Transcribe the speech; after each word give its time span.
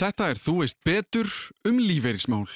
Þetta 0.00 0.30
er 0.32 0.38
Þú 0.40 0.52
veist 0.62 0.78
betur 0.80 1.28
um 1.68 1.76
lífeyrismál. 1.76 2.46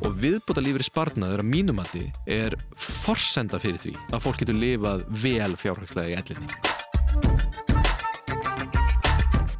Og 0.00 0.18
viðbúta 0.18 0.58
lífri 0.58 0.88
sparnaður 0.88 1.44
að 1.44 1.50
mínumatti 1.52 2.04
er 2.26 2.58
forsenda 2.74 3.62
fyrir 3.62 3.78
því 3.84 3.94
að 4.10 4.26
fólk 4.26 4.42
getur 4.42 4.58
lifað 4.58 5.06
vel 5.22 5.54
fjárhagslega 5.62 6.10
í 6.10 6.18
ellinni. 6.18 6.50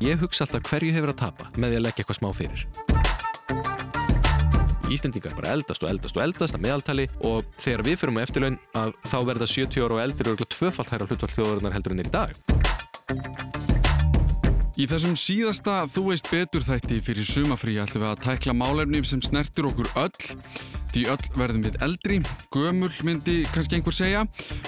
Ég 0.03 0.19
hugsa 0.19 0.49
alltaf 0.49 0.67
hverju 0.67 0.99
hefur 0.99 1.15
að 1.15 1.21
tapa 1.29 1.53
með 1.55 1.77
því 1.77 1.85
að 1.85 1.87
leggja 1.87 2.03
eitthvað 2.03 2.25
smá 2.25 2.33
fyrir. 2.43 2.90
Íslendingar 4.91 5.37
bara 5.39 5.53
eldast 5.55 5.85
og 5.85 5.91
eldast 5.93 6.17
og 6.19 6.25
eldast 6.25 6.57
að 6.57 6.65
meðaltali 6.65 7.07
og 7.27 7.47
þegar 7.61 7.85
við 7.87 8.01
fyrir 8.01 8.15
um 8.15 8.23
eftirlaun 8.25 8.59
að 8.81 8.97
þá 9.07 9.19
verða 9.29 9.47
70 9.53 9.85
ára 9.85 9.97
og 9.97 10.03
eldri 10.03 10.33
og 10.35 10.51
tvöfalt 10.57 10.91
hæra 10.91 11.07
hlutvall 11.07 11.35
þjóðarinnar 11.37 11.77
heldur 11.77 11.95
en 11.95 12.03
er 12.03 12.11
í 12.11 12.15
dag. 12.17 12.35
Í 14.81 14.87
þessum 14.89 15.17
síðasta 15.19 15.83
Þú 15.93 16.03
veist 16.09 16.29
betur 16.33 16.65
þætti 16.65 17.01
fyrir 17.05 17.27
sumafrí 17.29 17.75
ætlum 17.83 18.05
við 18.05 18.11
að 18.11 18.23
tækla 18.25 18.55
málefni 18.57 19.03
sem 19.07 19.23
snertir 19.23 19.69
okkur 19.69 19.91
öll 20.01 20.15
því 20.91 21.05
öll 21.13 21.27
verðum 21.37 21.67
við 21.69 21.77
eldri, 21.85 22.19
gömul 22.51 22.91
myndi 23.07 23.37
kannski 23.55 23.79
einhver 23.79 23.95
segja 23.95 24.25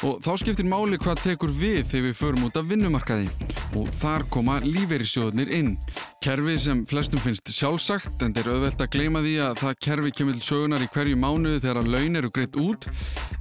og 0.06 0.20
þá 0.22 0.32
skiptir 0.42 0.68
máli 0.70 1.00
hvað 1.02 1.24
tekur 1.24 1.50
við 1.50 1.82
þegar 1.90 2.06
við 2.06 2.18
förum 2.20 2.46
út 2.46 2.58
af 2.60 2.68
vinnumarkaði 2.70 3.30
og 3.78 3.90
þar 3.98 4.26
koma 4.30 4.60
lífeyrissjóðunir 4.62 5.50
inn. 5.58 5.76
Kerfi 6.22 6.52
sem 6.62 6.84
flestum 6.86 7.18
finnst 7.18 7.48
sjálfsagt 7.50 8.20
en 8.22 8.30
þeir 8.36 8.52
auðvelt 8.52 8.82
að 8.84 8.90
gleyma 8.94 9.20
því 9.24 9.32
að 9.42 9.56
það 9.58 9.78
kerfi 9.82 10.10
kemur 10.14 10.36
til 10.36 10.44
sögunar 10.46 10.84
í 10.84 10.86
hverju 10.94 11.16
mánuði 11.18 11.62
þegar 11.64 11.80
að 11.80 11.88
laun 11.90 12.18
eru 12.20 12.28
greitt 12.36 12.58
út 12.62 12.86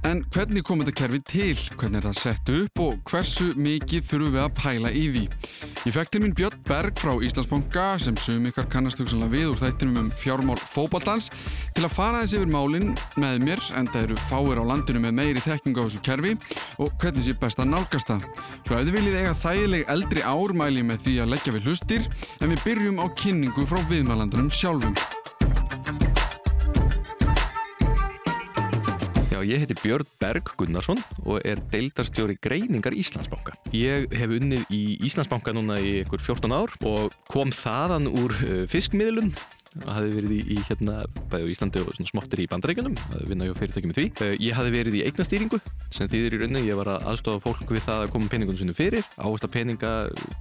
en 0.08 0.24
hvernig 0.34 0.64
kom 0.66 0.82
þetta 0.82 0.94
kerfi 0.98 1.20
til, 1.28 1.60
hvernig 1.78 2.00
er 2.00 2.08
það 2.08 2.18
sett 2.18 2.50
upp 2.56 2.82
og 2.82 2.96
hversu 3.06 3.52
mikið 3.54 4.08
þurfum 4.08 4.34
við 4.34 4.42
að 4.42 4.56
pæla 4.58 4.90
í 4.98 5.04
því. 5.12 5.22
Ég 5.86 5.94
fekk 5.94 6.10
til 6.10 6.22
mín 6.24 6.34
Björn 6.34 6.64
Berg 6.66 6.98
frá 6.98 7.12
Íslandsbanka 7.22 7.84
sem 8.02 8.18
sum 8.18 8.48
ykkar 8.50 8.66
kannast 8.72 8.98
hugsanlega 8.98 9.36
við 9.36 9.52
úr 9.52 9.62
þættinum 9.62 10.02
um 10.02 10.10
fjármál 10.18 10.58
fókbaldans 10.58 11.30
til 11.76 11.86
að 11.86 11.94
fara 11.94 12.24
þessi 12.24 12.40
yfir 12.40 12.50
málinn 12.50 12.96
með 13.14 13.46
mér 13.46 13.62
en 13.78 13.86
það 13.94 14.08
eru 14.08 14.18
fáir 14.26 14.58
á 14.58 14.64
landinu 14.72 15.04
með 15.06 15.16
meiri 15.20 15.46
þekkingu 15.46 15.78
á 15.78 15.86
þessu 15.86 16.02
kerfi 16.10 16.34
og 16.82 16.90
hvernig 16.98 17.28
sé 17.28 17.38
best 17.38 17.62
að 17.62 17.70
nálgast 17.76 18.10
það. 18.10 18.26
Svo 18.66 18.74
ef 18.80 18.90
þið 18.90 18.98
viljið 18.98 19.20
eiga 19.22 19.38
þægileg 19.46 19.96
eldri 19.96 20.26
ármæli 20.26 20.86
með 20.90 21.06
því 21.06 21.16
að 21.22 21.34
leggja 21.36 21.56
við 21.60 21.70
hlustir 21.70 22.10
en 22.42 22.50
við 22.50 22.64
byrjum 22.72 23.02
á 23.04 23.06
kynningu 23.12 23.66
frá 23.68 23.82
viðmælandunum 23.84 24.46
sjálfum. 24.48 24.94
Já, 29.28 29.42
ég 29.44 29.60
heiti 29.60 29.76
Björn 29.82 30.08
Berg 30.22 30.54
Gunnarsson 30.56 31.02
og 31.26 31.44
er 31.44 31.60
deildarstjóri 31.68 32.38
greiningar 32.40 32.96
Íslandsbanka. 32.96 33.58
Ég 33.76 34.08
hef 34.16 34.32
unnið 34.38 34.64
í 34.72 34.80
Íslandsbanka 35.04 35.52
núna 35.52 35.76
í 35.84 35.98
ykkur 36.00 36.24
14 36.24 36.56
ár 36.56 36.72
og 36.88 37.12
kom 37.28 37.52
þaðan 37.52 38.08
úr 38.08 38.38
uh, 38.40 38.62
fiskmiðlun 38.72 39.34
Það 39.72 39.92
hafði 39.96 40.14
verið 40.16 40.32
í, 40.34 40.40
í 40.52 40.56
hérna, 40.68 40.94
bæði 41.32 41.46
á 41.48 41.52
Íslandi 41.52 41.82
og 41.82 42.08
smottir 42.08 42.42
í 42.42 42.46
bandarækjunum, 42.52 42.96
það 43.00 43.22
vinna 43.30 43.46
ég 43.48 43.54
á 43.56 43.60
fyrirtæki 43.60 43.88
með 43.88 43.98
því. 43.98 44.06
Uh, 44.20 44.32
ég 44.42 44.56
hafði 44.58 44.72
verið 44.76 44.96
í 44.98 45.02
eignastýringu 45.06 45.60
sem 45.92 46.10
þýðir 46.12 46.36
í 46.36 46.40
rauninni, 46.42 46.64
ég 46.68 46.78
var 46.78 46.90
að 46.92 47.06
aðstofa 47.12 47.42
fólk 47.46 47.72
við 47.72 47.84
það 47.86 48.04
að 48.04 48.12
koma 48.12 48.30
peningunum 48.32 48.60
sinu 48.60 48.76
fyrir, 48.76 49.06
áhersla 49.16 49.50
peninga, 49.52 49.92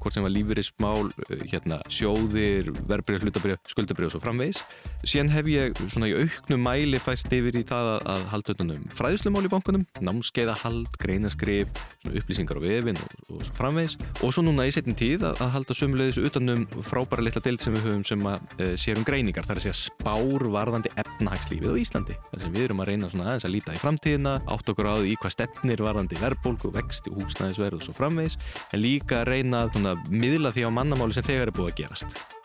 hvort 0.02 0.18
sem 0.18 0.26
var 0.26 0.34
lífeyrismál, 0.36 1.08
uh, 1.08 1.46
hérna, 1.52 1.80
sjóðir, 1.92 2.74
verbreyð, 2.92 3.28
hlutabreyð, 3.28 3.60
skuldabreyð 3.72 4.10
og 4.10 4.16
svo 4.16 4.24
framvegis. 4.26 4.62
Síðan 5.06 5.32
hef 5.34 5.50
ég 5.52 5.80
svona 5.88 6.12
í 6.12 6.18
auknum 6.20 6.66
mæli 6.68 7.00
fæst 7.02 7.32
yfir 7.32 7.56
í 7.58 7.64
það 7.68 7.94
að, 7.96 8.10
að 8.14 8.28
halda 8.36 8.56
utanum 8.56 8.84
fræðslumál 8.98 9.48
í 9.48 9.52
bankunum, 9.52 9.88
námskeiðahald, 10.04 10.92
greinaskrif, 11.02 11.72
upplýsingar 12.12 12.60
á 12.60 12.62
vefin 12.62 13.00
og, 13.02 13.16
og 13.32 13.46
svo 13.48 13.56
framvegis. 13.58 13.98
Og 14.22 14.36
svo 14.36 14.44
núna 14.46 14.68
í 14.70 14.76
setjum 14.76 14.98
tíð 15.00 15.26
að, 15.32 15.42
að 15.42 15.54
halda 15.56 15.78
sömulegis 15.78 16.20
utanum 16.22 16.68
frábæra 16.86 17.26
litla 17.26 17.42
deild 17.46 17.64
sem 17.64 17.76
við 17.76 17.88
höfum 17.88 18.06
sem 18.08 18.28
að 18.30 18.56
e, 18.58 18.70
sérum 18.82 19.08
greiningar, 19.22 19.46
það 19.46 19.54
er 19.54 19.60
að 19.60 19.66
segja 19.68 19.78
spár 19.78 20.46
varðandi 20.56 20.92
efnahagslífið 21.02 21.70
á 21.70 21.82
Íslandi. 21.82 22.18
Það 22.32 22.44
sem 22.44 22.56
við 22.56 22.66
erum 22.66 22.82
að 22.82 22.90
reyna 22.90 23.10
aðeins 23.12 23.46
að 23.46 23.54
líta 23.56 23.76
í 23.76 23.82
framtíðina, 23.82 24.36
átt 24.56 24.74
okkur 24.74 24.90
á 24.90 24.96
því 24.98 25.16
hvað 25.22 25.36
stefnir 25.38 25.86
varðandi 25.86 26.22
verðbólku, 26.22 26.74
vext, 26.74 27.10
húsnæðisverð 27.14 27.80
og 27.80 27.86
svo 27.88 27.98
framvegis, 27.98 28.38
en 28.74 28.82
líka 28.82 29.22
að 29.22 29.34
reyna 29.36 29.66
að 29.70 30.06
miðla 30.10 30.54
því 30.56 30.70
á 30.70 30.70
mannamáli 30.74 31.18
sem 31.18 31.30
þegar 31.30 31.52
er 31.52 31.58
búið 31.60 31.74
að 31.74 31.82
gerast. 31.84 32.41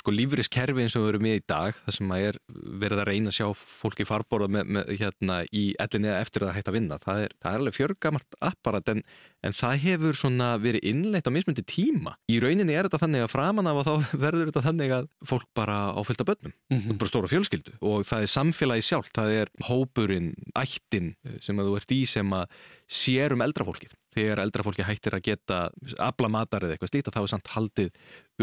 Sko 0.00 0.14
lífriskerfi 0.14 0.84
eins 0.84 0.96
og 0.98 1.04
við 1.04 1.12
erum 1.12 1.24
með 1.26 1.36
í 1.38 1.42
dag 1.50 1.76
það 1.84 1.96
sem 1.96 2.14
að 2.14 2.24
er 2.28 2.38
verið 2.82 3.02
að 3.02 3.08
reyna 3.10 3.32
að 3.32 3.36
sjá 3.36 3.46
fólki 3.80 4.06
farborða 4.08 4.48
með, 4.56 4.72
með, 4.76 4.92
hérna 5.00 5.36
í 5.52 5.64
ellinni 5.82 6.10
eða 6.10 6.22
eftir 6.24 6.46
að 6.46 6.54
hægt 6.56 6.70
að 6.70 6.76
vinna 6.78 6.98
það 7.04 7.24
er, 7.26 7.36
það 7.42 7.52
er 7.52 7.62
alveg 7.62 7.76
fjörgamart 7.76 8.38
apparat 8.50 8.90
en, 8.94 9.04
en 9.46 9.56
það 9.60 9.76
hefur 9.84 10.20
verið 10.64 10.88
innleitt 10.90 11.28
á 11.28 11.34
mismundi 11.34 11.64
tíma. 11.68 12.16
Í 12.30 12.40
rauninni 12.42 12.74
er 12.74 12.88
þetta 12.88 13.02
þannig 13.04 13.26
að 13.26 13.32
framan 13.34 13.70
af 13.70 13.80
og 13.82 13.88
þá 13.88 14.10
verður 14.24 14.50
þetta 14.50 14.64
þannig 14.66 14.96
að 14.96 15.08
fólk 15.28 15.48
bara 15.56 15.78
áfylgta 16.00 16.26
börnum, 16.28 16.56
mm 16.72 16.80
-hmm. 16.80 16.98
bara 17.00 17.12
stóra 17.12 17.30
fjölskyldu 17.30 17.76
og 17.80 18.04
það 18.08 18.26
er 18.26 18.34
samfélagi 18.34 18.86
sjálf, 18.88 19.10
það 19.14 19.32
er 19.42 19.54
hópurinn, 19.68 20.34
ættin 20.54 21.14
sem 21.40 21.58
að 21.58 21.70
þú 21.70 21.80
ert 21.80 21.96
í 21.96 22.02
sem 22.08 22.36
að 22.36 22.60
sér 22.90 23.36
um 23.36 23.44
eldrafólkið 23.44 23.94
þegar 24.14 24.42
eldrafólki 24.42 24.86
hættir 24.86 25.14
að 25.14 25.26
geta 25.28 25.58
abla 26.02 26.30
matar 26.32 26.66
eða 26.66 26.74
eitthvað 26.74 26.92
slíkt 26.92 27.10
að 27.10 27.16
þá 27.16 27.20
er 27.22 27.30
samt 27.32 27.50
haldið 27.54 27.90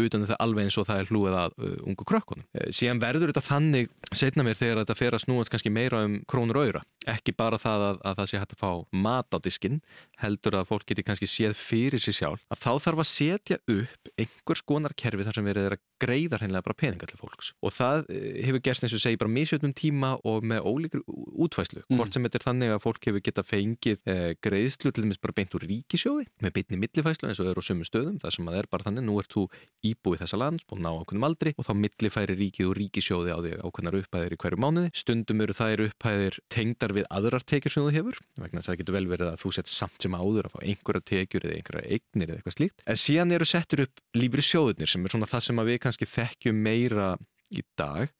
utan 0.06 0.24
um 0.24 0.30
það 0.30 0.40
alveg 0.44 0.68
eins 0.68 0.78
og 0.78 0.88
það 0.88 1.02
er 1.02 1.12
hlúið 1.12 1.38
að 1.42 1.58
uh, 1.58 1.74
ungu 1.90 2.06
krökkunum. 2.08 2.46
Eh, 2.54 2.70
síðan 2.76 3.02
verður 3.02 3.32
þetta 3.32 3.46
þannig 3.48 3.90
setna 4.12 4.46
mér 4.46 4.60
þegar 4.60 4.82
þetta 4.82 4.98
fer 4.98 5.16
að 5.16 5.24
snúast 5.24 5.52
kannski 5.52 5.72
meira 5.74 6.04
um 6.06 6.20
krónur 6.30 6.60
öyra. 6.62 6.84
Ekki 7.08 7.34
bara 7.36 7.58
það 7.60 7.86
að, 7.88 8.00
að 8.10 8.20
það 8.20 8.30
sé 8.30 8.42
hægt 8.42 8.56
að 8.56 8.62
fá 8.62 8.70
mat 9.08 9.34
á 9.34 9.38
diskinn 9.42 9.80
heldur 10.22 10.58
að 10.58 10.68
fólk 10.72 10.86
geti 10.88 11.04
kannski 11.06 11.28
séð 11.30 11.54
fyrir 11.58 12.02
sér 12.02 12.16
sjálf 12.16 12.44
að 12.52 12.62
þá 12.64 12.70
þarf 12.84 13.02
að 13.02 13.08
setja 13.10 13.58
upp 13.74 14.10
einhvers 14.18 14.62
konar 14.66 14.94
kerfi 14.98 15.26
þar 15.26 15.38
sem 15.38 15.48
verður 15.48 15.76
að 15.76 15.84
greiða 16.02 16.40
hreinlega 16.40 16.66
bara 16.66 16.78
peninga 16.78 17.08
til 17.10 17.18
fólks 17.20 17.52
og 17.64 17.74
það 17.74 18.10
eh, 18.14 18.40
hefur 18.46 18.62
gerst 18.68 18.86
eins 18.86 18.94
og 18.96 19.02
segi 19.02 19.20
bara 19.20 19.32
misjötnum 19.34 19.74
tíma 19.78 20.14
og 20.28 20.46
með 20.46 20.68
ólíkur 20.68 21.04
útvæslu 21.06 21.82
mm. 21.84 21.98
hvort 21.98 22.14
sem 22.14 22.26
þetta 22.26 22.40
er 22.40 22.46
þannig 22.46 22.74
að 22.74 22.82
fólk 22.84 23.08
hefur 23.10 23.24
geta 23.28 23.44
fengið 23.46 24.10
eh, 24.10 24.30
greiðslu 24.44 24.92
til 24.92 25.06
dæmis 25.06 25.22
bara 25.22 25.36
beint 25.38 25.58
úr 25.58 25.66
ríkisjóði 25.68 26.28
með 26.44 26.54
beintni 26.58 26.80
millifæslu 26.82 27.30
eins 27.30 27.42
og 27.42 27.50
er 27.50 27.58
á 27.58 27.62
sömu 27.66 27.88
stöðum 27.88 28.20
þar 28.22 28.36
sem 28.36 28.48
að 28.48 28.58
það 28.58 28.62
er 28.62 28.70
bara 28.74 28.88
þannig, 28.88 29.08
nú 29.08 29.18
ert 29.22 29.34
þú 29.34 29.46
íbúið 29.88 30.22
þessa 30.22 30.40
lands 30.40 30.66
og 30.68 30.80
ná 30.82 30.90
ákveðnum 30.92 31.26
aldri 31.28 31.52
og 31.56 31.66
þá 31.66 31.72
millifæri 31.82 32.36
ríkið 32.38 32.68
og 32.70 32.76
ríkisjóði 32.78 33.34
á 33.34 33.38
því 33.38 33.52
ákveðnar 33.62 33.98
upphæðir 34.00 34.36
í 34.36 34.40
hverju 34.42 34.60
mánuði. 34.64 34.92
Stundum 34.98 35.42
eru 35.44 35.56
þær 35.58 35.84
upphæðir 35.88 36.38
tengdar 36.54 36.94
við 36.96 37.08
aðrar 37.18 37.46
tekjur 37.48 37.74
sem 37.74 37.88
þú 37.88 37.94
hefur 37.96 38.20
vegna 38.38 38.60
þess 38.60 38.68
að 38.68 38.72
það 38.72 38.80
getur 38.82 38.98
vel 38.98 39.08
verið 39.12 39.32
að 39.32 39.42
þú 39.42 39.54
sett 39.56 39.72
samt 39.72 40.06
sem 40.06 40.18
áður 40.18 40.48
að 40.48 40.54
fá 40.54 40.60
einhverja 40.62 41.08
tekjur 41.12 41.48
eða 41.48 41.58
einhverja 41.58 41.96
eignir 41.96 42.28
eða 42.28 42.38
eitthvað 42.38 42.56
slíkt. 42.58 42.86
En 42.86 43.02
síðan 43.02 43.34
eru 43.38 43.48
settur 43.48 43.84
upp 43.86 44.04
lífri 44.18 44.44
sjóðunir 44.44 44.92
sem 44.92 45.04
er 45.04 45.14
svona 45.14 45.30
það 45.30 45.44
sem 45.48 45.66
við 45.68 45.82
kannski 45.84 46.08
þekkjum 46.12 46.64
meira 46.68 47.10
í 47.48 47.64
dag. 47.78 48.14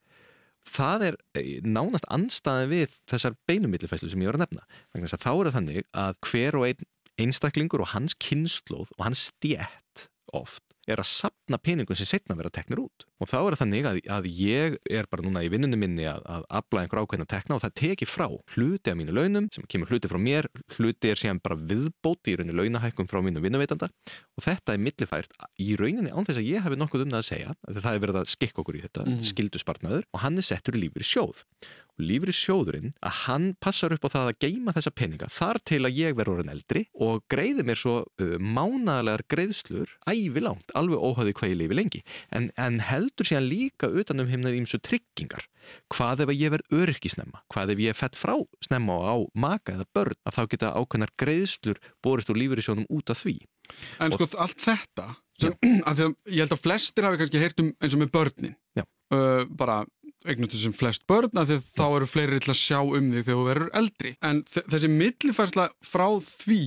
Það 0.69 1.03
er 1.07 1.15
eh, 1.39 1.51
nánast 1.65 2.05
anstæði 2.13 2.69
við 2.73 2.95
þessar 3.09 3.35
beinumillifæslu 3.49 4.11
sem 4.11 4.21
ég 4.21 4.29
var 4.29 4.37
að 4.37 4.45
nefna. 4.45 4.65
Þess 4.93 5.15
að 5.15 5.23
þá 5.23 5.31
er 5.31 5.47
það 5.47 5.55
þannig 5.57 5.87
að 6.03 6.19
hver 6.29 6.57
og 6.59 6.65
einn 6.67 6.89
einstaklingur 7.19 7.83
og 7.83 7.93
hans 7.93 8.15
kynnslóð 8.21 8.91
og 8.95 9.05
hans 9.07 9.29
stjætt 9.31 10.07
oft 10.35 10.63
er 10.89 11.01
að 11.01 11.09
sapna 11.09 11.59
peningum 11.61 11.97
sem 11.97 12.07
setna 12.09 12.37
vera 12.39 12.51
teknir 12.53 12.81
út. 12.83 13.05
Og 13.19 13.29
þá 13.29 13.37
er 13.39 13.55
það 13.55 13.61
þannig 13.63 13.89
að, 13.89 13.99
að 14.15 14.29
ég 14.33 14.77
er 14.89 15.09
bara 15.11 15.25
núna 15.25 15.43
í 15.45 15.51
vinnunum 15.51 15.81
minni 15.83 16.07
að, 16.09 16.21
að 16.29 16.45
afla 16.59 16.83
einhver 16.83 17.03
ákveðna 17.03 17.27
tekna 17.29 17.57
og 17.57 17.63
það 17.65 17.75
teki 17.81 18.07
frá 18.09 18.27
hluti 18.55 18.93
af 18.93 18.99
mínu 18.99 19.15
launum 19.15 19.49
sem 19.55 19.67
kemur 19.71 19.91
hluti 19.91 20.11
frá 20.11 20.19
mér. 20.21 20.49
Hluti 20.77 21.11
er 21.11 21.19
síðan 21.19 21.41
bara 21.43 21.59
viðbóti 21.59 22.33
í 22.33 22.39
rauninni 22.39 22.57
launahækkum 22.59 23.09
frá 23.11 23.21
mínu 23.25 23.43
vinnuveitanda. 23.43 23.91
Og 24.39 24.45
þetta 24.45 24.75
er 24.75 24.83
millifært 24.85 25.35
í 25.59 25.73
rauninni 25.79 26.13
án 26.13 26.27
þess 26.27 26.41
að 26.41 26.49
ég 26.49 26.65
hefði 26.65 26.79
nokkuð 26.83 27.05
um 27.05 27.13
það 27.13 27.23
að 27.23 27.29
segja 27.33 27.53
að 27.53 27.83
það 27.83 27.91
hefur 27.91 28.05
verið 28.07 28.21
að 28.23 28.33
skikka 28.35 28.63
okkur 28.63 28.79
í 28.79 28.85
þetta 28.87 29.05
mm. 29.05 29.21
skilduspartnaður 29.33 30.09
og 30.09 30.23
hann 30.23 30.39
er 30.39 30.49
settur 30.49 30.79
lífur 30.79 31.05
í 31.05 31.09
sjóð 31.09 31.45
lífri 31.99 32.33
sjóðurinn 32.35 32.93
að 33.03 33.15
hann 33.25 33.47
passar 33.61 33.93
upp 33.95 34.07
á 34.07 34.13
það 34.13 34.29
að 34.31 34.39
geima 34.45 34.73
þessa 34.75 34.93
peninga 34.95 35.29
þar 35.33 35.59
til 35.67 35.81
að 35.83 35.99
ég 35.99 36.17
verður 36.17 36.39
orðin 36.39 36.53
eldri 36.53 36.83
og 36.95 37.25
greiði 37.31 37.65
mér 37.67 37.79
svo 37.79 37.95
uh, 38.05 38.35
mánalegar 38.39 39.25
greiðslur 39.31 39.91
ævi 40.07 40.43
langt, 40.43 40.71
alveg 40.79 41.03
óhauði 41.03 41.35
hvað 41.37 41.53
ég 41.53 41.59
lifi 41.61 41.77
lengi 41.77 42.01
en, 42.35 42.49
en 42.57 42.79
heldur 42.83 43.27
síðan 43.27 43.49
líka 43.51 43.89
utanum 43.91 44.29
heimnað 44.31 44.59
ímsu 44.59 44.79
tryggingar. 44.83 45.45
Hvað 45.93 46.25
ef 46.25 46.33
ég 46.33 46.53
verð 46.55 46.75
öryrkisnemma 46.79 47.43
hvað 47.53 47.75
ef 47.75 47.83
ég 47.83 47.93
er 47.93 47.99
fett 47.99 48.17
frá 48.17 48.35
snemma 48.65 48.97
á 49.05 49.15
maka 49.37 49.75
eða 49.75 49.89
börn? 49.93 50.17
Að 50.25 50.37
þá 50.37 50.43
geta 50.53 50.73
ákveðnar 50.77 51.15
greiðslur 51.21 51.81
borist 52.05 52.31
úr 52.31 52.39
lífri 52.41 52.65
sjóðum 52.65 52.89
út 52.89 53.13
af 53.13 53.21
því. 53.23 53.37
En 54.01 54.15
sko 54.15 54.29
allt 54.41 54.63
þetta 54.63 55.11
sem, 55.39 55.55
að 55.89 56.03
að 56.05 56.15
ég 56.33 56.43
held 56.43 56.55
að 56.55 56.63
flestir 56.63 57.07
hafi 57.07 57.21
kannski 57.21 57.43
heyrt 57.43 57.61
um 57.63 57.71
eins 57.77 57.95
og 57.95 58.03
með 58.03 58.13
börnin. 58.15 58.57
Uh, 59.09 59.47
bara 59.57 59.83
eignastu 60.27 60.59
sem 60.59 60.73
flest 60.75 61.05
börn 61.09 61.39
að 61.39 61.55
þá 61.73 61.85
eru 61.87 62.07
fleiri 62.09 62.39
til 62.43 62.51
að 62.53 62.59
sjá 62.59 62.79
um 62.83 63.07
þig 63.13 63.23
þegar 63.23 63.39
þú 63.39 63.45
verður 63.47 63.71
eldri. 63.79 64.11
En 64.25 64.41
þessi 64.49 64.89
millifærsla 64.91 65.69
frá 65.85 66.07
því 66.25 66.65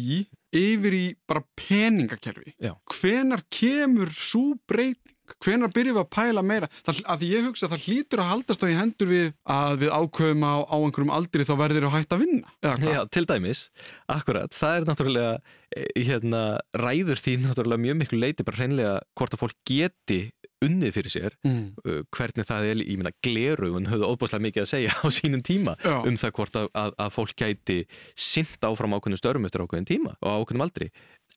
yfir 0.52 0.94
í 0.94 1.06
bara 1.28 1.42
peningakerfi 1.56 2.54
Já. 2.60 2.76
hvenar 2.92 3.44
kemur 3.50 4.12
svo 4.12 4.54
breyting 4.68 5.11
hvenar 5.44 5.72
byrjum 5.74 5.98
við 5.98 6.02
að 6.02 6.10
pæla 6.16 6.44
meira? 6.46 6.68
Það, 6.86 7.00
að 7.06 7.22
því 7.22 7.30
ég 7.32 7.48
hugsa 7.48 7.66
að 7.68 7.74
það 7.74 7.86
hlýtur 7.86 8.22
að 8.22 8.30
haldast 8.32 8.64
á 8.64 8.66
í 8.66 8.76
hendur 8.78 9.10
við 9.12 9.32
að 9.56 9.74
við 9.82 9.94
ákveðum 9.96 10.46
á, 10.46 10.54
á 10.68 10.76
einhverjum 10.78 11.14
aldri 11.16 11.48
þá 11.48 11.54
verður 11.62 11.86
við 11.86 11.96
hægt 11.96 12.16
að 12.16 12.22
vinna 12.26 12.82
Já, 12.82 13.00
til 13.12 13.24
dæmis, 13.30 13.64
akkurat. 14.10 14.54
Það 14.56 14.76
er 14.76 14.88
náttúrulega 14.90 15.32
eh, 15.76 16.04
hérna, 16.08 16.44
ræður 16.76 17.24
því 17.24 17.38
náttúrulega 17.46 17.86
mjög 17.86 18.00
miklu 18.02 18.22
leiti 18.22 18.46
bara 18.46 18.60
hreinlega 18.60 18.94
hvort 19.18 19.36
að 19.36 19.44
fólk 19.46 19.58
geti 19.68 20.22
unnið 20.62 20.94
fyrir 20.96 21.12
sér 21.12 21.36
mm. 21.46 21.62
uh, 21.86 22.00
hvernig 22.14 22.46
það 22.48 22.68
er, 22.70 22.82
ég 22.84 22.98
minna, 23.00 23.12
glerugun 23.24 23.88
höfðu 23.90 24.10
óbúslega 24.12 24.46
mikið 24.46 24.64
að 24.64 24.70
segja 24.70 24.94
á 24.94 25.06
sínum 25.14 25.42
tíma 25.44 25.76
Já. 25.82 25.96
um 26.06 26.18
það 26.20 26.34
hvort 26.38 26.58
að, 26.60 26.68
að, 26.78 26.94
að 27.04 27.16
fólk 27.16 27.34
gæti 27.42 27.78
sint 28.14 28.68
áfram 28.68 28.96
ákveðnum 28.96 29.20
störfum 29.20 29.48
eftir 29.48 29.64
ákveðin 29.64 29.90
tíma 29.90 30.14
og 30.20 30.44
ákveðnum 30.44 30.66
aldri 30.66 30.90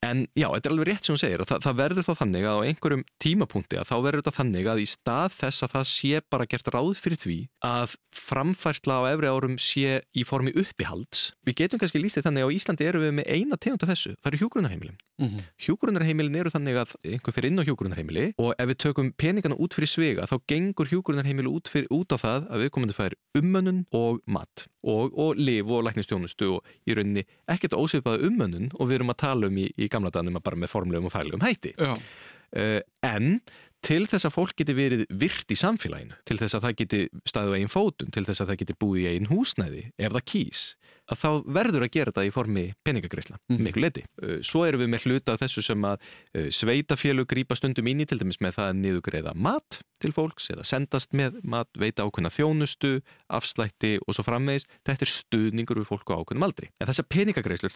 En 0.04 0.26
já, 0.36 0.48
þetta 0.50 0.68
er 0.68 0.74
alveg 0.74 0.88
rétt 0.90 1.06
sem 1.06 1.14
hún 1.14 1.20
segir 1.22 1.42
og 1.42 1.48
það, 1.48 1.62
það 1.64 1.78
verður 1.80 2.06
þá 2.06 2.12
þannig 2.20 2.46
að 2.46 2.58
á 2.60 2.66
einhverjum 2.68 3.04
tímapunkti 3.22 3.78
að 3.80 3.88
þá 3.88 3.96
verður 3.96 4.22
þetta 4.22 4.36
þannig 4.36 4.68
að 4.68 4.82
í 4.82 4.86
stað 4.90 5.36
þess 5.38 5.64
að 5.64 5.72
það 5.72 5.86
sé 5.92 6.20
bara 6.34 6.48
gert 6.52 6.70
ráð 6.74 6.92
fyrir 7.00 7.22
því 7.22 7.38
að 7.64 7.96
framfærsla 8.16 8.98
á 9.00 9.02
efri 9.14 9.32
árum 9.32 9.56
sé 9.62 10.02
í 10.12 10.26
formi 10.28 10.52
uppihalds. 10.52 11.30
Við 11.48 11.58
getum 11.62 11.82
kannski 11.82 12.02
lístið 12.02 12.28
þannig 12.28 12.44
að 12.44 12.52
á 12.52 12.56
Íslandi 12.56 12.88
eru 12.90 13.02
við 13.06 13.16
með 13.20 13.32
eina 13.32 13.56
tegund 13.56 13.86
af 13.86 13.92
þessu, 13.94 14.14
það 14.20 14.32
eru 14.32 14.42
hjúgrunarheimilin. 14.44 15.00
Mm 15.16 15.28
-hmm. 15.28 15.44
Hjúgrunarheimilin 15.64 16.36
eru 16.36 16.50
þannig 16.52 16.76
að 16.76 16.90
einhver 17.00 17.32
fyrir 17.32 17.50
inn 17.50 17.60
á 17.60 17.64
hjúgrunarheimili 17.64 18.26
og 18.36 18.52
ef 18.58 18.68
við 18.68 18.78
tökum 18.84 19.12
peningana 19.16 19.56
út 19.56 19.72
fyrir 19.72 19.88
svega 19.88 20.28
þá 20.28 20.36
gengur 20.46 20.90
hjúgrunarheimili 20.92 21.48
út, 21.48 21.72
út 21.88 22.12
á 22.12 22.16
það 22.20 22.40
að 22.52 22.60
við 22.60 22.70
komum 22.70 22.88
til 22.90 22.96
að 22.96 23.00
færa 23.00 23.16
ummönnun 23.40 23.86
og 23.92 24.20
mat 24.26 24.66
og, 24.84 25.18
og 25.18 25.36
liv 25.36 25.70
og 25.70 25.84
læknistjónustu 25.86 26.50
og 26.56 26.66
í 26.86 26.94
rauninni 26.94 27.24
ekkert 27.48 27.72
ósvipaða 27.72 28.28
ummönnun 28.28 28.70
og 28.78 28.88
við 28.88 28.98
erum 29.00 29.12
að 29.14 29.22
tala 29.24 29.46
um 29.46 29.56
í, 29.56 29.66
í 29.72 29.85
gamla 29.92 30.12
daganum 30.14 30.40
bara 30.44 30.58
með 30.60 30.72
formlegum 30.72 31.08
og 31.10 31.14
fælegum 31.14 31.44
hætti. 31.46 31.74
Uh, 31.76 32.80
en 33.04 33.40
til 33.86 34.02
þess 34.10 34.26
að 34.26 34.34
fólk 34.34 34.56
geti 34.58 34.74
verið 34.74 35.04
virt 35.14 35.52
í 35.52 35.56
samfélaginu, 35.58 36.16
til 36.26 36.38
þess 36.40 36.56
að 36.58 36.64
það 36.64 36.76
geti 36.80 37.00
staðið 37.28 37.54
á 37.54 37.58
einn 37.60 37.70
fótun, 37.70 38.10
til 38.14 38.24
þess 38.26 38.42
að 38.42 38.50
það 38.50 38.60
geti 38.62 38.78
búið 38.82 39.02
í 39.04 39.08
einn 39.12 39.28
húsnæði, 39.30 39.82
ef 39.94 40.16
það 40.16 40.26
kýs 40.32 40.62
að 41.06 41.20
þá 41.20 41.28
verður 41.54 41.84
að 41.86 41.92
gera 41.94 42.10
þetta 42.10 42.24
í 42.26 42.32
formi 42.34 42.64
peningagreisla, 42.86 43.38
mm. 43.46 43.60
miklu 43.62 43.84
leti. 43.84 44.02
Uh, 44.18 44.38
svo 44.46 44.64
erum 44.66 44.82
við 44.82 44.90
með 44.90 45.06
hluta 45.06 45.36
af 45.36 45.42
þessu 45.44 45.62
sem 45.62 45.86
að 45.86 46.02
uh, 46.02 46.48
sveitafélug 46.50 47.28
grýpa 47.30 47.58
stundum 47.58 47.86
inn 47.92 48.02
í, 48.02 48.08
til 48.10 48.18
dæmis 48.18 48.40
með 48.42 48.58
það 48.58 48.70
að 48.72 48.80
niðugreiða 48.82 49.36
mat 49.38 49.80
til 50.02 50.10
fólks 50.16 50.50
eða 50.50 50.66
sendast 50.66 51.14
með 51.16 51.38
mat, 51.46 51.70
veita 51.78 52.02
ákveðna 52.02 52.34
þjónustu, 52.34 52.92
afslætti 53.38 53.96
og 54.02 54.18
svo 54.18 54.26
frammeðis. 54.26 54.66
Þetta 54.88 55.06
er 55.06 55.14
stuðningur 55.14 55.78
við 55.84 55.90
fólku 55.92 56.18
ákveðnum 56.18 56.48
aldri. 56.50 56.72
En 56.82 56.90
þessar 56.90 57.06
peningagreislur, 57.14 57.74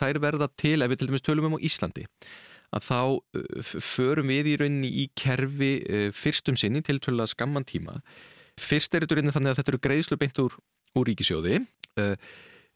að 2.76 2.86
þá 2.86 3.00
uh, 3.00 3.72
förum 3.84 4.30
við 4.32 4.52
í 4.52 4.58
rauninni 4.60 4.92
í 5.04 5.08
kerfi 5.18 5.72
uh, 5.80 6.04
fyrstum 6.16 6.58
sinni 6.60 6.84
til 6.86 7.00
tölða 7.02 7.28
skamman 7.30 7.66
tíma. 7.68 8.00
Fyrst 8.60 8.94
er 8.94 9.06
þetta 9.06 9.18
rauninni 9.18 9.34
þannig 9.36 9.54
að 9.54 9.60
þetta 9.62 9.74
eru 9.74 9.82
greiðslu 9.88 10.20
beint 10.20 10.44
úr, 10.44 10.56
úr 10.98 11.10
ríkisjóði 11.10 11.62
uh, 12.00 12.14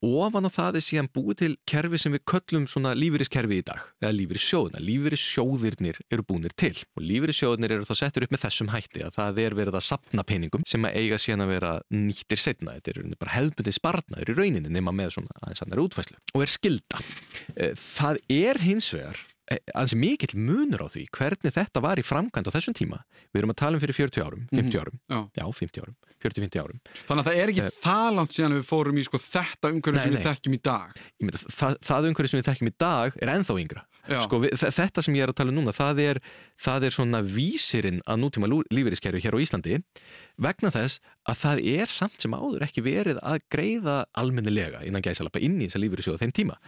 ofan 0.05 0.47
á 0.49 0.51
það 0.53 0.79
er 0.79 0.85
síðan 0.85 1.09
búið 1.15 1.39
til 1.41 1.51
kerfi 1.69 1.99
sem 2.01 2.15
við 2.15 2.25
köllum 2.29 2.67
svona 2.71 2.93
lífeyriskerfi 2.97 3.61
í 3.61 3.65
dag 3.67 3.83
eða 4.03 4.13
lífeyrissjóðina. 4.19 4.83
Lífeyrissjóðirnir 4.85 6.01
eru 6.13 6.27
búinir 6.29 6.55
til 6.61 6.75
og 6.95 7.05
lífeyrissjóðirnir 7.05 7.77
eru 7.79 7.89
þá 7.89 7.95
settur 8.03 8.27
upp 8.27 8.35
með 8.35 8.45
þessum 8.45 8.73
hætti 8.75 9.05
að 9.07 9.19
það 9.19 9.41
er 9.45 9.59
verið 9.61 9.79
að 9.81 9.87
sapna 9.89 10.27
peningum 10.29 10.67
sem 10.69 10.89
að 10.89 10.99
eiga 11.01 11.21
síðan 11.21 11.47
að 11.47 11.53
vera 11.55 11.75
nýttir 11.95 12.43
setna. 12.43 12.77
Þetta 12.79 12.95
er 12.95 13.21
bara 13.21 13.37
hefðbundið 13.39 13.79
sparnaður 13.79 14.35
í 14.35 14.39
rauninni 14.41 14.75
nema 14.75 14.95
með 14.97 15.15
svona 15.19 15.39
aðeins 15.43 15.65
annar 15.65 15.85
útfæslu 15.87 16.19
og 16.35 16.45
er 16.45 16.53
skilda. 16.53 17.05
Það 17.97 18.21
er 18.35 18.65
hins 18.65 18.91
vegar 18.95 19.23
Eh, 19.53 19.61
ansi 19.77 19.97
mikill 20.01 20.33
munur 20.41 20.87
á 20.87 20.89
því 20.89 21.03
hvernig 21.13 21.53
þetta 21.53 21.83
var 21.85 22.01
í 22.01 22.05
framkvæmd 22.07 22.49
á 22.49 22.55
þessum 22.55 22.77
tíma. 22.77 23.03
Við 23.29 23.43
erum 23.43 23.53
að 23.53 23.59
tala 23.61 23.77
um 23.77 23.83
fyrir 23.83 23.99
40 23.99 24.25
árum, 24.25 24.47
50 24.49 24.63
mhm. 24.65 24.79
árum. 24.81 25.01
Mm, 25.05 25.27
já. 25.37 25.43
já, 25.43 25.45
50 25.59 25.85
árum, 25.85 25.97
40-50 26.25 26.63
árum. 26.63 26.79
Þannig 27.05 27.21
að 27.21 27.29
það 27.29 27.41
er 27.43 27.53
ekki 27.53 27.65
uh, 27.67 27.75
það 27.85 28.09
langt 28.19 28.37
síðan 28.37 28.57
við 28.57 28.65
fórum 28.71 29.01
í 29.01 29.05
sko, 29.05 29.21
þetta 29.21 29.73
umhverju 29.75 30.05
sem 30.05 30.15
við 30.17 30.29
þekkjum 30.31 30.57
í 30.57 30.61
dag. 30.71 31.03
Myndi, 31.21 31.43
það, 31.59 31.77
það 31.91 32.09
umhverju 32.11 32.33
sem 32.33 32.41
við 32.41 32.49
þekkjum 32.49 32.71
í 32.71 32.77
dag 32.87 33.21
er 33.21 33.35
enþá 33.35 33.59
yngra 33.61 33.85
sko, 34.09 34.41
við, 34.45 34.55
þetta 34.61 35.05
sem 35.05 35.17
ég 35.17 35.27
er 35.27 35.33
að 35.33 35.39
tala 35.41 35.53
um 35.55 35.59
núna 35.61 35.75
það 35.75 36.03
er, 36.05 36.21
það 36.61 36.89
er 36.89 36.97
svona 36.97 37.21
vísirinn 37.25 38.03
að 38.05 38.21
nútíma 38.25 38.51
lífeyriskerfi 38.51 39.23
hér 39.25 39.37
á 39.37 39.43
Íslandi 39.45 39.81
vegna 40.41 40.73
þess 40.75 41.01
að 41.31 41.39
það 41.41 41.63
er 41.73 41.93
samt 41.93 42.21
sem 42.21 42.35
áður 42.37 42.67
ekki 42.67 42.85
verið 42.85 43.21
að 43.25 43.41
greiða 43.53 43.97
almennilega 44.19 44.83
innan 44.85 45.05
gæsalappa 45.05 45.41
inn 45.41 45.57
í 45.61 45.69
þessa 45.69 45.81
lífeyrisjóða 45.81 46.21
þeim 46.21 46.35
tíma. 46.37 46.59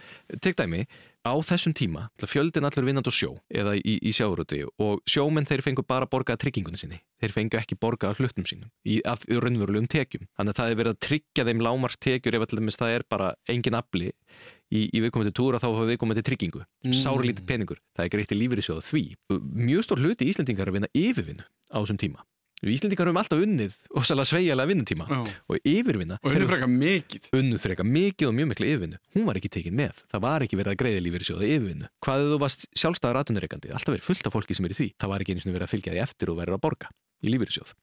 Tek 0.41 0.57
dæmi, 0.57 0.85
á 1.27 1.33
þessum 1.45 1.75
tíma 1.77 2.07
fjöldin 2.23 2.65
allur 2.67 2.87
vinnand 2.87 3.09
á 3.09 3.13
sjó 3.13 3.35
eða 3.51 3.75
í, 3.77 3.97
í 4.01 4.13
sjáurötu 4.15 4.63
og 4.81 5.03
sjómenn 5.09 5.47
þeir 5.49 5.63
fengu 5.65 5.85
bara 5.85 6.07
borgað 6.09 6.41
tryggingunni 6.45 6.79
sinni. 6.79 7.01
Þeir 7.21 7.35
fengu 7.35 7.59
ekki 7.59 7.77
borgað 7.79 8.21
hlutum 8.21 8.47
sínum 8.49 8.71
í 8.87 8.99
raunverulegum 9.03 9.89
tekjum. 9.91 10.27
Þannig 10.37 10.55
að 10.55 10.61
það 10.61 10.71
er 10.71 10.79
verið 10.81 10.95
að 10.95 11.01
tryggja 11.07 11.47
þeim 11.47 11.63
lámarstekjur 11.67 12.37
ef 12.37 12.47
allmis 12.47 12.79
það 12.79 12.95
er 12.95 13.07
bara 13.11 13.33
engin 13.51 13.77
afli 13.77 14.13
í, 14.71 14.87
í 14.91 15.03
viðkomandi 15.03 15.35
túra 15.35 15.61
þá 15.61 15.69
hafa 15.69 15.89
viðkomandi 15.91 16.23
tryggingu. 16.27 16.63
Mm. 16.85 16.95
Sárlítið 16.97 17.45
peningur. 17.49 17.83
Það 17.97 18.07
er 18.07 18.15
greitt 18.15 18.33
í 18.33 18.39
lífeyrisjóða 18.39 18.87
því. 18.87 19.03
Mjög 19.67 19.85
stór 19.87 20.03
hluti 20.03 20.31
Íslendingar 20.31 20.71
að 20.71 20.79
vinna 20.79 20.91
yfirvinnu 20.97 21.45
á 21.45 21.77
þessum 21.79 22.01
tíma. 22.01 22.25
Við 22.57 22.73
Íslandingar 22.73 23.05
höfum 23.05 23.19
alltaf 23.21 23.41
unnið 23.43 23.73
og 23.93 24.05
svolítið 24.07 24.29
sveigalega 24.31 24.69
vinnutíma 24.71 25.05
Já. 25.05 25.17
og 25.45 25.67
yfirvinna 25.69 26.15
og 26.17 26.31
unnið 26.31 26.49
freka 26.49 26.69
mikið 26.71 27.27
unnið 27.37 27.59
freka 27.61 27.85
mikið 27.85 28.29
og 28.31 28.33
mjög 28.33 28.49
miklu 28.49 28.69
yfirvinnu 28.71 28.97
hún 29.13 29.27
var 29.27 29.37
ekki 29.37 29.51
tekin 29.53 29.77
með, 29.77 30.01
það 30.09 30.23
var 30.25 30.45
ekki 30.47 30.57
verið 30.57 30.73
að 30.73 30.79
greiða 30.81 31.03
lífið 31.05 31.21
í 31.21 31.27
sjóða 31.29 31.51
yfirvinnu. 31.51 31.91
Hvaðið 32.01 32.33
þú 32.33 32.39
varst 32.41 32.65
sjálfstæðar 32.81 33.19
aðtunarreikandi, 33.21 33.73
alltaf 33.77 33.93
verið 33.93 34.07
fullt 34.09 34.25
af 34.25 34.33
fólki 34.33 34.57
sem 34.57 34.65
er 34.65 34.73
í 34.73 34.79
því 34.79 34.89
það 34.97 35.13
var 35.13 35.25
ekki 35.25 35.37
eins 35.37 35.45
og 35.45 35.53
verið 35.53 35.67
að 35.67 35.73
fylgja 35.75 35.93
því 35.93 36.01
eftir 36.07 36.33
og 36.33 36.39
verið 36.41 36.57
að 36.57 36.63
borga 36.65 36.89
í 37.21 37.33
lífið 37.33 37.53
í 37.53 37.57
sjóð. 37.59 37.75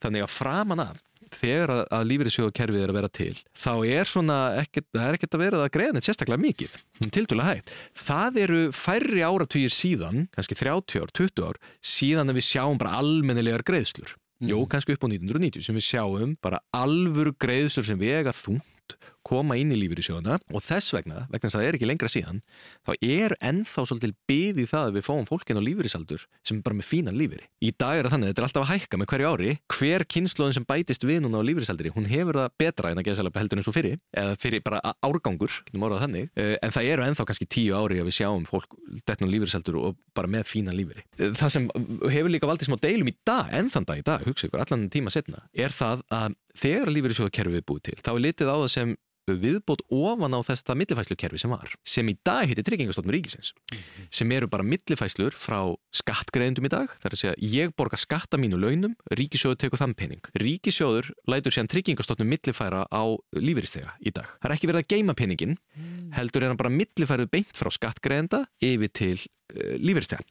Þannig 0.00 0.24
að 0.24 0.32
framan 0.32 0.84
af 0.88 1.04
þegar 1.40 1.74
að, 1.74 1.82
að 1.98 2.08
lífeyrissjóðkerfið 2.10 2.84
er 2.84 2.92
að 2.92 2.98
vera 2.98 3.12
til 3.12 3.34
þá 3.58 3.72
er 3.98 4.10
svona 4.10 4.38
ekkert, 4.62 4.88
það 4.92 5.06
er 5.08 5.18
ekkert 5.18 5.36
að 5.36 5.44
vera 5.44 5.62
að 5.62 5.72
greiða 5.76 5.96
neitt 5.96 6.08
sérstaklega 6.08 6.44
mikið 6.46 6.80
til 7.12 7.26
dæla 7.30 7.48
hægt. 7.48 7.76
Það 7.98 8.40
eru 8.46 8.62
færri 8.76 9.22
áratugir 9.26 9.74
síðan, 9.74 10.26
kannski 10.36 10.58
30 10.58 11.02
ár, 11.02 11.14
20 11.18 11.46
ár 11.46 11.62
síðan 11.82 12.32
að 12.32 12.40
við 12.40 12.48
sjáum 12.48 12.82
bara 12.82 12.98
almennilegar 13.02 13.64
greiðslur 13.66 14.16
mm. 14.42 14.66
kannski 14.70 14.96
upp 14.96 15.06
á 15.06 15.08
1990 15.08 15.66
sem 15.66 15.78
við 15.78 15.86
sjáum 15.86 16.36
bara 16.42 16.62
alvöru 16.74 17.34
greiðsur 17.40 17.86
sem 17.86 17.98
vega 18.00 18.34
þungt 18.34 18.96
koma 19.26 19.56
inn 19.60 19.72
í 19.74 19.78
lífyrísjóðuna 19.80 20.38
og 20.52 20.64
þess 20.64 20.94
vegna, 20.96 21.26
vegna 21.30 21.48
þess 21.48 21.56
að 21.56 21.62
það 21.62 21.68
er 21.68 21.78
ekki 21.78 21.88
lengra 21.88 22.10
síðan 22.12 22.42
þá 22.86 22.92
er 22.98 23.34
ennþá 23.40 23.84
svolítil 23.88 24.12
byð 24.30 24.62
í 24.62 24.66
það 24.70 24.88
að 24.88 24.96
við 24.98 25.06
fáum 25.08 25.28
fólkin 25.28 25.60
á 25.60 25.62
lífyrísaldur 25.62 26.26
sem 26.42 26.58
er 26.58 26.64
bara 26.66 26.78
með 26.78 26.88
fínan 26.90 27.18
lífyri. 27.18 27.46
Í 27.62 27.72
dag 27.78 27.98
er 27.98 28.08
það 28.08 28.16
þannig 28.16 28.32
þetta 28.32 28.42
er 28.42 28.48
alltaf 28.48 28.64
að 28.64 28.72
hækka 28.72 29.00
með 29.00 29.10
hverju 29.12 29.30
ári 29.32 29.52
hver 29.76 30.04
kynnslóðin 30.14 30.56
sem 30.58 30.66
bætist 30.68 31.06
við 31.06 31.22
núna 31.24 31.42
á 31.42 31.46
lífyrísaldri 31.46 31.92
hún 31.94 32.08
hefur 32.10 32.40
það 32.40 32.56
betra 32.62 32.92
en 32.92 33.02
að 33.02 33.08
geða 33.08 33.20
sérlega 33.20 33.42
heldur 33.42 33.62
eins 33.62 33.70
og 33.70 33.76
fyrir 33.76 33.98
eða 34.22 34.38
fyrir 34.42 34.64
bara 34.64 34.80
árgangur 35.02 35.58
eh, 35.72 36.56
en 36.62 36.74
það 36.74 36.90
eru 36.92 37.06
ennþá 37.06 37.26
kannski 37.28 37.48
tíu 37.50 37.76
ári 37.78 38.00
að 38.02 38.10
við 38.10 38.18
sjáum 38.18 38.46
fólk 38.48 38.76
detna 39.06 39.28
á 39.28 39.32
lífyrísaldur 39.32 39.78
og 39.80 40.00
bara 40.16 40.30
með 40.30 40.48
fínan 40.50 40.76
lífyri. 40.76 41.04
Eh, 41.18 41.32
það 41.38 41.54
sem 41.56 41.68
hefur 42.12 42.32
líka 42.32 42.50
valdið 42.50 42.70
smá 42.70 42.78
deilum 42.82 43.12
í 43.12 43.16
dag, 43.26 43.52
ennþann 43.60 43.88
dag 43.88 44.02
í 44.02 44.06
dag, 44.06 44.26
hugsa 44.26 44.48
ykkur, 44.48 44.64
allan 44.64 44.88
tíma 44.92 45.12
setna, 45.12 45.46
er 45.52 45.74
það 45.74 46.04
að 46.12 46.36
þegar 46.58 46.92
lífyrirsjóðakerfið 46.96 47.60
er 47.60 47.66
búið 47.68 47.88
til, 47.88 47.98
þá 48.02 48.12
er 48.12 48.22
litið 48.26 48.52
á 48.52 48.56
það 48.56 48.70
sem 48.76 48.94
viðbót 49.28 49.84
ofan 49.92 50.34
á 50.34 50.40
þetta 50.42 50.74
millifæslukerfi 50.78 51.38
sem 51.38 51.52
var 51.52 51.74
sem 51.86 52.08
í 52.10 52.16
dag 52.26 52.48
heitir 52.50 52.64
tryggingastofnum 52.66 53.14
ríkisins 53.14 53.52
mm 53.54 53.78
-hmm. 53.78 54.06
sem 54.10 54.32
eru 54.32 54.48
bara 54.48 54.62
millifæslur 54.62 55.32
frá 55.32 55.76
skattgreðendum 55.94 56.66
í 56.66 56.72
dag 56.72 56.88
þar 56.98 57.12
að 57.12 57.18
segja 57.18 57.34
ég 57.38 57.74
borga 57.76 57.96
skatta 57.96 58.36
mínu 58.36 58.58
launum 58.58 58.96
ríkisjóður 59.10 59.58
tekur 59.58 59.78
þann 59.78 59.94
pening 59.94 60.22
ríkisjóður 60.34 61.12
lætur 61.26 61.52
sér 61.52 61.68
tryggingastofnum 61.68 62.28
millifæra 62.28 62.86
á 62.90 63.04
lífyristega 63.32 63.94
í 64.00 64.10
dag 64.10 64.26
það 64.42 64.50
er 64.50 64.56
ekki 64.56 64.66
verið 64.66 64.82
að 64.82 64.88
geima 64.88 65.14
peningin 65.14 65.56
mm. 65.76 66.12
heldur 66.12 66.42
er 66.42 66.48
hann 66.48 66.56
bara 66.56 66.70
millifærið 66.70 67.30
beint 67.30 67.54
frá 67.54 67.70
skattgreðenda 67.70 68.46
yfir 68.60 68.90
til 68.90 69.18
uh, 69.54 69.76
lífyristega 69.78 70.22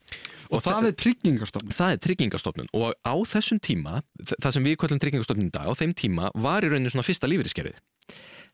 Og, 0.51 0.59
og 0.59 0.63
það 0.65 0.85
er 0.89 0.95
tryggingastofnun? 0.99 1.71
Það 1.71 1.91
er 1.91 1.99
tryggingastofnun 2.03 2.67
og 2.75 2.91
á 3.07 3.15
þessum 3.23 3.59
tíma, 3.63 4.01
það 4.43 4.51
sem 4.51 4.63
við 4.67 4.75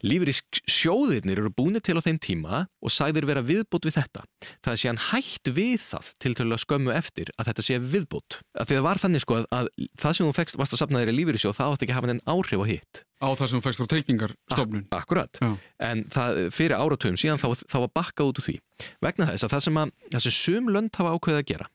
Lífrisk 0.06 0.60
sjóðirnir 0.70 1.39
eru 1.42 1.50
búinir 1.54 1.82
til 1.82 1.98
á 1.98 2.06
þeim 2.06 2.20
tíma 2.22 2.60
og 2.84 2.94
sæðir 2.94 3.25
vera 3.25 3.42
viðbútt 3.46 3.88
við 3.88 3.98
þetta. 3.98 4.25
Það 4.62 4.74
er 4.74 4.82
síðan 4.82 5.01
hægt 5.08 5.51
við 5.58 5.80
það 5.88 6.12
til 6.22 6.34
til 6.38 6.46
að 6.46 6.62
skömmu 6.62 6.94
eftir 6.94 7.32
að 7.38 7.50
þetta 7.50 7.66
sé 7.66 7.80
viðbútt. 7.82 8.39
Því 8.62 8.77
það 8.77 8.86
var 8.86 9.01
þannig 9.01 9.24
sko 9.25 9.39
að, 9.39 9.48
að 9.58 9.70
það 9.98 10.18
sem 10.20 10.30
þú 10.30 10.36
fegst 10.38 10.60
vast 10.62 10.75
að 10.77 10.82
sapna 10.84 11.01
þér 11.01 11.13
í 11.13 11.18
lífriðsjóð 11.18 11.58
það 11.58 11.74
átti 11.74 11.88
ekki 11.88 11.96
að 11.96 12.00
hafa 12.00 12.13
enn 12.13 12.24
áhrif 12.30 12.62
á 12.62 12.66
hitt. 12.70 13.01
Á 13.18 13.27
það 13.34 13.50
sem 13.50 13.58
þú 13.58 13.63
fegst 13.66 13.82
frá 13.82 13.89
treykingarstofnun. 13.94 14.86
Ak 14.92 15.00
akkurat. 15.01 15.42
Já. 15.42 15.50
En 15.82 16.04
það, 16.13 16.44
fyrir 16.54 16.77
áratöfum 16.77 17.18
síðan 17.18 17.42
þá, 17.42 17.48
þá 17.66 17.77
var 17.88 17.96
bakkað 17.98 18.30
út 18.30 18.42
úr 18.44 18.48
því. 18.51 18.56
Vegna 19.01 19.32
þess 19.32 19.48
að 19.48 19.56
það 19.56 19.66
sem, 19.66 19.82
að, 19.82 19.96
það 20.13 20.25
sem 20.27 20.38
sum 20.38 20.70
lönd 20.75 21.00
hafa 21.01 21.16
ákveðið 21.18 21.42
að 21.42 21.50
gera 21.50 21.72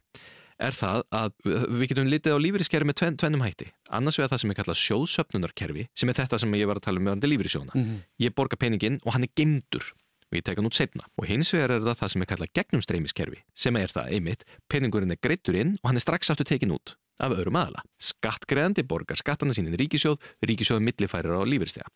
er 0.62 0.76
það 0.76 1.02
að 1.18 1.32
við 1.46 1.86
getum 1.90 2.10
litið 2.10 2.36
á 2.36 2.44
lífeyriskerfi 2.44 2.88
með 2.88 2.98
tven, 3.00 3.18
tvennum 3.20 3.44
hætti. 3.44 3.68
Annars 3.90 4.18
vegar 4.20 4.32
það 4.32 4.42
sem 4.42 4.52
er 4.52 4.58
kallað 4.60 4.80
sjóðsöpnunarkerfi 4.82 5.88
sem 5.98 6.12
er 6.12 6.18
þetta 6.20 6.40
sem 6.42 6.54
ég 6.58 6.70
var 6.70 6.80
að 6.80 6.86
tala 6.86 7.02
um 7.02 7.08
meðan 7.08 7.26
lífeyrissjóðuna. 7.32 7.74
Mm 7.74 7.84
-hmm. 7.84 7.98
Ég 8.24 8.34
borga 8.34 8.56
peningin 8.56 9.00
og 9.04 9.12
hann 9.12 9.26
er 9.26 9.32
gemdur 9.36 9.84
og 10.32 10.38
ég 10.38 10.44
teka 10.44 10.60
hann 10.60 10.70
út 10.70 10.78
setna. 10.78 11.04
Og 11.18 11.26
hins 11.28 11.52
vegar 11.52 11.70
er 11.70 11.80
það 11.80 11.98
það 12.00 12.12
sem 12.12 12.22
er 12.22 12.30
kallað 12.30 12.52
gegnumstreymiskerfi 12.56 13.38
sem 13.54 13.76
er 13.76 13.88
það 13.88 14.12
einmitt, 14.16 14.44
peningurinn 14.68 15.12
er 15.12 15.20
greittur 15.20 15.54
inn 15.54 15.76
og 15.82 15.90
hann 15.90 15.96
er 15.96 16.04
strax 16.04 16.30
aftur 16.30 16.48
tekin 16.48 16.72
út 16.72 16.96
af 17.20 17.34
öðrum 17.36 17.58
aðala. 17.60 17.82
Skattgreðandi 18.00 18.82
borgar 18.88 19.20
skattarna 19.20 19.54
sínin 19.54 19.76
ríkisjóð, 19.76 20.18
ríkisjóð 20.42 20.80
millifærir 20.80 21.36
á 21.36 21.42
lífyrstega. 21.44 21.86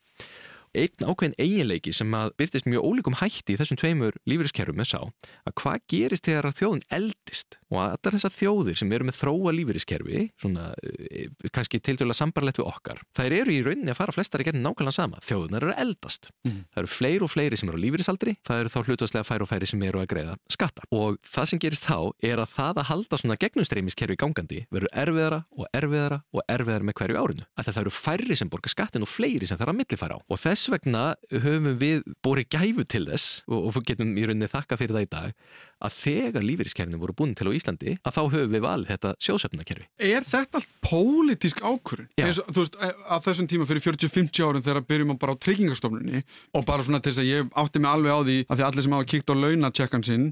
Einn 0.76 1.08
ákveðin 1.08 1.36
eiginleiki 1.40 1.94
sem 1.96 2.12
að 2.16 2.34
byrtist 2.40 2.68
mjög 2.68 2.84
ólíkum 2.84 3.18
hætti 3.20 3.54
í 3.54 3.60
þessum 3.60 3.80
tveimur 3.80 4.16
lífeyriskerfum 4.28 4.82
er 4.82 4.88
sá 4.88 5.00
að 5.00 5.54
hvað 5.60 5.84
gerist 5.90 6.26
þegar 6.28 6.50
að 6.50 6.58
þjóðin 6.60 6.84
eldist 6.98 7.56
og 7.70 7.80
að 7.82 7.94
allar 7.96 8.16
þessar 8.16 8.34
þjóðir 8.36 8.78
sem 8.80 8.92
eru 8.94 9.06
með 9.08 9.18
þróa 9.20 9.54
lífeyriskerfi, 9.56 10.22
svona 10.42 10.66
eh, 10.84 11.30
kannski 11.54 11.80
til 11.82 11.96
dæla 11.98 12.14
sambarlegt 12.16 12.60
við 12.60 12.68
okkar, 12.68 13.00
þær 13.16 13.36
eru 13.40 13.54
í 13.54 13.62
rauninni 13.64 13.92
að 13.92 14.00
fara 14.00 14.14
flestar 14.14 14.42
í 14.42 14.46
getnin 14.46 14.64
nákvæmlega 14.66 14.94
sama. 14.94 15.20
Þjóðunar 15.26 15.66
eru 15.66 15.74
eldast. 15.86 16.30
Mm. 16.46 16.60
Það 16.74 16.82
eru 16.82 16.92
fleiri 16.92 17.26
og 17.26 17.32
fleiri 17.32 17.58
sem 17.58 17.70
eru 17.72 17.80
á 17.80 17.84
lífeyrisaldri, 17.84 18.36
það 18.46 18.62
eru 18.62 18.72
þá 18.74 18.78
hlutastlega 18.90 19.26
færi 19.26 19.46
og 19.46 19.50
færi 19.50 19.70
sem 19.70 19.84
eru 19.86 20.02
að 20.02 20.10
greiða 20.12 20.36
skatta. 20.52 20.86
Og 20.94 21.18
það 21.26 21.50
sem 21.50 21.62
gerist 21.64 21.86
þá 21.88 21.98
er 22.30 22.42
að 22.42 22.52
það 22.54 22.82
að 22.82 22.88
halda 22.90 23.20
svona 23.22 23.38
gegnumstreymiskerfi 23.42 24.18
gangandi 24.20 24.62
verður 24.74 24.94
erfiðara 25.04 25.42
og 25.56 25.66
erfiðara 25.74 26.20
og 26.30 26.46
erfiðara 26.56 26.86
með 26.86 26.98
hverju 27.00 27.22
árinu. 27.22 27.48
Það 27.66 27.82
eru 27.82 27.94
færri 27.94 28.38
sem 28.38 28.50
borgar 28.52 28.72
skattin 28.72 29.06
og 29.06 29.10
fleiri 29.10 29.48
sem 29.48 29.58
þarf 29.58 29.74
að 29.74 29.80
millifæra 29.80 30.18
á. 30.18 30.24
Og 30.30 30.40
þess 30.40 30.65
þess 30.66 30.72
vegna 30.74 31.02
höfum 31.30 31.76
við 31.78 32.02
bórið 32.24 32.48
gæfu 32.50 32.84
til 32.90 33.04
þess 33.06 33.42
og, 33.46 33.68
og 33.70 33.86
getum 33.86 34.14
í 34.18 34.24
rauninni 34.26 34.48
þakka 34.50 34.78
fyrir 34.80 34.96
það 34.96 35.06
í 35.06 35.10
dag 35.12 35.44
að 35.86 35.96
þegar 36.00 36.46
lífeyriskerfni 36.46 37.00
voru 37.00 37.14
búin 37.16 37.34
til 37.36 37.46
á 37.46 37.56
Íslandi 37.56 37.94
að 38.00 38.16
þá 38.16 38.22
höfum 38.32 38.54
við 38.56 38.64
valið 38.64 38.90
þetta 38.94 39.12
sjósöfnakerfi. 39.26 39.86
Er 40.08 40.26
þetta 40.26 40.60
allt 40.60 40.74
pólitísk 40.86 41.62
ákvörðun? 41.62 42.10
Þú 42.16 42.58
veist, 42.62 42.78
að 42.80 43.24
þessum 43.28 43.50
tíma 43.52 43.68
fyrir 43.68 43.84
40-50 43.84 44.48
árum 44.48 44.66
þegar 44.66 44.86
byrjum 44.90 45.14
við 45.14 45.22
bara 45.22 45.36
á 45.36 45.42
tryggingastofnunni 45.46 46.24
og 46.56 46.68
bara 46.68 46.86
svona 46.86 47.02
til 47.04 47.12
þess 47.12 47.22
að 47.22 47.30
ég 47.30 47.56
átti 47.62 47.82
mig 47.82 47.92
alveg 47.92 48.16
á 48.16 48.20
því 48.24 48.38
að 48.46 48.56
því 48.56 48.68
allir 48.70 48.86
sem 48.86 48.96
hafa 48.96 49.10
kíkt 49.12 49.32
á 49.32 49.34
launatjekkan 49.36 50.06
sinn 50.06 50.28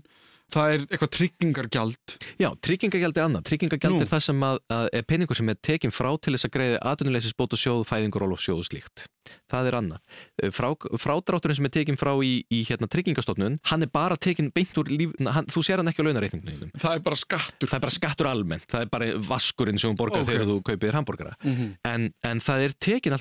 það 0.55 0.75
er 0.75 0.83
eitthvað 0.85 1.13
tryggingargjald 1.19 2.15
Já, 2.41 2.49
tryggingargjald 2.65 3.19
er 3.19 3.27
annað 3.29 3.47
tryggingargjald 3.49 3.97
Nú. 3.97 4.05
er 4.05 4.11
það 4.11 4.25
sem 4.29 4.47
að, 4.47 4.61
að 4.77 4.89
er 5.01 5.07
peningur 5.09 5.39
sem 5.39 5.51
er 5.51 5.61
tekinn 5.65 5.95
frá 5.95 6.11
til 6.21 6.35
þess 6.37 6.49
að 6.49 6.55
greiði 6.57 6.81
aðunulegisbót 6.93 7.57
og 7.57 7.63
sjóðu, 7.65 7.87
fæðingur 7.89 8.27
og 8.29 8.41
slíkt 8.69 9.07
það 9.51 9.71
er 9.71 9.79
annað. 9.81 10.01
Eh, 10.43 10.51
frá, 10.51 10.71
frádrátturinn 10.99 11.59
sem 11.59 11.69
er 11.69 11.75
tekinn 11.75 12.01
frá 12.01 12.13
í, 12.25 12.45
í 12.51 12.63
hérna, 12.69 12.89
tryggingastofnun 12.91 13.59
hann 13.71 13.83
er 13.83 13.91
bara 13.93 14.17
tekinn 14.17 14.51
beint 14.55 14.77
úr 14.81 14.91
líf 14.91 15.13
hann, 15.23 15.47
þú 15.53 15.63
sér 15.63 15.83
hann 15.83 15.91
ekki 15.91 16.03
á 16.03 16.07
launareikningunum 16.09 16.73
Það 16.75 16.97
er 16.99 17.05
bara 17.05 17.19
skattur 17.21 17.71
Það 17.71 17.79
er 17.79 17.85
bara 17.85 17.95
skattur 17.95 18.29
almennt, 18.31 18.67
það 18.71 18.87
er 18.87 18.91
bara 18.93 19.11
vaskurinn 19.29 19.79
sem 19.79 19.93
þú 19.93 20.01
borgar 20.01 20.25
okay. 20.25 20.35
þegar 20.35 20.51
þú 20.51 20.57
kaupir 20.69 20.99
hambúrgara 20.99 21.37
mm 21.41 21.55
-hmm. 21.55 21.71
en, 21.85 22.09
en 22.23 22.41
það 22.41 22.65
er 22.65 22.73
tekinn 22.79 23.15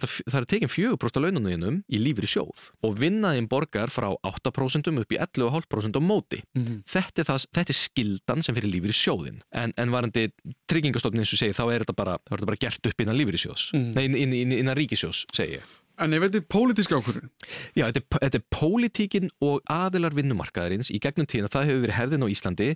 tekin 0.54 0.70
4% 0.70 1.18
á 1.18 1.22
laununum 1.22 1.82
í 1.90 2.00
lífri 2.02 2.28
sjóð 2.30 2.70
og 2.86 2.98
vinnaðinn 3.00 3.50
borgar 3.52 3.92
frá 3.94 4.10
8% 4.24 4.90
upp 5.04 5.14
í 5.14 5.20
11,5% 5.20 6.00
á 6.00 6.02
móti 6.02 6.42
mm 6.54 6.64
-hmm. 6.64 6.82
þetta, 6.88 7.22
er 7.22 7.26
það, 7.30 7.46
þetta 7.54 7.72
er 7.72 7.80
skildan 7.80 8.44
sem 8.44 8.56
fyrir 8.56 8.72
lífri 8.72 8.94
sjóðin 8.94 9.42
en, 9.52 9.74
en 9.78 9.92
varandi 9.92 10.30
tryggingastofnun 10.68 11.24
eins 11.24 11.34
og 11.34 11.40
segir 11.40 11.56
þá 11.56 11.66
er 11.74 11.80
þetta 11.84 11.94
bara, 11.94 12.14
er 12.14 12.38
þetta 12.38 12.52
bara 12.52 12.64
gert 12.66 12.88
upp 12.88 13.02
innan 13.02 13.18
lífri 13.18 13.38
sjóðs 13.38 13.74
mm 13.74 13.80
-hmm. 13.80 13.94
nei, 13.96 14.60
innan, 14.60 14.78
ríkisjós 14.78 15.26
segir 15.34 15.62
ég 15.62 15.64
En 16.04 16.16
ef 16.16 16.24
þetta 16.26 16.40
er 16.40 16.46
pólitísk 16.52 16.94
ákvörðun? 16.94 17.30
Já, 17.78 17.86
þetta 17.88 18.02
er, 18.02 18.08
þetta 18.26 18.40
er 18.40 18.46
pólitíkin 18.54 19.30
og 19.44 19.62
aðilar 19.72 20.16
vinnumarkaðarins 20.18 20.92
í 20.94 21.00
gegnum 21.04 21.28
tíðin 21.30 21.48
að 21.48 21.56
það 21.56 21.70
hefur 21.70 21.84
verið 21.86 21.98
herðin 22.00 22.26
á 22.26 22.34
Íslandi 22.34 22.70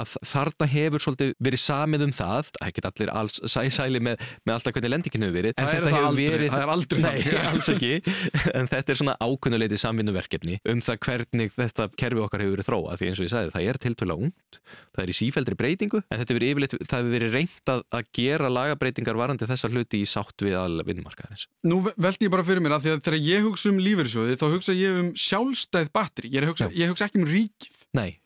að 0.00 0.14
þarna 0.30 0.68
hefur 0.74 1.04
svolítið 1.04 1.34
verið 1.48 1.62
samið 1.64 2.06
um 2.06 2.14
það, 2.16 2.50
það 2.50 2.66
er 2.66 2.70
ekki 2.70 2.84
allir 2.90 3.12
alls 3.20 3.40
sæsæli 3.54 4.02
með, 4.04 4.26
með 4.46 4.56
alltaf 4.56 4.76
hvernig 4.76 4.94
lendingin 4.94 5.26
hefur 5.26 5.38
verið 5.38 5.56
Það 5.60 5.74
er 5.74 5.86
það 5.86 6.08
aldrei, 6.10 6.24
verið, 6.30 6.54
það 6.54 6.64
er 6.64 6.74
aldrei 6.74 7.00
Nei, 7.04 7.18
alls 7.50 7.70
ekki, 7.74 7.92
en 8.58 8.70
þetta 8.70 8.94
er 8.94 9.00
svona 9.00 9.16
ákvörðuleitið 9.20 9.82
samvinnuverkefni 9.84 10.60
um 10.70 10.84
það 10.84 11.00
hvernig 11.06 11.54
þetta 11.56 11.88
kerfi 12.00 12.24
okkar 12.24 12.44
hefur 12.44 12.56
verið 12.56 12.70
þróa 12.70 12.98
því 13.00 13.10
eins 13.10 13.20
og 13.20 13.28
ég 13.28 13.34
sagði, 13.34 13.54
það 13.56 13.70
er 13.70 13.80
tiltöla 13.84 14.18
ungt 14.20 14.60
það 14.94 15.04
er 15.04 15.12
í 15.12 15.16
sífældri 15.16 15.58
breytingu 15.58 16.00
en 16.02 16.20
þetta 16.20 16.34
hefur 16.34 16.46
yfirleitt, 16.46 16.76
það 16.84 17.02
hefur 17.02 17.14
verið 17.14 17.36
reynd 17.36 17.72
að, 17.72 17.82
að 17.96 18.08
gera 18.16 18.50
lagabreitingar 18.52 19.18
varandi 19.18 19.48
þessar 19.48 19.74
hluti 19.74 20.00
í 20.02 20.08
sátt 20.08 20.44
við 20.44 20.56
all 20.58 20.82
vinnumarkaðarins. 20.86 21.46
Nú 21.68 21.80
veldi 21.90 22.26
ég 22.26 22.32
bara 22.32 22.46
fyrir 22.46 22.64
mér 22.64 22.69
að 22.76 22.86
því 22.86 22.94
að 22.94 23.02
þegar 23.06 23.26
ég 23.26 23.44
hugsa 23.46 23.70
um 23.70 23.82
lífeyrissjóði 23.84 24.38
þá 24.40 24.46
hugsa 24.54 24.74
ég 24.76 24.98
um 25.00 25.12
sjálfstæð 25.18 25.92
batteri, 25.96 26.32
ég 26.34 26.48
hugsa, 26.50 26.70
ég 26.76 26.92
hugsa 26.92 27.08
ekki 27.08 27.20
um 27.20 27.28
ríkið. 27.28 27.76
Nei. 27.96 28.20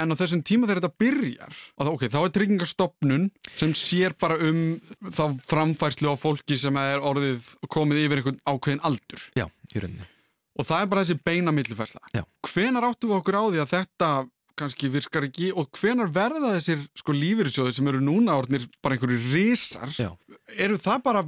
En 0.00 0.08
á 0.08 0.16
þessum 0.16 0.40
tíma 0.46 0.68
þegar 0.68 0.80
þetta 0.80 1.00
byrjar, 1.02 1.56
að, 1.76 1.90
okay, 1.92 2.08
þá 2.12 2.18
er 2.22 2.32
tryggingastofnun 2.36 3.26
sem 3.60 3.74
sér 3.76 4.16
bara 4.20 4.38
um 4.40 4.62
þá 5.12 5.24
framfærslu 5.50 6.14
á 6.14 6.16
fólki 6.16 6.56
sem 6.60 6.78
er 6.80 7.04
orðið 7.04 7.52
komið 7.72 8.04
yfir 8.06 8.22
einhvern 8.22 8.40
ákveðin 8.48 8.84
aldur. 8.88 9.26
Já. 9.36 9.46
Og 10.56 10.68
það 10.68 10.78
er 10.84 10.92
bara 10.92 11.04
þessi 11.04 11.20
beina 11.24 11.52
millifærsla. 11.54 12.24
Hvenar 12.48 12.88
áttu 12.88 13.10
við 13.10 13.18
okkur 13.20 13.36
á 13.36 13.44
því 13.44 13.60
að 13.62 13.74
þetta 13.76 14.12
kannski 14.58 14.90
virkar 14.92 15.26
ekki 15.26 15.50
og 15.56 15.70
hvenar 15.78 16.10
verða 16.12 16.54
þessir 16.56 16.82
sko 16.98 17.14
lífyrirsjóði 17.16 17.76
sem 17.76 17.88
eru 17.88 18.02
núna 18.04 18.36
orðnir 18.40 18.66
bara 18.84 18.96
einhverju 18.96 19.32
risar 19.32 19.92
Já. 19.96 20.10
Eru 20.60 20.76
það 20.82 21.02
bara 21.04 21.22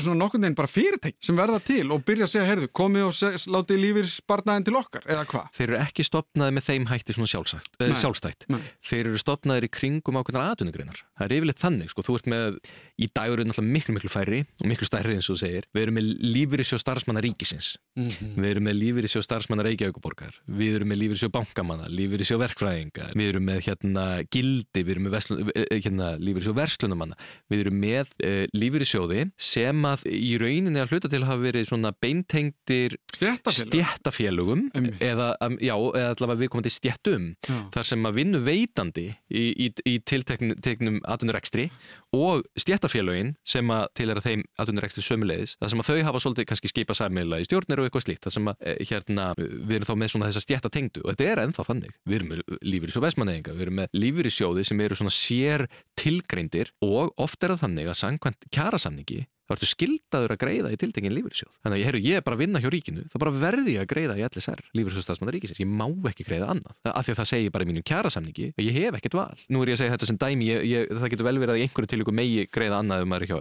svona 0.00 0.18
nokkur 0.20 0.40
neginn 0.42 0.56
bara 0.58 0.70
fyrirtæk 0.70 1.16
sem 1.24 1.38
verða 1.38 1.60
til 1.64 1.86
og 1.92 2.04
byrja 2.06 2.26
að 2.26 2.32
segja 2.34 2.48
heyrðu 2.48 2.68
komið 2.80 3.06
og 3.08 3.44
látið 3.56 3.80
lífyrsbarnaðin 3.84 4.66
til 4.68 4.76
okkar 4.80 5.06
eða 5.10 5.24
hvað? 5.30 5.48
Þeir 5.58 5.66
eru 5.68 5.80
ekki 5.84 6.06
stopnaði 6.06 6.56
með 6.56 6.66
þeim 6.70 6.88
hætti 6.90 7.16
svona 7.16 7.30
sjálfsagt, 7.34 7.70
Nei. 7.80 7.94
sjálfstætt 8.00 8.46
Nei. 8.52 8.60
þeir 8.90 9.02
eru 9.10 9.22
stopnaðir 9.22 9.68
í 9.68 9.72
kringum 9.80 10.20
ákveðnar 10.20 10.52
aðdunugreinar 10.54 11.02
það 11.18 11.26
er 11.26 11.36
yfirleitt 11.38 11.64
þannig 11.64 11.92
sko, 11.92 12.06
þú 12.06 12.18
ert 12.20 12.30
með 12.30 12.60
í 13.00 13.10
dagur 13.12 13.40
er 13.40 13.48
náttúrulega 13.48 13.74
miklu 13.76 13.96
miklu 13.96 14.12
færri 14.12 14.44
og 14.60 14.66
miklu 14.70 14.88
stærri 14.88 15.16
eins 15.16 15.30
og 15.30 15.38
þú 15.38 15.42
segir, 15.44 15.68
við 15.74 15.86
erum 15.86 15.98
með 15.98 16.10
lífyrirsjóð 16.36 16.84
starfsmanna 16.84 17.24
ríkisins. 17.24 17.76
Mm 17.96 18.08
-hmm. 18.08 18.34
við 18.36 18.50
erum 18.50 18.64
með 18.64 18.76
lífyrirsjóð 18.82 19.24
starfsmanna 19.26 19.66
Reykjavíkuborgar 19.66 20.34
við 20.46 20.74
erum 20.76 20.88
með 20.88 20.98
lífyrirsjóð 21.02 21.32
bankamanna, 21.34 21.88
lífyrirsjóð 21.88 22.40
verkfræði 22.40 22.60
verkfræðinga, 22.60 23.06
við 23.16 23.30
erum 23.30 23.46
með 23.46 23.60
hérna 23.66 24.04
gildi, 24.32 24.82
við 24.84 24.92
erum 24.94 25.06
með 25.06 25.16
eh, 25.18 25.50
eh, 25.62 25.80
hérna, 25.84 26.08
lífyrirsjóð 26.20 26.56
verslunumanna, 26.58 27.16
við 27.50 27.64
erum 27.64 27.78
með 27.80 28.12
uh, 28.24 28.44
lífyrirsjóði 28.56 29.24
sem 29.40 29.86
að 29.88 30.04
í 30.10 30.32
rauninni 30.40 30.82
að 30.82 30.94
hluta 30.94 31.10
til 31.12 31.22
hafa 31.26 31.40
verið 31.42 31.68
svona 31.70 31.92
beintengtir 32.00 32.96
stjættafélugum 33.16 34.68
eða, 35.00 35.32
um, 35.44 35.58
já, 35.60 35.74
eða 35.74 36.12
allavega 36.14 36.42
við 36.42 36.52
komum 36.52 36.66
til 36.66 36.74
stjættum 36.74 37.30
þar 37.74 37.88
sem 37.88 38.08
að 38.08 38.20
vinnu 38.20 38.42
veitandi 38.44 39.06
í, 39.28 39.44
í, 39.66 39.70
í 39.88 39.96
tilteknum 40.06 41.00
atvinnurekstri 41.04 41.70
og 42.16 42.46
stjættafélugin 42.90 43.34
sem 43.46 43.70
að 43.70 43.86
til 43.96 44.10
er 44.10 44.18
að 44.18 44.26
þeim 44.26 44.42
atvinnurekstri 44.60 45.04
sömulegis, 45.04 45.56
þar 45.60 45.72
sem 45.72 45.82
að 45.82 45.88
þau 45.88 46.04
hafa 46.08 46.20
svolítið 46.24 46.48
kannski 46.50 46.70
skipa 46.70 46.96
sæmila 46.96 47.40
í 47.40 47.46
stjórnir 47.46 47.80
og 47.80 47.88
eitthvað 47.88 48.04
slíkt, 48.04 48.22
þar 48.24 48.34
sem 48.36 48.50
að 48.50 48.64
hérna 48.90 49.26
við 49.38 49.74
erum 49.78 49.88
þá 49.88 49.94
með 50.00 50.12
svona 50.12 50.30
þessa 50.30 50.44
stjættatengdu 50.44 51.04
og 51.04 51.10
þetta 51.12 51.28
er 51.30 51.42
ennþá 51.44 51.66
þannig, 51.70 51.96
við 52.04 52.18
erum 52.18 52.32
með 52.34 52.44
lífyrísjóð 52.74 53.06
vestmanneðinga, 53.06 53.56
við 53.56 53.66
erum 53.66 53.78
með 53.80 53.98
lífyrísjóði 54.04 54.66
sem 54.68 54.84
eru 54.86 55.00
svona 55.00 55.14
sér 55.14 55.66
tilgreindir 56.00 56.72
og 56.84 57.14
oft 57.20 57.42
er 57.44 57.54
það 57.54 57.66
þannig 57.66 57.92
að 57.92 58.00
sangkvæmt 58.02 58.50
kjærasamningi 58.50 59.26
þá 59.50 59.56
ertu 59.56 59.66
skildaður 59.66 60.34
að 60.36 60.40
greiða 60.44 60.70
í 60.70 60.78
tildengin 60.78 61.14
lífyrirsjóð. 61.16 61.50
Þannig 61.64 61.80
að 61.80 61.88
heru, 61.88 62.00
ég 62.04 62.20
er 62.20 62.24
bara 62.26 62.36
að 62.36 62.42
vinna 62.44 62.60
hjá 62.62 62.70
ríkinu, 62.70 63.06
þá 63.10 63.16
bara 63.18 63.32
verði 63.34 63.74
ég 63.74 63.82
að 63.82 63.88
greiða 63.90 64.14
í 64.14 64.22
LSR, 64.28 64.62
lífyrirsjóðstafsmannar 64.78 65.34
ríkisins. 65.34 65.58
Ég 65.58 65.70
má 65.70 65.86
ekki 66.10 66.26
greiða 66.28 66.52
annað. 66.54 66.76
Af 66.86 67.06
því 67.06 67.14
að 67.14 67.18
það 67.20 67.28
segir 67.32 67.54
bara 67.54 67.66
í 67.66 67.70
mínum 67.70 67.86
kjærasamningi 67.90 68.46
að 68.54 68.68
ég 68.68 68.78
hef 68.78 68.98
ekkert 69.00 69.16
val. 69.18 69.34
Nú 69.50 69.64
er 69.64 69.72
ég 69.72 69.74
að 69.74 69.82
segja 69.82 69.94
þetta 69.96 70.08
sem 70.10 70.20
dæmi, 70.20 70.44
ég, 70.46 70.58
ég, 70.70 70.80
það 70.94 71.10
getur 71.14 71.26
vel 71.26 71.40
verið 71.42 71.54
að 71.56 71.62
einhverju 71.64 71.90
tilíku 71.90 72.14
megi 72.14 72.46
greiða 72.54 72.78
annað 72.78 73.02
um 73.06 73.14
að 73.16 73.18
er 73.18 73.26
hjá 73.30 73.38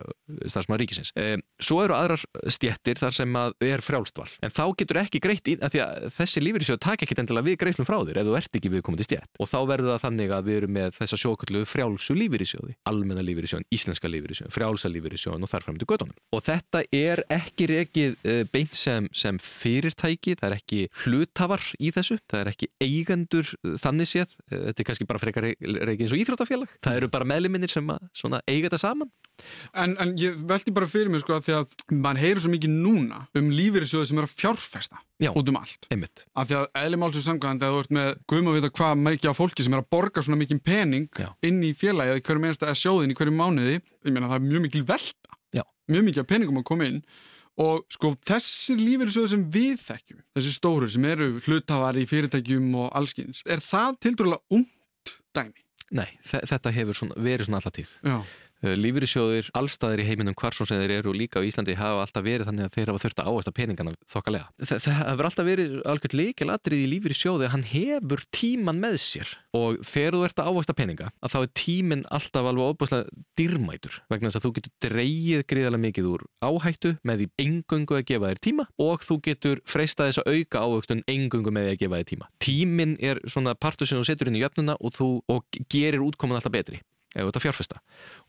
stafsmannar 0.50 0.82
ríkisins. 0.82 1.14
E, 1.14 1.38
svo 1.62 1.78
eru 1.86 1.94
aðrar 1.98 2.22
stjettir 2.50 2.98
þar 3.02 3.14
sem 3.20 3.38
að 3.38 3.50
er 3.70 3.86
frjálstval. 3.86 4.30
En 4.46 4.54
þá 4.54 4.66
getur 4.82 5.02
ekki 5.04 5.22
greitt 5.22 5.46
í, 5.46 5.58
af 5.62 5.70
því 5.76 5.84
að 5.86 6.10
þessi 6.18 6.40
lífyrirsjóð 6.44 6.82
taka 6.88 7.06
ekkit 7.06 7.22
endilega 7.24 7.50
við 7.52 7.60
greiðslum 7.62 7.90
frá 7.90 7.98
þér 8.02 8.22
ef 8.24 8.30
þú 8.30 8.34
ert 8.40 8.60
ekki 8.60 8.74
viðkomandi 8.74 9.06
stjett. 9.06 9.30
Og 9.38 9.46
þá 9.52 9.60
verður 9.70 9.94
það 9.94 10.04
þannig 10.08 10.30
að 10.36 10.50
við 10.50 10.60
erum 10.62 10.74
með 10.80 10.90
þessa 10.98 11.20
sjókullu 11.20 11.62
frjálsu 11.70 12.18
lífyrirsjóði, 12.18 12.74
almenna 12.90 13.24
lífyrirsjóðin, 13.26 13.68
gödunum. 16.00 16.16
Og 16.30 16.44
þetta 16.46 16.84
er 16.94 17.24
ekki 17.34 17.68
rekið 17.70 18.18
uh, 18.22 18.42
beint 18.54 18.76
sem, 18.78 19.08
sem 19.16 19.40
fyrirtæki, 19.42 20.36
það 20.40 20.50
er 20.50 20.58
ekki 20.60 20.82
hlutafar 21.04 21.64
í 21.80 21.92
þessu, 21.96 22.20
það 22.30 22.44
er 22.44 22.52
ekki 22.54 22.70
eigendur 22.84 23.50
uh, 23.64 23.78
þannig 23.82 24.12
séð, 24.12 24.36
uh, 24.50 24.70
þetta 24.70 24.84
er 24.84 24.90
kannski 24.92 25.10
bara 25.10 25.24
frekar 25.24 25.50
rekið 25.50 26.06
eins 26.06 26.14
og 26.14 26.22
íþróttafélag, 26.22 26.78
það 26.86 27.02
eru 27.02 27.12
bara 27.16 27.30
meðluminnir 27.34 27.74
sem 27.74 27.90
að 27.90 28.40
eiga 28.46 28.70
þetta 28.70 28.84
saman. 28.86 29.12
En, 29.72 29.96
en 30.02 30.16
ég 30.20 30.40
veldi 30.48 30.74
bara 30.76 30.88
fyrir 30.90 31.12
mig 31.12 31.24
sko 31.24 31.38
að 31.38 31.46
því 31.48 31.54
að 31.60 31.76
mann 31.96 32.20
heyrir 32.20 32.42
svo 32.44 32.52
mikið 32.52 32.74
núna 32.74 33.22
um 33.40 33.52
lífyrirsjóði 33.54 34.10
sem 34.10 34.20
er 34.20 34.28
að 34.28 34.36
fjárfesta 34.36 35.00
Já, 35.20 35.32
út 35.36 35.50
um 35.52 35.60
allt. 35.60 35.88
Einmitt. 35.92 36.26
Af 36.36 36.50
því 36.50 36.58
að 36.60 36.68
eðlimálsum 36.82 37.26
samkvæðandi 37.26 37.68
að 37.68 37.74
þú 37.76 37.80
ert 37.84 37.96
með 37.98 38.10
guðum 38.32 38.52
að 38.52 38.58
vita 38.58 38.72
hvað 38.80 39.02
mikið 39.06 39.32
á 39.32 39.40
fólki 39.40 39.66
sem 39.66 39.76
er 39.76 39.82
að 39.84 39.90
borga 39.96 40.24
svona 40.24 40.40
mikið 40.40 40.62
pening 40.64 41.08
Já. 41.20 41.30
inn 41.44 41.60
í 41.64 41.72
félagi 41.76 42.14
eða 42.14 42.24
hverju 42.28 42.44
mennsta 42.46 42.76
sjóðin 42.76 43.12
í 43.12 43.18
hverju 43.20 43.36
mánuði, 43.36 43.80
ég 43.80 44.16
meina 44.16 44.30
það 44.32 44.38
er 44.40 44.46
mjög 44.48 44.66
mikil 44.68 44.86
velta 44.88 45.19
mjög 45.90 46.08
mikið 46.08 46.24
af 46.24 46.30
peningum 46.30 46.62
að 46.62 46.68
koma 46.70 46.90
inn 46.90 47.02
og 47.60 47.86
sko 47.92 48.14
þessir 48.28 48.80
lífeyrisjóður 48.80 49.32
sem 49.34 49.48
við 49.52 49.80
þekkjum, 49.84 50.20
þessi 50.38 50.54
stóru 50.56 50.90
sem 50.92 51.08
eru 51.10 51.32
hlutafari 51.44 52.06
í 52.06 52.10
fyrirtækjum 52.10 52.70
og 52.80 52.94
allskynns, 52.96 53.42
er 53.44 53.64
það 53.64 53.98
til 54.06 54.14
dærulega 54.16 54.60
ungt 54.60 55.16
dæmi? 55.36 55.66
Nei, 56.00 56.08
þetta 56.24 56.72
hefur 56.72 56.98
svona, 57.00 57.18
verið 57.18 57.50
svona 57.50 57.60
alltaf 57.60 57.76
tíð. 57.76 57.96
Já. 58.06 58.20
Eh, 58.60 58.76
lífyrirsjóðir 58.76 59.48
allstaðir 59.56 60.02
í 60.04 60.06
heiminum 60.10 60.36
hvar 60.36 60.52
svo 60.52 60.66
sem 60.68 60.82
þeir 60.82 60.98
eru 60.98 61.14
og 61.14 61.16
líka 61.16 61.40
á 61.40 61.48
Íslandi 61.48 61.78
hafa 61.80 62.02
alltaf 62.04 62.26
verið 62.26 62.50
þannig 62.50 62.66
að 62.68 62.74
þeir 62.76 62.90
hafa 62.92 63.02
þurft 63.06 63.22
að 63.22 63.30
ávægsta 63.30 63.54
peningana 63.56 63.94
þokkalega. 64.12 64.50
Það, 64.60 64.82
það 64.84 64.98
hefur 65.00 65.28
alltaf 65.30 65.48
verið 65.48 65.78
algjörð 65.94 66.16
leikelatrið 66.20 66.84
í 66.84 66.90
lífyrirsjóði 66.94 67.48
að 67.48 67.54
hann 67.54 67.64
hefur 67.70 68.26
tíman 68.36 68.82
með 68.84 68.98
sér 69.00 69.32
og 69.56 69.80
þegar 69.88 70.18
þú 70.18 70.26
ert 70.28 70.44
að 70.44 70.52
ávægsta 70.52 70.76
peninga 70.76 71.08
að 71.24 71.32
þá 71.32 71.40
er 71.40 71.54
tíminn 71.62 72.04
alltaf 72.20 72.52
alveg 72.52 72.74
óbúslega 72.74 73.24
dyrmætur 73.40 73.98
vegna 74.12 74.28
þess 74.28 74.42
að 74.42 74.46
þú 74.50 74.54
getur 74.60 74.76
dreyið 74.90 75.48
gríðarlega 75.54 75.86
mikið 75.88 76.12
úr 76.12 76.28
áhættu 76.44 76.94
með 77.08 77.24
því 77.24 77.32
engöngu 77.48 77.96
að 77.96 78.06
gefa 78.12 78.34
þér 78.34 78.44
tíma 78.50 78.68
og 78.76 79.08
þú 79.08 79.20
getur 79.30 79.64
freistað 79.64 80.12
þess 80.12 80.24
að 80.26 80.36
auka 80.36 80.68
ávægstun 80.68 81.08
engöngu 81.08 81.56
með 81.56 81.70
því 81.70 81.74
að 81.78 81.82
gefa 81.86 82.04
þér 82.04 82.12
tíma. 82.12 82.32
Tíminn 82.44 83.00
er 83.00 83.24
svona 83.24 83.56
partur 83.56 83.88
sem 83.88 84.04
þú 84.04 84.12
setur 84.12 84.30
inn 84.30 84.38
í 84.38 84.44
jöfnuna 84.44 84.76
og, 84.76 84.96
þú, 85.00 85.12
og 85.32 85.62
gerir 85.72 86.04
útkoman 86.04 86.38
alltaf 86.38 86.54
betri 86.60 86.84
ert 87.16 87.38
að 87.38 87.46
fjárfesta. 87.46 87.80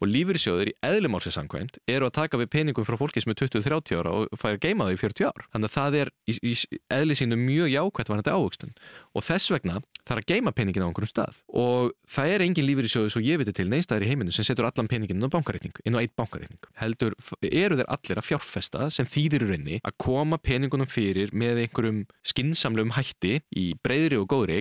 Og 0.00 0.08
lífyrirsjóður 0.08 0.70
í 0.70 0.74
eðlumálsins 0.86 1.36
samkvæmt 1.36 1.80
eru 1.90 2.08
að 2.08 2.14
taka 2.16 2.40
við 2.40 2.50
peningum 2.54 2.86
frá 2.88 2.96
fólki 2.96 3.20
sem 3.20 3.32
er 3.32 3.38
20-30 3.40 3.98
ára 4.00 4.10
og 4.10 4.38
færi 4.40 4.56
að 4.56 4.64
geima 4.64 4.86
þau 4.88 4.94
í 4.94 5.00
40 5.00 5.28
ár. 5.28 5.46
Þannig 5.52 5.68
að 5.68 5.74
það 5.76 5.96
er 6.00 6.08
í, 6.24 6.36
í 6.40 6.54
eðli 6.96 7.14
sínu 7.18 7.36
mjög 7.40 7.68
jákvæmt 7.74 8.12
varandi 8.12 8.32
ávöxtun. 8.32 8.72
Og 9.14 9.26
þess 9.26 9.52
vegna 9.52 9.80
þarf 10.08 10.22
að 10.22 10.30
geima 10.32 10.52
peningin 10.56 10.84
á 10.84 10.88
einhverjum 10.88 11.12
stað. 11.12 11.34
Og 11.52 11.92
það 12.08 12.26
er 12.34 12.44
engin 12.46 12.68
lífyrirsjóður 12.68 13.12
svo 13.14 13.22
ég 13.24 13.40
viti 13.42 13.52
til 13.56 13.68
neistæðir 13.70 14.06
í 14.06 14.10
heiminu 14.10 14.32
sem 14.32 14.46
setur 14.48 14.66
allan 14.70 14.88
peningin 14.88 15.20
inn 15.20 15.28
á 15.28 15.34
bankareikning, 15.34 15.76
inn 15.84 15.94
á 15.94 16.00
eitt 16.00 16.16
bankareikning. 16.16 16.60
Heldur 16.80 17.12
eru 17.44 17.76
þeir 17.76 17.90
allir 17.92 18.18
að 18.20 18.28
fjárfesta 18.30 18.88
sem 18.94 19.06
þýðir 19.06 19.44
í 19.44 19.50
rauninni 19.50 19.76
að 19.84 19.98
koma 20.00 20.40
peningunum 20.40 20.88
fyrir 20.90 21.30
með 21.36 21.66
einhverjum 21.66 22.00
skinsamlegum 22.26 22.96
hætti 22.96 23.40
í 23.54 23.74
breyðri 23.84 24.18
og 24.18 24.28
góðri 24.30 24.60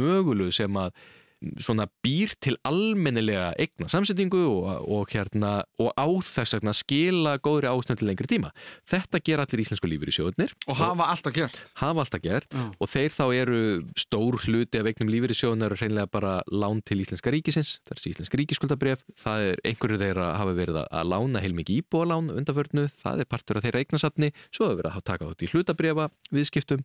mögulegu 0.00 0.54
sem 0.56 0.80
að 0.80 0.94
svona 1.60 1.86
býr 2.04 2.32
til 2.42 2.56
almennilega 2.68 3.50
eigna 3.60 3.88
samsetningu 3.90 4.40
og, 4.44 4.66
og, 4.84 5.12
hérna, 5.12 5.62
og 5.80 5.92
á 5.96 6.06
þess 6.24 6.58
að 6.58 6.68
skila 6.76 7.36
góðri 7.40 7.70
ástönd 7.70 8.00
til 8.00 8.10
lengri 8.10 8.28
tíma. 8.28 8.50
Þetta 8.90 9.20
ger 9.24 9.42
allir 9.42 9.62
íslensku 9.64 9.88
lífur 9.88 10.10
í 10.12 10.14
sjóðunir. 10.14 10.52
Og 10.68 10.76
hafa 10.80 11.08
alltaf 11.14 11.34
gert. 11.36 11.56
Hafa 11.80 12.04
alltaf 12.04 12.22
gert 12.24 12.52
Já. 12.52 12.66
og 12.76 12.92
þeir 12.92 13.16
þá 13.16 13.24
eru 13.38 13.62
stór 13.98 14.36
hluti 14.44 14.80
af 14.80 14.90
eignum 14.90 15.12
lífur 15.12 15.32
í 15.32 15.38
sjóðunar 15.38 15.74
og 15.74 15.80
hreinlega 15.80 16.12
bara 16.12 16.34
lán 16.52 16.84
til 16.84 17.00
íslenska 17.00 17.32
ríkisins. 17.32 17.78
Það 17.88 17.96
er 17.96 18.12
íslensk 18.12 18.38
ríkiskuldabref. 18.42 19.06
Það 19.20 19.46
er 19.48 19.64
einhverju 19.70 20.02
þeirra 20.04 20.28
hafa 20.36 20.56
verið 20.60 20.82
að 20.84 21.10
lána 21.14 21.44
heilmikið 21.44 21.80
íbúalán 21.80 22.30
undanförnu. 22.36 22.90
Það 23.00 23.24
er 23.24 23.32
partur 23.32 23.60
af 23.60 23.64
þeirra 23.64 23.84
eignasatni. 23.86 24.34
Svo 24.52 24.68
hefur 24.68 24.82
verið 24.82 25.00
að 25.00 25.08
taka 25.08 25.32
þátt 25.32 25.48
í 25.48 26.08
viðskiptum 26.30 26.84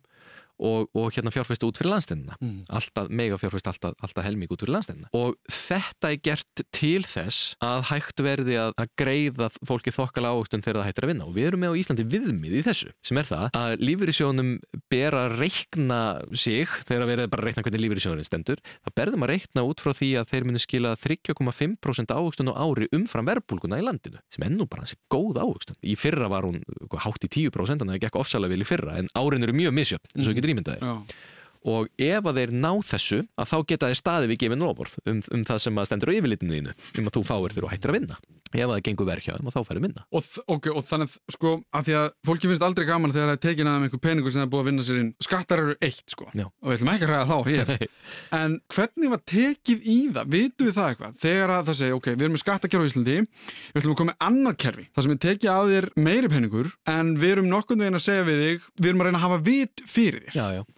og, 0.58 0.88
og 0.96 1.10
hérna 1.14 1.32
fjárfæstu 1.34 1.70
út 1.70 1.80
fyrir 1.80 1.92
landsteinina 1.94 2.36
mm. 2.40 2.66
alltaf 2.68 3.10
mega 3.10 3.38
fjárfæstu 3.40 3.72
alltaf, 3.72 3.96
alltaf 4.02 4.24
helmík 4.26 4.54
út 4.54 4.64
fyrir 4.64 4.76
landsteinina 4.76 5.10
og 5.16 5.36
þetta 5.52 6.12
er 6.12 6.20
gert 6.24 6.64
til 6.74 7.04
þess 7.06 7.56
að 7.64 7.86
hægt 7.90 8.22
verði 8.24 8.56
að, 8.60 8.74
að 8.80 8.92
greiða 9.00 9.48
fólki 9.66 9.92
þokkala 9.94 10.32
ávöxtun 10.34 10.64
þegar 10.64 10.80
það 10.80 10.88
hættir 10.90 11.06
að 11.06 11.12
vinna. 11.12 11.26
Og 11.26 11.36
við 11.36 11.48
erum 11.50 11.62
með 11.62 11.74
á 11.74 11.78
Íslandi 11.80 12.06
viðmið 12.12 12.56
í 12.58 12.62
þessu 12.66 12.92
sem 13.06 13.20
er 13.20 13.28
það 13.28 13.58
að 13.60 13.84
lífyrísjónum 13.86 14.52
ber 14.92 15.16
að 15.20 15.36
reikna 15.40 16.00
sig 16.32 16.72
þegar 16.88 17.12
erum 17.16 17.32
bara 17.32 17.44
að 17.44 17.50
reikna 17.50 17.66
hvernig 17.66 17.84
lífyrísjónurinn 17.84 18.28
stendur 18.28 18.62
þá 18.64 18.90
berðum 18.98 19.26
að 19.26 19.32
reikna 19.34 19.66
út 19.66 19.82
frá 19.82 19.92
því 19.96 20.10
að 20.20 20.32
þeir 20.32 20.48
muni 20.48 20.62
skila 20.62 20.94
3,5% 21.02 22.14
ávöxtun 22.16 22.52
á 22.52 22.54
ári 22.56 22.90
umfram 22.96 23.28
verbulguna 23.28 23.80
í 23.80 23.86
landinu 23.86 24.22
sem 24.34 24.46
ennú 24.46 24.68
bara 24.70 24.86
hansi 24.86 24.98
góð 25.12 25.40
ávöxtun. 25.42 25.78
Í 25.82 25.96
fyrra 25.98 26.30
var 26.32 26.48
hún 26.48 26.62
hátt 27.04 27.26
í 27.26 27.30
10% 27.32 27.84
en 27.84 27.92
það 27.92 28.02
gekk 28.06 28.20
ofsalega 28.20 28.54
vil 28.54 28.64
í 28.64 28.68
fyrra 28.68 28.98
en 29.00 29.10
árin 29.18 29.46
eru 29.46 29.56
mjög 29.56 29.76
misjöfn 29.76 30.26
og 30.26 30.45
getur 30.46 30.54
ímyndað 30.54 30.78
þér 30.80 31.24
og 31.66 31.90
ef 31.98 32.30
að 32.30 32.40
þeir 32.40 32.54
ná 32.56 32.70
þessu 32.86 33.20
að 33.36 33.52
þá 33.52 33.56
geta 33.72 33.90
þeir 33.90 34.00
staði 34.00 34.30
við 34.32 34.42
gefin 34.44 34.64
lofórð 34.64 34.96
um, 35.04 35.20
um 35.34 35.44
það 35.46 35.62
sem 35.66 35.80
að 35.82 35.90
stendur 35.90 36.12
á 36.12 36.16
yfirlitinu 36.16 36.58
þínu 36.58 36.74
um 37.00 37.10
að 37.10 37.16
þú 37.16 37.24
fáir 37.26 37.54
þegar 37.54 37.66
þú 37.66 37.72
hættir 37.74 37.92
að 37.92 37.98
vinna. 38.00 38.18
Ef 38.56 38.62
að 38.62 38.72
það 38.72 38.82
gengur 38.86 39.08
verkja 39.08 39.36
um 39.36 39.48
að 39.50 39.56
þá 39.56 39.68
færi 39.68 39.80
minna. 39.82 40.04
Og, 40.14 40.28
okay, 40.54 40.72
og 40.72 40.84
þannig 40.86 41.16
sko 41.34 41.52
að 41.74 41.88
því 41.88 41.96
að 41.98 42.06
fólki 42.28 42.50
finnst 42.50 42.64
aldrei 42.64 42.86
gaman 42.88 43.12
þegar 43.12 43.32
það 43.32 43.36
er 43.36 43.42
tekin 43.42 43.70
að 43.70 43.78
um 43.78 43.86
einhver 43.86 44.02
peningur 44.04 44.32
sem 44.32 44.40
það 44.40 44.46
er 44.46 44.52
búið 44.52 44.62
að 44.62 44.68
vinna 44.70 44.84
sér 44.86 45.00
inn. 45.00 45.10
Skattar 45.26 45.62
eru 45.64 45.74
eitt 45.82 46.14
sko. 46.14 46.28
Já. 46.30 46.46
og 46.46 46.70
við 46.70 46.76
ætlum 46.76 46.92
ekki 46.94 47.08
að 47.08 47.12
ræða 47.12 47.26
þá 47.32 47.50
hér. 47.50 47.72
En 48.36 48.56
hvernig 48.72 49.12
var 49.12 49.22
tekið 49.26 49.82
í 49.82 49.96
það? 50.14 50.30
Vitu 50.36 50.68
við 50.68 50.76
það 50.76 50.92
eitthvað? 50.92 51.18
Þegar 51.24 51.52
að 51.56 51.68
það 51.68 51.78
segja 51.80 51.98
ok, 51.98 52.08
við 52.12 52.24
erum 52.26 52.36
með 52.36 52.42
skattakjörf 52.44 52.86
í 52.86 52.90
Íslandi 52.92 53.16
við 53.16 53.80
ætlum 53.80 53.94
að 53.94 54.00
koma 54.00 54.12
með 54.12 54.26
annar 54.28 54.56
kerfi 54.62 54.86
það 54.86 55.06
sem 55.06 55.14
er 55.16 55.20
tekið 55.26 55.50
á 55.50 55.60
þér 55.72 55.88
meiri 56.06 56.30
peningur 56.32 56.72
en 56.92 57.12
við 57.20 57.34
erum 57.36 57.50
nokkurnu 57.50 57.86
veginn 57.86 57.98
að 57.98 58.06
segja 58.06 58.26
við 58.26 58.42
þig 58.44 58.68
við 58.78 58.90
erum 58.92 59.02
að 59.02 59.10
reyna 59.10 59.20
að 59.20 59.26
hafa 59.26 59.40
vit 59.46 59.84
fyrir 59.90 60.26
þér. 60.26 60.38
Já, 60.38 60.46
já 60.60 60.75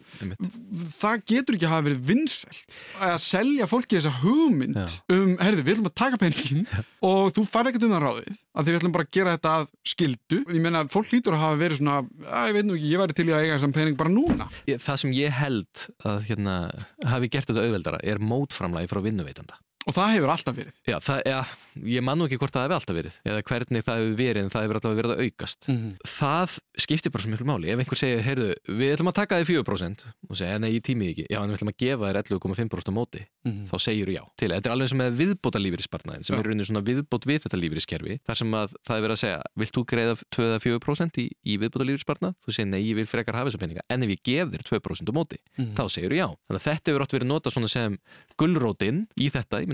það 0.98 1.22
getur 1.32 1.56
ekki 1.56 1.68
að 1.68 1.72
hafa 1.74 1.86
verið 1.88 2.02
vinsælt 2.08 2.76
að 3.08 3.16
selja 3.24 3.68
fólki 3.70 3.98
þessa 3.98 4.12
hugmynd 4.22 4.78
Já. 4.78 4.86
um, 5.14 5.34
herðu, 5.40 5.64
við 5.64 5.74
ætlum 5.76 5.90
að 5.90 5.96
taka 6.02 6.20
peningin 6.22 6.64
og 7.08 7.32
þú 7.36 7.44
farið 7.48 7.72
ekkert 7.72 7.86
um 7.88 7.94
það 7.96 8.04
ráðið 8.06 8.32
að 8.58 8.66
því 8.66 8.74
við 8.74 8.80
ætlum 8.80 8.96
bara 8.96 9.06
að 9.06 9.14
gera 9.18 9.36
þetta 9.36 9.54
að 9.54 9.68
skildu 9.92 10.40
ég 10.42 10.64
meina, 10.64 10.84
fólk 10.92 11.12
lítur 11.14 11.36
að 11.36 11.44
hafa 11.44 11.60
verið 11.62 11.80
svona 11.82 11.96
að 12.02 12.50
ég 12.50 12.58
veit 12.58 12.68
nú 12.68 12.76
ekki, 12.78 12.90
ég 12.92 13.02
væri 13.02 13.18
til 13.18 13.28
í 13.28 13.34
að 13.34 13.44
eiga 13.44 13.56
þessam 13.58 13.76
pening 13.76 13.98
bara 13.98 14.12
núna. 14.12 14.48
Það 14.66 15.00
sem 15.04 15.14
ég 15.16 15.38
held 15.38 15.86
að 16.08 16.20
hérna, 16.30 16.58
hafi 17.06 17.30
gert 17.32 17.50
þetta 17.50 17.64
auðveldara 17.66 18.02
er 18.02 18.22
mótframlægi 18.22 18.90
frá 18.90 19.02
vinnuveitanda 19.04 19.60
Og 19.88 19.96
það 19.96 20.10
hefur 20.12 20.30
alltaf 20.34 20.56
verið? 20.56 20.74
Já, 20.84 20.98
það, 21.00 21.20
ja, 21.24 21.38
ég 21.88 22.04
man 22.04 22.18
nú 22.20 22.26
ekki 22.28 22.36
hvort 22.40 22.52
það 22.52 22.66
hefur 22.66 22.76
alltaf 22.76 22.96
verið 22.98 23.14
eða 23.24 23.44
hvernig 23.48 23.84
það 23.86 24.00
hefur 24.02 24.16
verið 24.18 24.42
en 24.42 24.50
það 24.52 24.64
hefur 24.66 24.78
alltaf 24.78 24.96
verið 24.98 25.12
að 25.14 25.22
aukast. 25.24 25.68
Mm 25.68 25.76
-hmm. 25.78 25.92
Það 26.18 26.56
skiptir 26.84 27.12
bara 27.12 27.22
svo 27.22 27.30
mjög 27.32 27.44
máli. 27.48 27.70
Ef 27.72 27.78
einhver 27.78 27.98
segir, 27.98 28.20
heyrðu, 28.22 28.48
við 28.68 28.92
ætlum 28.92 29.08
að 29.08 29.18
taka 29.20 29.38
þig 29.40 29.48
4% 29.48 30.04
og 30.28 30.36
segja, 30.36 30.58
nei, 30.58 30.70
ég 30.76 30.82
tímið 30.84 31.08
ekki. 31.12 31.26
Já, 31.32 31.38
en 31.40 31.48
við 31.48 31.56
ætlum 31.56 31.72
að 31.72 31.80
gefa 31.80 32.04
þér 32.04 32.16
11,5% 32.20 32.88
á 32.88 32.92
móti. 32.92 33.20
Mm 33.44 33.52
-hmm. 33.52 33.66
Þá 33.70 33.76
segir 33.80 34.06
þú 34.08 34.12
já. 34.12 34.24
Til, 34.36 34.48
þetta 34.52 34.68
er 34.68 34.72
alveg 34.72 34.88
sem 34.88 34.98
með 34.98 35.10
viðbóta 35.20 35.58
lífeyrispartnaðin 35.58 36.24
sem 36.24 36.36
já. 36.36 36.40
er 36.40 36.46
raunin 36.46 36.64
svona 36.68 36.84
viðbót 36.84 37.24
við 37.24 37.40
þetta 37.44 37.56
lífeyriskerfi. 37.56 38.20
Þar 38.28 38.36
sem 38.36 38.50
að 38.52 38.68
það 38.84 39.00
verið 39.00 39.16
að 39.16 39.22
segja, 39.24 39.40
vilt 39.56 39.72
þú 39.72 39.82
greiða 39.88 40.14
2-4% 40.36 41.18
í, 41.18 41.26
í 41.48 41.56
viðbóta 41.56 41.84
lífeyrispartnað? 41.88 42.34
Þú 42.44 42.52
segir, 42.52 42.68
nei, 42.68 42.82
ég 42.84 42.94
vil 42.96 43.06
frekar 43.06 43.34
hafa 43.34 43.48
þessa 43.48 43.58
peninga. 43.58 43.80
En 43.88 44.02
ef 44.02 44.08
ég 44.08 44.20
gef 44.22 44.48
þér 44.52 44.62
2% 44.68 45.08
á 45.08 45.12
móti, 45.16 45.38
mm 45.56 45.64
-hmm. 45.64 45.74
þá 45.74 45.84
segir 45.88 46.10
þú 46.12 46.16
já. 46.18 46.28
Þannig 46.48 46.60
að 46.60 46.66
þetta 46.68 46.90
hefur 46.90 47.02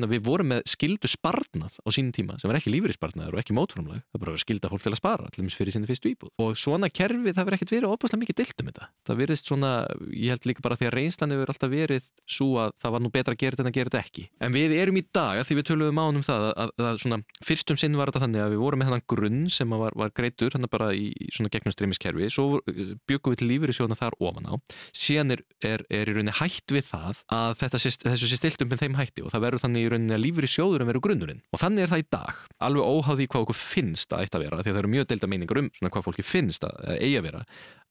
minna, 0.05 0.13
við 0.13 0.25
vorum 0.29 0.51
með 0.53 0.63
skildu 0.69 1.09
sparnað 1.09 1.79
á 1.81 1.89
sínum 1.93 2.13
tíma 2.15 2.37
sem 2.39 2.51
var 2.51 2.59
ekki 2.59 2.73
lífyrirsparnaður 2.73 3.37
og 3.37 3.41
ekki 3.41 3.57
mótframlag. 3.57 4.03
Það 4.05 4.19
var 4.19 4.23
bara 4.25 4.35
að 4.35 4.43
skilda 4.43 4.71
fólk 4.71 4.85
til 4.85 4.93
að 4.93 5.01
spara 5.01 5.29
allir 5.29 5.55
fyrir 5.55 5.75
sinni 5.75 5.89
fyrstu 5.89 6.13
íbúð. 6.13 6.33
Og 6.43 6.59
svona 6.59 6.91
kerfi 6.93 7.33
það 7.35 7.49
verið 7.49 7.59
ekkert 7.59 7.75
verið 7.75 7.95
óbúslega 7.95 8.23
mikið 8.23 8.39
deilt 8.41 8.63
um 8.63 8.71
þetta. 8.71 8.89
Það 9.09 9.21
verist 9.23 9.51
svona, 9.51 9.73
ég 10.13 10.35
held 10.35 10.49
líka 10.49 10.65
bara 10.65 10.79
því 10.79 10.89
að 10.89 10.95
reynslan 10.99 11.35
hefur 11.35 11.53
alltaf 11.55 11.73
verið 11.73 12.09
svo 12.29 12.49
að 12.63 12.75
það 12.83 12.95
var 12.95 13.05
nú 13.05 13.13
betra 13.15 13.35
að 13.35 13.41
gera 13.43 13.57
þetta 13.57 13.65
en 13.65 13.71
að 13.71 13.79
gera 13.79 13.93
þetta 13.93 14.03
ekki. 14.05 14.27
En 14.41 14.55
við 14.55 14.77
erum 14.79 15.01
í 15.01 15.05
dag, 15.15 15.43
því 15.45 15.59
við 15.59 15.69
töluðum 15.71 16.03
ánum 16.03 16.27
það 16.27 16.47
að, 16.49 16.55
að, 16.65 16.75
að 16.91 17.01
svona, 17.05 17.21
fyrstum 17.45 17.81
sinn 17.81 17.99
var 17.99 18.11
þetta 18.11 18.25
þannig 18.25 18.45
að 18.45 18.55
við 18.55 18.63
vorum 18.65 18.83
með 18.83 18.91
þannan 18.91 19.07
grunn 19.15 19.43
sem 19.53 19.77
var, 19.85 19.97
var 19.99 20.15
greitur 20.17 20.57
hann 20.57 20.69
bara 20.73 20.91
í 20.97 21.11
svona 21.35 21.53
gegnum 21.53 21.75
streymiskerfi. 21.75 22.31
Svo 22.33 22.47
uh, 22.61 22.95
byggum 23.09 23.35
við 23.35 23.43
til 23.43 23.51
lífyrirsjóna 23.51 23.99
þar 23.99 24.19
ofan 24.25 24.49
á. 24.49 24.55
Síðan 24.97 25.37
er, 25.37 25.45
er, 25.65 25.85
er 25.93 26.11
í 26.11 26.17
rauninni 26.17 26.35
hætt 26.41 26.75
við 26.75 26.89
það 26.89 27.23
að 27.35 27.57
þetta, 27.61 27.83
þessu 28.09 28.31
sé 28.31 28.41
stilt 28.41 28.65
um 28.65 28.73
með 28.73 28.85
þeim 28.85 28.99
hætti 28.99 29.25
og 29.25 29.33
það 29.35 29.45
verður 29.47 29.65
þannig 29.65 29.87
rauninni 29.95 30.17
að 30.17 30.25
lífyrirsjóður 30.25 30.85
veru 30.91 31.03
grunnurinn. 31.05 31.43
Og 31.55 31.63
þannig 31.63 31.87
er 31.87 31.93
það 31.93 32.03
í 32.03 32.09
dag. 32.15 32.43
Alveg 32.69 32.91
óháði 32.91 33.29
hvað 33.33 33.47
okkur 33.47 33.61
finnst 33.61 34.15
að 34.15 34.25
eitt 34.25 34.39
að 34.39 34.45
vera 34.47 34.61
því 34.61 34.73
að 34.73 34.77
það 34.77 34.83
eru 34.83 34.93
mjög 34.95 35.09
delta 35.13 35.31
meiningar 35.31 35.63
um 35.63 35.71
svona 35.79 35.95
hvað 35.95 36.07
fólki 36.09 36.27
finnst 36.27 36.67
að 36.69 36.83
eigi 36.99 37.15
að 37.21 37.27
vera 37.29 37.45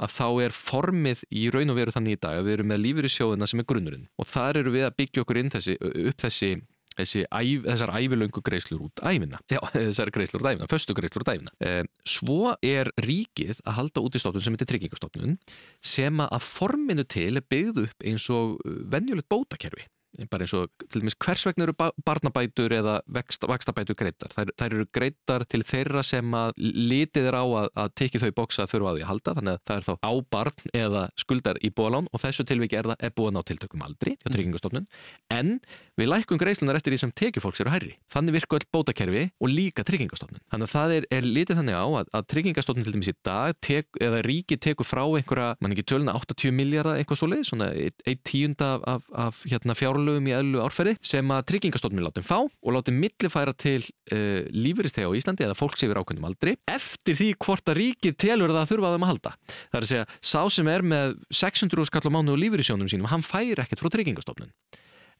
að 0.03 0.13
þá 0.17 0.27
er 0.45 0.57
formið 0.57 1.25
í 1.31 1.47
raun 1.53 1.73
og 1.73 1.79
veru 1.79 1.95
þannig 1.95 2.17
í 2.17 2.21
dag 2.27 2.37
að 2.39 2.47
við 2.47 2.57
erum 2.57 2.71
með 2.73 2.83
lífur 2.83 3.07
í 3.07 3.13
sjóðuna 3.13 3.49
sem 3.49 3.63
er 3.63 3.69
grunnurinn. 3.69 4.07
Og 4.19 4.29
þar 4.29 4.61
eru 4.63 4.75
við 4.75 4.87
að 4.87 4.95
byggja 5.01 5.25
okkur 5.25 5.41
þessi, 5.53 5.79
upp 5.81 6.23
þessi 6.23 6.53
Þessi, 6.93 7.23
þessar 7.63 7.89
ævilöngu 7.97 8.41
greiðslur 8.45 8.83
út 8.85 9.01
æfina 9.01 9.39
já, 9.49 9.57
þessar 9.73 10.11
greiðslur 10.13 10.43
út 10.43 10.49
æfina, 10.51 10.69
föstu 10.69 10.93
greiðslur 10.97 11.25
út 11.25 11.31
æfina 11.33 11.53
eh, 11.65 11.81
svo 12.05 12.53
er 12.61 12.91
ríkið 13.01 13.63
að 13.63 13.77
halda 13.79 14.03
út 14.05 14.17
í 14.17 14.21
stofnun 14.21 14.45
sem 14.45 14.53
heitir 14.53 14.69
tryggingastofnun 14.69 15.39
sem 15.93 16.21
að 16.21 16.45
forminu 16.45 17.05
til 17.09 17.31
er 17.39 17.47
byggð 17.49 17.81
upp 17.87 18.05
eins 18.05 18.27
og 18.33 18.61
venjulegt 18.93 19.31
bótakerfi 19.33 19.87
bara 20.32 20.45
eins 20.45 20.56
og 20.58 20.69
til 20.88 21.04
dæmis 21.04 21.17
hvers 21.23 21.45
vegna 21.49 21.67
eru 21.67 21.76
barnabætur 22.06 22.76
eða 22.76 22.99
vakstabætur 23.10 23.97
greitar 23.97 24.34
þær, 24.36 24.54
þær 24.60 24.78
eru 24.78 24.88
greitar 24.93 25.47
til 25.49 25.63
þeirra 25.67 26.04
sem 26.06 26.36
að 26.38 26.54
litið 26.60 27.30
er 27.32 27.39
á 27.39 27.43
að, 27.43 27.69
að 27.86 27.93
teki 28.02 28.23
þau 28.23 28.32
bóksa 28.41 28.65
að 28.65 28.76
þurfa 28.76 28.93
á 28.93 28.95
því 28.95 29.06
að 29.06 29.12
halda 29.12 29.36
þannig 29.39 29.58
að 29.58 29.63
það 29.69 29.80
er 29.80 29.88
þá 29.88 29.93
á 30.04 30.12
barn 30.36 30.76
eða 30.84 31.04
skuldar 31.19 31.60
í 31.63 31.73
bólán 31.73 32.10
og 32.13 32.23
þessu 32.23 32.45
tilviki 32.47 32.80
er 32.80 32.93
er 32.99 33.13
búin 33.15 33.38
á 33.38 33.41
tiltökum 33.45 33.84
aldri 33.86 34.15
hjá 34.17 34.28
mm. 34.28 34.34
tryggingastofnun. 34.36 34.88
En 35.34 35.60
við 35.99 36.10
lækum 36.10 36.39
greiðslunar 36.41 36.78
eftir 36.80 36.93
því 36.93 36.99
sem 37.04 37.13
tekið 37.15 37.45
fólks 37.45 37.62
eru 37.63 37.73
hærri. 37.73 37.93
Þannig 38.12 38.38
virku 38.38 38.58
öll 38.58 38.67
bótakerfi 38.73 39.23
og 39.39 39.52
líka 39.52 39.86
tryggingastofnun. 39.88 40.43
Þannig 40.52 40.67
að 40.69 40.73
það 40.73 40.95
er, 40.97 41.08
er 41.17 41.28
litið 41.28 41.60
þannig 41.62 41.78
á 41.80 41.86
að, 41.86 42.12
að 42.19 42.28
tryggingastofnun 42.34 42.88
til 42.88 42.95
dæmis 42.95 43.12
í 43.12 43.15
dag 43.26 43.60
tek, 43.63 43.88
eða 44.02 44.21
ríki 44.28 44.60
tekur 44.62 44.88
frá 44.88 45.04
einhverja, 45.06 45.49
mann 45.63 45.76
ekki 45.76 45.88
töluna 45.93 46.15
80 50.03 50.23
miljardar 50.23 50.23
eitthvað 50.23 50.23
svo 50.23 50.23
leið, 50.23 50.23
svona 50.23 50.23
eitt 50.23 50.23
tíunda 50.23 50.23
af, 50.23 50.23
af, 50.23 50.23
af 50.23 50.23
fjárlögum 50.23 50.27
í 50.27 50.35
eðlu 50.37 50.63
árferði 50.63 50.95
sem 51.01 51.33
að 51.33 51.45
tryggingastofnun 51.51 52.05
látum 52.05 52.25
fá 52.25 52.37
og 52.43 52.71
látum 52.73 52.99
millifæra 52.99 53.53
til 53.55 53.81
uh, 54.11 54.43
lífuristega 54.51 55.09
á 55.09 55.15
Íslandi 55.17 55.47
eða 55.47 55.57
fólks 55.57 55.83
yfir 55.83 55.99
ákveðnum 55.99 56.29
aldri 56.29 56.55
eftir 56.69 57.17
því 57.17 57.29
hvort 57.39 57.69
að 57.69 57.79
ríkið 57.79 58.17
telur 58.19 58.53
það 58.53 58.61
að 58.61 58.71
þurfa 58.71 58.87
að 58.87 58.95
þeim 58.95 59.07
að 59.07 59.13
halda. 59.13 59.35
Það 59.71 59.79
er 59.79 59.87
að 59.87 59.91
segja, 59.91 60.07
sá 60.21 60.41
sem 60.53 60.71
er 60.73 60.87
með 60.93 61.17
600 61.31 61.89
skall 61.89 62.07
á 62.09 62.15
mánu 62.15 62.33
og 62.33 62.41
lífurisjónum 62.41 62.89
sínum, 62.91 63.09
hann 63.11 63.25
fær 63.25 63.63
ekkert 63.63 63.83
frá 63.83 63.91
tryggingastofnun 63.93 64.53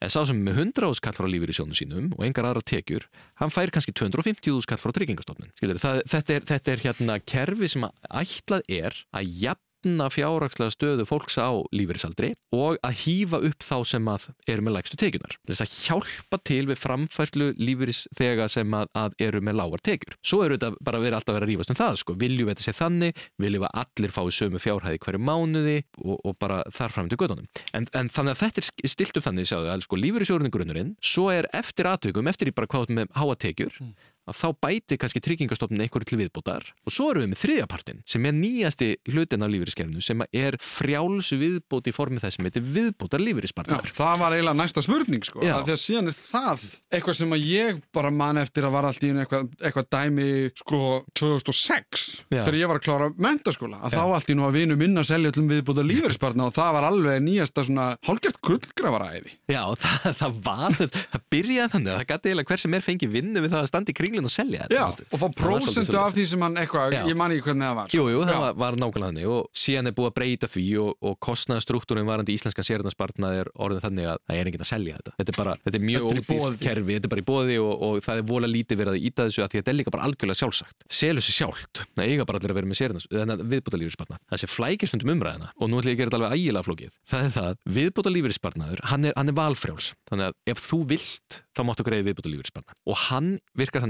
en 0.04 0.12
sá 0.12 0.24
sem 0.28 0.36
er 0.36 0.44
með 0.50 0.58
100 0.74 0.98
skall 1.00 1.16
frá 1.16 1.28
lífeyrissjónu 1.32 1.78
sínum 1.78 2.10
og 2.18 2.26
engar 2.28 2.50
aðra 2.50 2.64
tekjur, 2.68 3.06
hann 3.40 3.54
fær 3.54 3.72
kannski 3.72 3.94
250 3.96 4.60
skall 4.66 4.82
frá 4.82 4.92
tryggingastofnun. 4.98 5.54
Þetta, 5.62 6.42
þetta 6.50 6.74
er 6.74 6.84
hérna 6.84 7.20
kerfi 7.24 7.70
sem 7.72 7.86
að 7.88 8.10
ætlað 8.24 8.66
er 8.68 8.98
að 9.16 9.32
jafn 9.46 9.64
jafna 9.84 10.08
fjárrakslega 10.10 10.72
stöðu 10.72 11.06
fólks 11.06 11.36
á 11.36 11.52
lífeyrisaldri 11.76 12.34
og 12.56 12.78
að 12.84 12.96
hýfa 13.04 13.40
upp 13.44 13.64
þá 13.64 13.84
sem 13.86 14.08
að 14.08 14.30
eru 14.48 14.64
með 14.64 14.76
lægstu 14.78 14.98
tekjunar. 14.98 15.36
Þess 15.48 15.64
að 15.64 15.74
hjálpa 15.84 16.40
til 16.48 16.68
við 16.70 16.80
framfærslu 16.80 17.50
lífeyrisþega 17.60 18.48
sem 18.48 18.74
að, 18.74 18.88
að 18.96 19.18
eru 19.20 19.42
með 19.42 19.58
lágar 19.60 19.84
tekjur. 19.84 20.16
Svo 20.24 20.44
eru 20.46 20.58
þetta 20.58 20.80
bara 20.80 21.02
verið 21.04 21.18
alltaf 21.18 21.34
að 21.34 21.40
vera 21.40 21.48
að 21.48 21.52
rífast 21.52 21.74
um 21.74 21.80
það 21.80 22.00
sko. 22.00 22.16
Viljum 22.24 22.48
við 22.48 22.56
þetta 22.56 22.68
sé 22.68 22.76
þannig, 22.78 23.26
viljum 23.44 23.66
við 23.66 23.76
allir 23.84 24.16
fái 24.16 24.32
sömu 24.32 24.64
fjárhæði 24.64 25.04
hverju 25.04 25.24
mánuði 25.24 25.78
og, 26.04 26.16
og 26.24 26.40
bara 26.40 26.62
þar 26.72 26.96
fram 26.96 27.12
til 27.12 27.20
gödunum. 27.20 27.52
En, 27.74 27.90
en 27.92 28.12
þannig 28.14 28.38
að 28.38 28.44
þetta 28.46 28.64
er 28.64 28.94
stilt 28.94 29.20
um 29.20 29.28
þannig, 29.28 29.52
að 29.52 29.84
sko 29.84 30.00
lífeyrisjórunni 30.00 30.54
grunnurinn, 30.54 30.96
svo 31.04 31.28
er 31.34 31.50
eftir 31.52 31.90
aðtökum, 31.92 32.30
eftir 32.32 32.52
í 32.52 32.56
bara 32.56 32.70
hvað 32.72 32.94
með 32.94 33.12
háa 33.18 33.36
tekjur, 33.40 33.76
mm 33.82 34.13
að 34.30 34.38
þá 34.40 34.48
bæti 34.64 34.98
kannski 35.02 35.22
tryggingastofnun 35.24 35.84
einhverju 35.84 36.08
til 36.08 36.20
viðbótar 36.22 36.64
og 36.88 36.94
svo 36.96 37.10
erum 37.12 37.26
við 37.26 37.32
með 37.34 37.42
þriðjapartin 37.44 38.00
sem 38.08 38.28
er 38.30 38.36
nýjasti 38.38 38.90
hlutin 39.12 39.44
á 39.44 39.48
lífeyriskerfinu 39.52 40.04
sem 40.04 40.24
er 40.30 40.58
frjáls 40.64 41.32
viðbót 41.36 41.90
í 41.90 41.94
formi 41.96 42.22
þess 42.24 42.38
sem 42.40 42.48
heitir 42.48 42.64
viðbótar 42.64 43.24
lífeyrispartnar. 43.24 43.92
Það 43.98 44.16
var 44.22 44.36
eiginlega 44.38 44.60
næsta 44.62 44.84
spurning 44.86 45.24
sko, 45.28 45.44
að 45.44 45.68
því 45.68 45.76
að 45.76 45.82
síðan 45.84 46.12
er 46.12 46.18
það 46.20 46.66
eitthvað 46.94 47.20
sem 47.20 47.36
að 47.36 47.48
ég 47.50 47.82
bara 47.96 48.14
man 48.14 48.40
eftir 48.42 48.68
að 48.68 48.76
var 48.78 48.88
allt 48.90 49.04
í 49.04 49.12
eitthvað, 49.12 49.50
eitthvað 49.60 49.90
dæmi 49.98 50.30
sko 50.62 50.82
2006 51.20 52.06
Já. 52.32 52.44
þegar 52.44 52.60
ég 52.62 52.72
var 52.72 52.80
að 52.80 52.86
klára 52.88 53.10
mentaskóla 53.18 53.82
að 53.84 53.92
Já. 53.92 54.00
þá 54.00 54.04
allt 54.18 54.32
í 54.32 54.38
nú 54.38 54.48
að 54.48 54.58
vinu 54.60 54.80
minna 54.80 55.04
selja 55.08 55.34
öllum 55.34 55.52
viðbótar 55.52 55.88
lífeyrispartnar 55.90 56.52
og 56.52 56.56
það 56.56 56.72
var 56.78 56.90
alveg 56.90 57.24
nýjasta 57.28 57.68
svona 57.68 57.88
hálgjört 58.08 58.40
eiginlega 64.14 64.32
að 64.32 64.38
selja 64.38 64.60
þetta 64.64 64.78
Já, 64.78 64.86
og 65.14 65.18
fá 65.22 65.28
prósendu 65.38 65.98
af 66.00 66.14
því 66.16 66.26
sem 66.32 66.42
hann 66.46 66.56
eitthvað, 66.62 66.96
ég 67.10 67.18
man 67.20 67.34
ekki 67.34 67.46
hvernig 67.48 67.66
það 67.68 67.76
var. 67.80 67.88
Jújú, 67.94 68.14
jú, 68.14 68.20
það 68.30 68.40
var, 68.44 68.54
var 68.64 68.74
nákvæmlega 68.84 69.10
þannig 69.12 69.28
og 69.34 69.42
síðan 69.64 69.90
er 69.90 69.96
búið 69.98 70.10
að 70.10 70.16
breyta 70.20 70.48
því 70.54 70.66
og, 70.84 70.92
og 71.04 71.14
kostnaðastruktúrin 71.28 72.10
varandi 72.10 72.32
íslenska 72.38 72.62
sérðanspartnað 72.68 73.32
er 73.42 73.48
orðin 73.58 73.84
þannig 73.84 74.06
að 74.14 74.18
það 74.24 74.36
er 74.40 74.46
enginn 74.52 74.66
að 74.66 74.72
selja 74.72 74.94
þetta. 75.00 75.12
Þetta 75.20 75.32
er 75.34 75.38
bara, 75.40 75.54
þetta 75.66 75.78
er 75.80 75.86
mjög 75.90 76.02
ódýrt 76.10 76.60
kerfi, 76.64 76.92
þetta 76.98 77.08
er 77.08 77.14
bara 77.14 77.24
í 77.24 77.28
bóði 77.30 77.58
og, 77.64 77.74
og 77.88 77.94
það 78.06 78.16
er 78.22 78.26
vola 78.34 78.48
lítið 78.50 78.78
verið 78.84 78.94
að 78.94 79.04
íta 79.10 79.22
þessu 79.28 79.42
að 79.44 79.50
því 79.50 79.58
að 79.58 79.62
þetta 79.64 79.72
er 79.74 79.78
líka 79.80 79.94
bara 79.94 80.06
algjörlega 80.08 80.40
sjálfsagt. 80.40 80.78
Selur 80.94 81.24
sér 81.24 81.36
sjálft, 81.40 81.76
það 81.94 82.06
eiga 82.08 82.28
bara 82.30 82.38
allir 82.40 82.54
að 82.54 82.58
vera 82.60 82.70
með 82.70 82.80
sérðans 82.80 83.08
viðbútalífispartnað, 83.54 84.20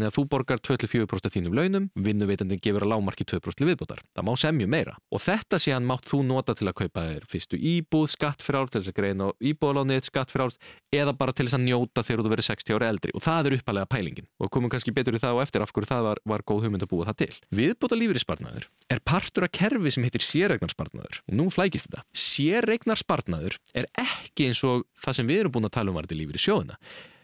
það 0.04 0.13
sé 0.14 0.20
hann 0.20 0.22
hann 0.22 0.22
þú 0.22 0.22
hann 0.22 0.30
borgar 0.30 0.60
24% 0.62 1.28
af 1.28 1.34
þínum 1.34 1.56
launum, 1.56 1.90
vinnuveitandin 1.96 2.62
gefur 2.62 2.86
að 2.86 2.94
lámarki 2.94 3.26
2% 3.26 3.66
viðbútar. 3.66 4.02
Það 4.14 4.26
má 4.28 4.34
semju 4.38 4.68
meira. 4.68 4.98
Og 5.12 5.22
þetta 5.22 5.60
síðan 5.60 5.86
mátt 5.86 6.08
þú 6.10 6.24
nota 6.24 6.54
til 6.54 6.68
að 6.68 6.78
kaupa 6.84 7.06
þér 7.08 7.26
fyrstu 7.30 7.58
íbúð, 7.58 8.12
skattfrálst, 8.14 8.74
til 8.74 8.82
þess 8.82 8.92
að 8.92 8.98
greina 8.98 9.32
íbúðalánið, 9.42 10.08
skattfrálst, 10.10 10.60
eða 10.94 11.14
bara 11.14 11.34
til 11.34 11.48
þess 11.48 11.58
að 11.58 11.66
njóta 11.68 12.04
þegar 12.04 12.24
þú 12.24 12.34
verið 12.34 12.50
60 12.50 12.78
ára 12.78 12.90
eldri. 12.90 13.14
Og 13.14 13.24
það 13.24 13.50
er 13.50 13.58
uppalega 13.58 13.90
pælingin. 13.90 14.28
Og 14.40 14.52
komum 14.54 14.70
kannski 14.74 14.94
betur 14.94 15.18
í 15.18 15.22
það 15.22 15.40
og 15.40 15.44
eftir 15.46 15.64
af 15.64 15.74
hverju 15.74 15.90
það 15.90 16.04
var, 16.10 16.22
var 16.26 16.46
góð 16.46 16.68
hugmynd 16.68 16.86
að 16.86 16.92
búa 16.94 17.08
það 17.10 17.20
til. 17.24 17.32
Viðbúta 17.54 17.98
lífeyrispartnaður 17.98 18.70
er 18.90 19.04
partur 19.04 19.48
af 19.48 19.54
kerfi 19.56 19.94
sem 19.94 20.06
heitir 20.06 20.26
sérregnarspartnaður. 20.26 21.24
Nú 21.34 21.50
flækist 21.54 21.90
þetta. 21.90 22.06
Sérregnarspartnaður 22.14 23.58
er 23.74 23.90
ekki 23.98 24.52
eins 24.52 24.64
og 24.68 24.86
það 25.04 25.20
sem 25.20 25.30
við 25.30 25.44
erum 25.44 25.56
búin 25.58 25.70
að 25.70 25.76
tala 25.80 25.94
um 25.94 26.00
varði 26.00 26.20
lífeyri 26.20 26.42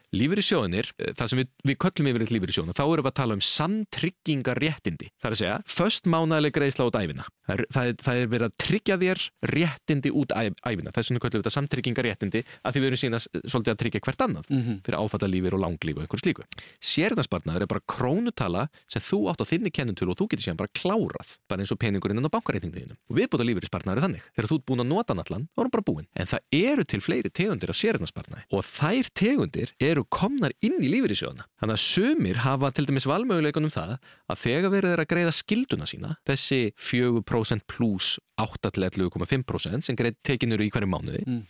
sjóðina. 0.10 0.18
Lífeyri 0.20 0.42
sjóðinir, 0.42 0.92
eh, 0.98 1.14
það 1.14 1.28
sem 1.30 1.40
við, 1.40 1.48
við 1.66 1.78
köllum 1.78 2.08
yfir 2.10 2.22
í 2.22 2.26
lífeyri 2.34 2.54
sjóðina, 2.54 2.74
þá 2.74 2.84
erum 2.86 3.04
við 3.04 3.10
að 3.10 3.20
tala 3.20 3.34
um 3.34 3.42
samtryggingarréttindi. 3.42 5.08
Það 5.20 5.30
er 5.30 5.32
að 5.32 5.38
segja, 5.40 5.64
först 5.66 6.04
mánæðileg 6.06 6.54
greiðsla 6.54 6.86
út 6.90 6.96
æfina. 6.96 7.26
Það 7.48 7.54
er, 7.54 7.66
það, 7.74 7.86
er, 7.86 7.94
það 8.04 8.16
er 8.16 8.28
verið 8.30 8.46
að 8.46 8.54
tryggja 8.58 8.98
þér 9.00 9.20
réttindi 9.50 10.10
út 10.14 10.32
æfina. 10.34 10.92
Það 10.94 11.02
er 11.02 11.06
svona 11.10 11.20
köllum 11.20 11.40
við 11.40 11.44
þetta 11.44 11.58
samtryggingarréttindi 11.58 12.44
að 12.64 12.72
því 12.74 12.80
við 12.80 12.88
erum 12.90 13.02
síðan 13.02 13.24
svolítið 13.50 13.74
að 13.74 13.80
tryggja 13.84 14.04
hvert 14.06 14.22
annað 14.22 14.46
mm 14.50 14.62
-hmm. 14.62 14.78
fyrir 14.86 15.00
áfattalífir 15.00 15.54
og 15.54 15.62
langlíf 15.64 15.96
og 15.98 16.02
eitthvað 16.04 16.22
slíku. 16.24 16.42
Sérðansbarnaður 16.82 17.62
er 17.62 17.70
bara 17.70 17.88
krónutala 17.90 18.70
sem 18.88 19.02
þú 19.02 19.30
átt 19.30 19.42
á 19.42 19.46
þinni 19.50 19.72
kennutölu 19.74 20.12
og 20.14 20.20
þú 20.20 20.28
getur 20.30 20.46
síðan 20.46 20.62
bara 20.62 20.74
klárað, 20.74 21.38
bara 21.50 21.62
eins 21.62 21.72
og 21.72 21.80
peningurinn 21.80 22.22
á 22.22 22.30
bankareitninginu. 22.30 22.94
Og 23.10 23.16
viðbúta 23.18 23.44
lífeyrisbarnaður 23.46 24.06
er 30.00 30.06
að 30.06 30.06
er 30.06 30.06
eru 30.06 30.08
komnar 30.10 30.54
inn 30.62 30.80
í 30.84 30.90
lífeyrissjóðana. 30.90 31.46
Þannig 31.60 31.76
að 31.76 31.84
sumir 31.84 32.36
hafa 32.44 32.72
til 32.72 32.86
dæmis 32.86 33.06
valmöguleikunum 33.06 33.72
það 33.72 33.98
að 34.30 34.40
þegar 34.40 34.70
verður 34.70 34.90
þeir 34.90 35.04
að 35.04 35.10
greiða 35.10 35.32
skilduna 35.32 35.86
sína, 35.86 36.18
þessi 36.26 36.74
4% 36.78 37.66
pluss 37.68 38.20
8-11,5% 38.40 39.86
sem 39.86 39.96
greið 39.96 40.16
tekinur 40.24 40.62
í 40.62 40.70
hverju 40.70 40.90
mánuði, 40.90 41.24
mm. 41.26 41.44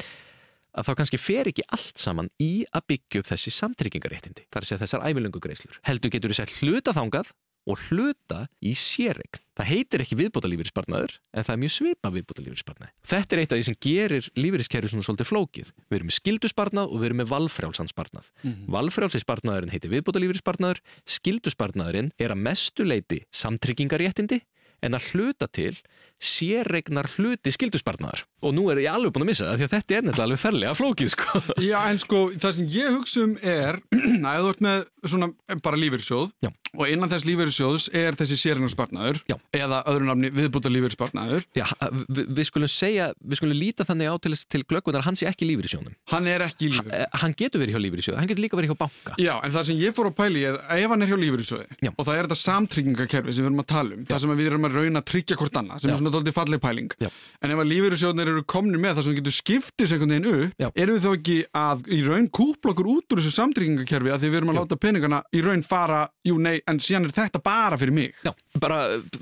að 0.78 0.86
þá 0.86 0.94
kannski 0.96 1.18
fer 1.18 1.48
ekki 1.48 1.68
allt 1.70 1.98
saman 1.98 2.30
í 2.40 2.66
að 2.72 2.88
byggja 2.88 3.20
upp 3.20 3.28
þessi 3.28 3.52
samtryggingaréttindi. 3.52 4.48
Að 4.50 4.64
segja 4.64 4.82
þessar 4.86 5.06
ævilöngu 5.10 5.40
greiðslur. 5.40 5.80
Heldur 5.84 6.10
getur 6.10 6.32
þú 6.34 6.36
sett 6.42 6.58
hluta 6.62 6.94
þángað 6.94 7.34
og 7.70 7.80
hluta 7.90 8.48
í 8.66 8.74
sérregn. 8.78 9.40
Það 9.60 9.68
heitir 9.74 10.04
ekki 10.04 10.18
viðbótalífeyrispartnaður 10.22 11.16
en 11.36 11.46
það 11.46 11.54
er 11.54 11.62
mjög 11.64 11.74
svipa 11.76 12.12
viðbótalífeyrispartnaði. 12.16 12.94
Þetta 13.12 13.36
er 13.36 13.42
eitt 13.42 13.54
af 13.54 13.60
því 13.60 13.66
sem 13.68 13.78
gerir 13.86 14.30
lífeyriskerfi 14.40 14.92
svona 14.94 15.08
svolítið 15.08 15.30
flókið. 15.30 15.72
Við 15.90 15.98
erum 16.00 16.10
með 16.10 16.18
skilduspartnað 16.18 16.94
og 16.94 17.02
við 17.02 17.10
erum 17.10 17.20
með 17.20 17.32
valfrjálsanspartnað. 17.34 18.30
Mm 18.42 18.54
-hmm. 18.54 18.70
Valfrjálsinspartnaðurinn 18.78 19.74
heitir 19.74 19.94
viðbótalífeyrispartnaður, 19.96 20.80
skilduspartnaðurinn 21.06 22.14
er 22.18 22.32
að 22.32 22.44
mestu 22.48 22.88
leiti 22.88 23.26
samtryggingaréttindi 23.36 24.40
en 24.82 24.96
að 24.96 25.12
hluta 25.12 25.48
til 25.52 25.76
sérregnar 26.20 27.08
hluti 27.16 27.52
skildusbarnar 27.56 28.26
og 28.44 28.54
nú 28.56 28.70
er 28.72 28.82
ég 28.84 28.94
alveg 28.94 29.14
búin 29.16 29.26
að 29.26 29.30
missa 29.32 29.48
það 29.50 29.60
því 29.60 29.66
að 29.68 29.74
þetta 29.76 29.96
er 29.98 30.06
nefnilega 30.06 30.26
alveg 30.28 30.42
ferlega 30.44 30.76
flókið 30.80 31.12
sko. 31.14 31.42
Já 31.70 31.78
en 31.90 32.00
sko 32.00 32.22
það 32.40 32.56
sem 32.58 32.70
ég 32.76 32.96
hugsa 32.96 33.24
um 33.26 33.36
er 33.44 33.80
að 34.30 34.44
þú 34.44 34.52
ert 34.54 34.64
með 34.66 34.84
svona 35.12 35.30
bara 35.64 35.80
lífyrsjóð 35.80 36.32
Já. 36.44 36.50
og 36.76 36.84
innan 36.92 37.12
þess 37.12 37.28
lífyrsjóðs 37.28 37.88
er 37.96 38.18
þessi 38.20 38.38
sérregnarsbarnaður 38.44 39.22
eða 39.56 39.82
öðru 39.92 40.10
nafni 40.10 40.32
viðbúta 40.36 40.72
lífyrsbarnaður 40.72 41.46
Já, 41.58 41.66
við, 42.08 42.26
við 42.38 42.50
skulum 42.52 42.72
segja, 42.72 43.10
við 43.20 43.42
skulum 43.42 43.60
líta 43.60 43.88
þannig 43.88 44.12
á 44.12 44.16
til, 44.24 44.36
til 44.56 44.64
glöggundar 44.70 45.06
hann 45.08 45.20
sé 45.20 45.28
ekki 45.32 45.48
lífyrsjónum 45.50 45.96
Hann 46.12 46.28
er 46.32 46.44
ekki 46.48 46.72
lífyrsjóð 46.72 46.94
Hann, 46.94 47.04
eh, 47.04 47.20
hann 47.24 47.36
getur 47.40 47.64
verið 47.64 47.76
hjá 47.76 47.82
lífyrsjóð, 47.84 48.18
hann 48.20 48.30
getur 48.30 48.44
líka 48.44 48.60
verið 48.60 48.72
hjá 48.74 48.80
banka. 48.80 49.16
Já 49.20 49.34
en 49.44 49.54
það 49.56 49.66
sem 49.70 49.80
ég 49.82 49.96
fór 49.98 50.10
að 50.12 50.16
pæli 50.20 50.44
er 50.48 50.60
ef 50.80 50.94
hann 50.94 51.04
er 51.06 51.12
hjá 51.12 51.18
lífyrsjóði 51.20 51.92
og 51.92 52.06
það 52.08 52.14
er 52.20 52.28
þetta 52.30 52.40
samtryggingakerfi 52.44 53.36
sem 53.36 53.44
við 53.44 53.50
erum 53.50 53.64
að 53.64 53.70
tala 53.74 53.98
um, 53.98 54.06
það 54.10 54.24
sem 54.24 54.34
við 54.40 54.50
erum 54.52 54.68
að 54.70 54.78
rauna 54.80 55.02
að 55.04 55.08
tryggja 55.12 55.38
hvort 55.40 55.60
annað 55.60 55.84
sem 55.84 55.90
Já. 55.90 55.94
er 55.96 56.02
svona 56.02 56.09
doldið 56.16 56.36
fallið 56.36 56.62
pæling. 56.64 56.94
Já. 57.00 57.10
en 57.42 57.54
ef 57.54 57.62
að 57.64 57.70
lífeyrissjóðnir 57.72 58.32
eru 58.34 58.44
komni 58.50 58.80
með 58.82 58.98
það 59.00 59.08
sem 59.08 59.18
getur 59.20 59.36
skiptis 59.36 59.94
einhvern 59.96 60.14
veginn 60.16 60.30
upp 60.30 60.64
Já. 60.64 60.70
erum 60.84 60.98
við 60.98 61.06
þá 61.06 61.12
ekki 61.18 61.38
að 61.62 61.84
í 61.96 62.00
raun 62.08 62.30
kúpla 62.40 62.74
okkur 62.74 62.90
út 62.96 63.16
úr 63.16 63.22
þessu 63.22 63.36
samtryggingakerfi 63.38 64.14
að 64.14 64.24
því 64.24 64.32
við 64.34 64.40
erum 64.42 64.54
að 64.54 64.60
láta 64.62 64.80
peningana 64.80 65.22
í 65.36 65.44
raun 65.46 65.64
fara 65.66 66.02
jú 66.28 66.38
nei 66.42 66.60
en 66.68 66.82
síðan 66.84 67.08
er 67.10 67.16
þetta 67.20 67.42
bara 67.44 67.80
fyrir 67.80 67.96
mig. 67.96 68.14
Já, 68.26 68.34
bara 68.60 68.80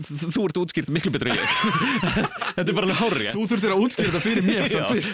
þú 0.07 0.47
ert 0.47 0.61
útskýrt 0.63 0.91
miklu 0.93 1.13
betur 1.13 1.31
en 1.33 1.39
ég. 1.41 1.57
Þetta 2.57 2.71
er 2.71 2.75
bara 2.77 2.87
alveg 2.87 2.99
hárið 3.01 3.27
Þú 3.35 3.43
þurftir 3.51 3.73
að 3.73 3.81
útskýrta 3.85 4.21
fyrir 4.23 4.45
mér 4.47 4.65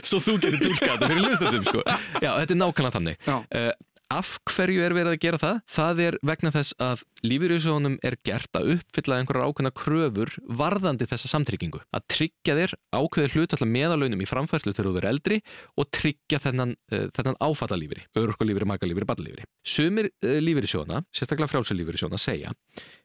Svo 0.03 0.19
þú 0.23 0.35
getur 0.43 0.61
tólkað 0.63 0.93
þetta 0.93 1.09
fyrir 1.09 1.25
hlustendum 1.27 1.65
sko. 1.67 1.81
Já, 2.23 2.29
þetta 2.39 2.55
er 2.55 2.59
nákvæmlega 2.61 2.95
þannig. 2.97 3.27
Uh, 3.27 3.71
Af 4.11 4.35
hverju 4.49 4.83
er 4.83 4.93
verið 4.95 5.15
að 5.15 5.21
gera 5.23 5.39
það? 5.41 5.59
Það 5.73 6.01
er 6.03 6.17
vegna 6.27 6.51
þess 6.53 6.75
að 6.83 7.03
lífyrirsjónum 7.23 7.95
er 8.03 8.17
gert 8.27 8.59
að 8.59 8.73
uppfylla 8.75 9.19
einhverjar 9.21 9.47
ákveðna 9.47 9.71
kröfur 9.79 10.33
varðandi 10.59 11.07
þessa 11.09 11.31
samtryggingu. 11.31 11.81
Að 11.95 12.05
tryggja 12.11 12.57
þér 12.59 12.75
ákveðir 12.93 13.37
hlut 13.37 13.55
allar 13.57 13.71
meðalögnum 13.73 14.23
í 14.25 14.29
framfærslu 14.29 14.73
þegar 14.73 14.89
þú 14.89 14.95
verður 14.97 15.09
eldri 15.13 15.39
og 15.79 15.89
tryggja 15.95 16.41
þennan, 16.43 16.75
uh, 16.93 17.07
þennan 17.15 17.39
áfattalífri, 17.39 18.05
örkulífri, 18.19 18.69
makalífri, 18.73 19.09
badalífri. 19.09 19.47
Sumir 19.65 20.11
uh, 20.11 20.37
lífyrirsjóna, 20.43 21.05
sérstaklega 21.15 21.53
frjálsulífyrirsjóna, 21.55 22.21
segja 22.21 22.53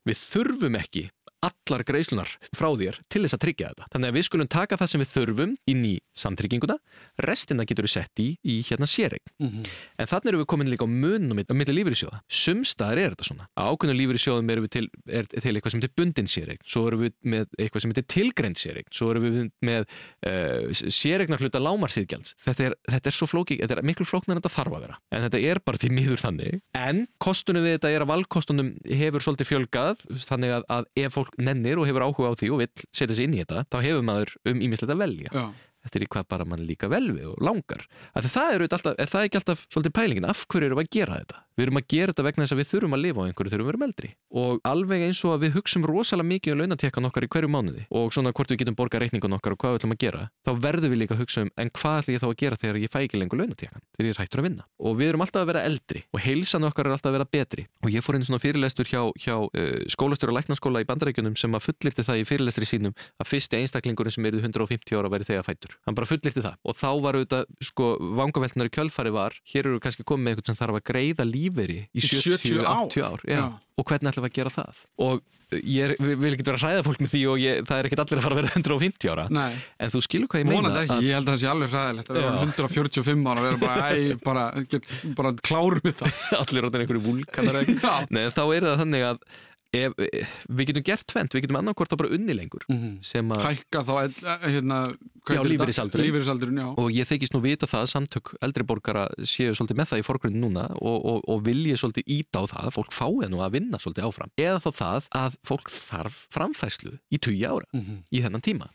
við 0.09 0.21
þurfum 0.21 0.79
ekki 0.79 1.09
allar 1.45 1.85
greiðslunar 1.87 2.31
frá 2.57 2.69
þér 2.75 2.99
til 3.13 3.23
þess 3.25 3.37
að 3.37 3.43
tryggja 3.45 3.71
þetta. 3.71 3.89
Þannig 3.93 4.11
að 4.11 4.17
við 4.17 4.27
skulum 4.27 4.51
taka 4.51 4.79
það 4.81 4.91
sem 4.93 5.03
við 5.03 5.11
þurfum 5.13 5.53
inn 5.71 5.85
í 5.87 5.95
samtrygginguna, 6.19 6.77
restina 7.25 7.67
getur 7.69 7.87
við 7.87 7.95
sett 7.95 8.23
í, 8.23 8.29
í 8.43 8.57
hérna 8.67 8.89
sérregn. 8.91 9.33
Mm 9.39 9.51
-hmm. 9.53 9.69
En 9.99 10.11
þannig 10.11 10.33
erum 10.33 10.43
við 10.43 10.51
komin 10.51 10.71
líka 10.71 10.87
á 10.87 10.91
munum 10.91 11.39
á 11.39 11.55
milli 11.55 11.75
lífyrirsjóða. 11.79 12.23
Sumstaðar 12.29 12.99
er 12.99 13.15
þetta 13.15 13.29
svona. 13.29 13.49
Á 13.55 13.71
ákveðinu 13.71 13.99
lífyrirsjóðum 14.01 14.51
erum 14.51 14.67
við 14.67 14.73
til, 14.75 14.87
er, 15.07 15.27
til 15.31 15.55
eitthvað 15.55 15.73
sem 15.73 15.81
heitir 15.81 15.95
bundin 15.97 16.29
sérregn, 16.29 16.63
svo 16.67 16.87
erum 16.89 17.05
við 17.07 17.15
með 17.23 17.47
eitthvað 17.59 17.83
sem 17.83 17.93
heitir 17.93 18.09
tilgreint 18.09 18.59
sérregn, 18.59 18.91
svo 18.91 19.11
erum 19.13 19.23
við 19.23 19.51
með 19.63 19.87
uh, 20.27 20.31
eh, 20.31 20.91
sérregnar 20.91 21.39
hluta 21.39 21.63
lámarsýðgjalds. 21.63 22.35
Þetta 22.43 22.65
er, 22.65 22.77
þetta 22.91 23.11
er 23.11 23.15
svo 23.15 23.27
flóki, 23.31 23.61
þetta 23.63 23.79
er 23.79 23.87
miklu 23.87 24.07
flóknar 24.09 24.37
en 24.37 24.43
þetta 24.43 24.57
þarf 24.57 24.79
að 24.79 24.87
vera. 24.87 24.99
En 25.15 25.27
þetta 25.27 25.43
er 25.53 25.63
bara 25.65 25.79
til 25.79 25.93
miður 25.95 26.23
þannig. 26.23 26.61
En 26.75 27.07
kostunum 27.23 27.63
við 27.63 27.79
þetta 27.79 27.95
er 27.95 28.05
að 28.05 28.13
valkostunum 28.13 28.75
hefur 28.89 29.25
svolítið 29.25 29.51
fjölgað, 29.53 30.05
þannig 30.27 30.57
að, 30.59 30.69
að 30.79 30.91
ef 31.05 31.19
fólk 31.19 31.28
fólk 31.29 31.39
nennir 31.45 31.79
og 31.79 31.89
hefur 31.89 32.07
áhuga 32.07 32.33
á 32.33 32.39
því 32.39 32.51
og 32.55 32.63
vil 32.63 32.71
setja 32.93 33.15
sig 33.15 33.29
inn 33.29 33.37
í 33.37 33.43
þetta, 33.43 33.65
þá 33.71 33.79
hefur 33.85 34.07
maður 34.09 34.35
um 34.49 34.63
ímislegt 34.65 34.95
að 34.95 35.03
velja. 35.05 35.33
Já. 35.33 35.47
Eftir 35.89 36.07
í 36.07 36.11
hvað 36.13 36.31
bara 36.31 36.49
mann 36.49 36.67
líka 36.69 36.91
vel 36.93 37.07
við 37.11 37.33
og 37.33 37.43
langar. 37.43 37.85
Að 38.15 38.31
það 38.37 38.55
er, 38.55 38.67
alltaf, 38.69 38.95
er 38.95 39.13
það 39.13 39.29
ekki 39.29 39.43
alltaf 39.43 39.67
svolítið 39.73 39.97
pælingin? 39.99 40.29
Af 40.29 40.47
hverju 40.47 40.71
eru 40.71 40.83
að 40.83 40.91
gera 40.95 41.21
þetta? 41.23 41.45
Við 41.59 41.65
erum 41.65 41.81
að 41.81 41.87
gera 41.91 42.13
þetta 42.13 42.23
vegna 42.23 42.45
þess 42.45 42.55
að 42.55 42.59
við 42.61 42.69
þurfum 42.71 42.95
að 42.95 43.01
lifa 43.03 43.19
á 43.19 43.27
einhverju 43.27 43.51
þegar 43.51 43.65
við 43.65 43.73
erum 43.73 43.85
eldri. 43.89 44.09
Og 44.39 44.61
alveg 44.69 45.01
eins 45.09 45.23
og 45.27 45.33
að 45.35 45.41
við 45.43 45.57
hugsum 45.57 45.87
rosalega 45.89 46.29
mikið 46.29 46.55
um 46.55 46.61
launatekkan 46.63 47.09
okkar 47.09 47.27
í 47.27 47.31
hverju 47.35 47.51
mánuði 47.51 47.87
og 47.99 48.13
svona 48.15 48.31
hvort 48.31 48.53
við 48.53 48.61
getum 48.61 48.77
borgað 48.79 49.03
reikningun 49.03 49.35
okkar 49.35 49.57
og 49.57 49.59
hvað 49.65 49.75
við 49.75 49.81
ætlum 49.81 49.95
að 49.97 50.03
gera 50.05 50.21
þá 50.47 50.53
verðum 50.63 50.93
við 50.95 51.01
líka 51.03 51.17
að 51.17 51.23
hugsa 51.25 51.43
um 51.43 51.51
en 51.59 51.73
hvað 51.75 51.99
ætlum 51.99 52.15
ég 52.15 52.23
þá 52.23 52.29
að 52.29 52.37
gera 52.45 52.61
þegar 52.63 52.79
ég 52.79 52.93
fæ 52.95 52.99
ekki 53.01 53.19
lengur 53.19 53.43
launatekkan 53.43 53.83
þegar 53.99 54.09
ég 54.13 54.21
hættur 54.23 54.43
að 54.45 54.47
vinna. 54.47 54.69
Og 54.79 54.99
við 55.01 55.11
erum 55.11 55.25
alltaf 55.27 55.43
að 55.43 55.51
vera 55.51 55.65
eldri 55.67 56.05
og 56.15 56.23
heilsan 56.23 56.69
okkar 56.69 56.87
er 56.87 56.95
alltaf 56.95 57.11
að 57.11 57.19
vera 57.19 57.29
betri. 57.35 57.67
Og 57.83 57.91
ég 57.91 58.07
fór 58.07 58.19
einn 58.19 58.29
svona 58.29 58.43
fyrirlestur 58.43 58.87
hjá, 58.87 59.03
hjá 59.19 59.35
uh, 59.43 59.83
skólastur 59.91 60.31
og 60.31 60.39
læknaskóla 60.39 60.85
í 60.85 60.89
bandarækjunum 60.89 61.35
sem 61.39 61.59
að 61.59 61.67
fullirti 61.67 62.07
það 62.07 62.23
í 62.23 62.27
fyrirlestri 62.29 62.71
sínum 62.71 62.95
að 63.19 63.33
fyrsti 63.33 63.63
einstaklingurinn 63.63 64.15
sem 64.15 64.31
eru 64.31 64.43
150 64.45 64.99
ára 64.99 65.11
væri 65.11 65.27
þegar 65.27 65.49
fættur. 65.49 65.78
Hann 65.87 65.97
bara 65.97 66.09
fullirti 66.09 66.45
það 66.45 66.59
og 66.69 66.77
þá 66.77 66.91
var 67.05 67.19
auðvitað, 67.19 67.49
sko, 67.65 67.89
vangaveltnar 68.19 68.69
í 68.69 68.75
kjölfari 68.75 69.15
var, 69.15 69.39
hér 69.53 69.71
eru 69.71 69.81
kannski 69.85 70.07
komið 70.09 70.25
með 70.25 70.35
eitthvað 70.35 70.51
sem 70.51 70.61
þarf 70.61 70.79
að 70.81 70.87
greiða 70.91 71.29
líferi 71.29 71.81
í 71.93 72.05
70-80 72.05 72.63
ár. 72.65 72.93
ár. 73.07 73.25
Já. 73.25 73.39
Já. 73.39 73.47
Og 73.79 73.89
hvernig 73.89 74.11
ætlum 74.11 74.27
við 74.27 74.33
að 74.33 74.39
gera 74.41 74.55
það? 74.59 74.83
Og 75.07 75.21
ég 75.57 75.95
vil 75.97 76.33
ekki 76.35 76.45
vera 76.45 76.59
að 76.59 76.65
hræða 76.67 76.85
fólk 76.85 77.01
með 77.01 77.13
því 77.15 77.21
og 77.31 77.41
ég, 77.41 77.61
það 77.69 77.79
er 77.79 77.87
ekkert 77.89 78.03
allir 78.03 78.21
að 78.21 78.25
fara 78.27 78.37
að 78.37 78.41
vera 78.43 78.51
150 78.59 79.13
ára 79.13 79.25
Nei. 79.33 79.55
en 79.81 79.93
þú 79.95 80.03
skilur 80.05 80.29
hvað 80.29 80.43
ég 80.43 80.49
meina 80.49 80.61
Mónað 80.61 80.81
ekki, 80.83 80.97
að... 80.99 81.07
ég 81.07 81.17
held 81.17 81.25
að 81.25 81.33
það 81.33 81.41
sé 81.41 81.49
alveg 81.53 81.73
hræðilegt 81.73 82.11
að 82.11 82.19
vera 82.19 82.33
145 82.43 83.31
ára 83.31 83.39
og 83.39 83.47
vera 83.47 83.61
bara, 83.63 83.89
æ, 83.89 84.03
bara, 84.29 84.45
get, 84.69 84.93
bara 85.17 85.33
klárum 85.41 85.85
við 85.87 85.97
það 86.03 86.21
Allir 86.43 86.69
átta 86.69 86.83
einhverju 86.83 87.05
vulkanar 87.07 87.61
Nei, 88.13 88.23
þá 88.37 88.43
er 88.45 88.69
það 88.69 88.83
þannig 88.83 89.07
að 89.09 89.23
ef, 89.77 89.95
við 90.49 90.71
getum 90.71 90.85
gert 90.87 91.07
tvent, 91.11 91.35
við 91.35 91.45
getum 91.45 91.59
annarkort 91.61 91.93
að 91.93 92.01
bara 92.03 92.13
unni 92.17 92.37
lengur 92.37 92.65
mm 92.69 92.79
-hmm. 93.03 93.35
Hækka 93.43 93.83
þá 93.85 93.93
eh, 94.05 94.47
hérna, 94.55 94.79
já, 95.29 95.43
lífeyrisaldurinn 95.45 96.61
og 96.77 96.91
ég 96.93 97.09
þykist 97.09 97.35
nú 97.35 97.41
vita 97.41 97.67
það 97.67 97.83
að 97.83 97.93
samtök 97.93 98.35
eldriborgara 98.41 99.09
séu 99.25 99.53
svolítið 99.55 99.77
með 99.77 99.91
það 99.91 99.99
í 99.99 100.07
forgrunni 100.09 100.41
núna 100.41 100.65
og, 100.81 100.99
og, 101.05 101.21
og 101.29 101.45
vilji 101.45 101.77
svolítið 101.77 102.05
íta 102.07 102.41
á 102.41 102.45
það 102.47 102.65
að 102.67 102.75
fólk 102.79 102.93
fái 102.93 103.29
nú 103.29 103.43
að 103.45 103.53
vinna 103.53 103.79
svolítið 103.79 104.09
áfram 104.09 104.31
eða 104.37 104.59
þá 104.59 104.71
það 104.73 105.09
að 105.11 105.39
fólk 105.45 105.69
þarf 105.71 106.27
framfæslu 106.31 106.99
í 107.11 107.19
20 107.19 107.45
ára 107.45 107.67
mm 107.73 107.81
-hmm. 107.81 107.99
í 108.11 108.23
þennan 108.23 108.45
tíma 108.45 108.71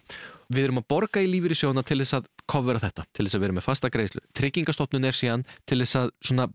við 0.53 0.63
erum 0.67 0.81
að 0.81 0.89
borga 0.91 1.21
í 1.23 1.29
lífyrir 1.29 1.57
sjóna 1.57 1.83
til 1.83 1.99
þess 2.01 2.13
að 2.19 2.27
kofvera 2.49 2.81
þetta, 2.83 3.05
til 3.15 3.25
þess 3.27 3.37
að 3.37 3.43
vera 3.45 3.57
með 3.57 3.65
fasta 3.67 3.89
greiðslu. 3.93 4.21
Tryggingastofnun 4.37 5.07
er 5.07 5.17
síðan 5.17 5.45
til 5.69 5.79
þess 5.83 5.99
að 5.99 6.11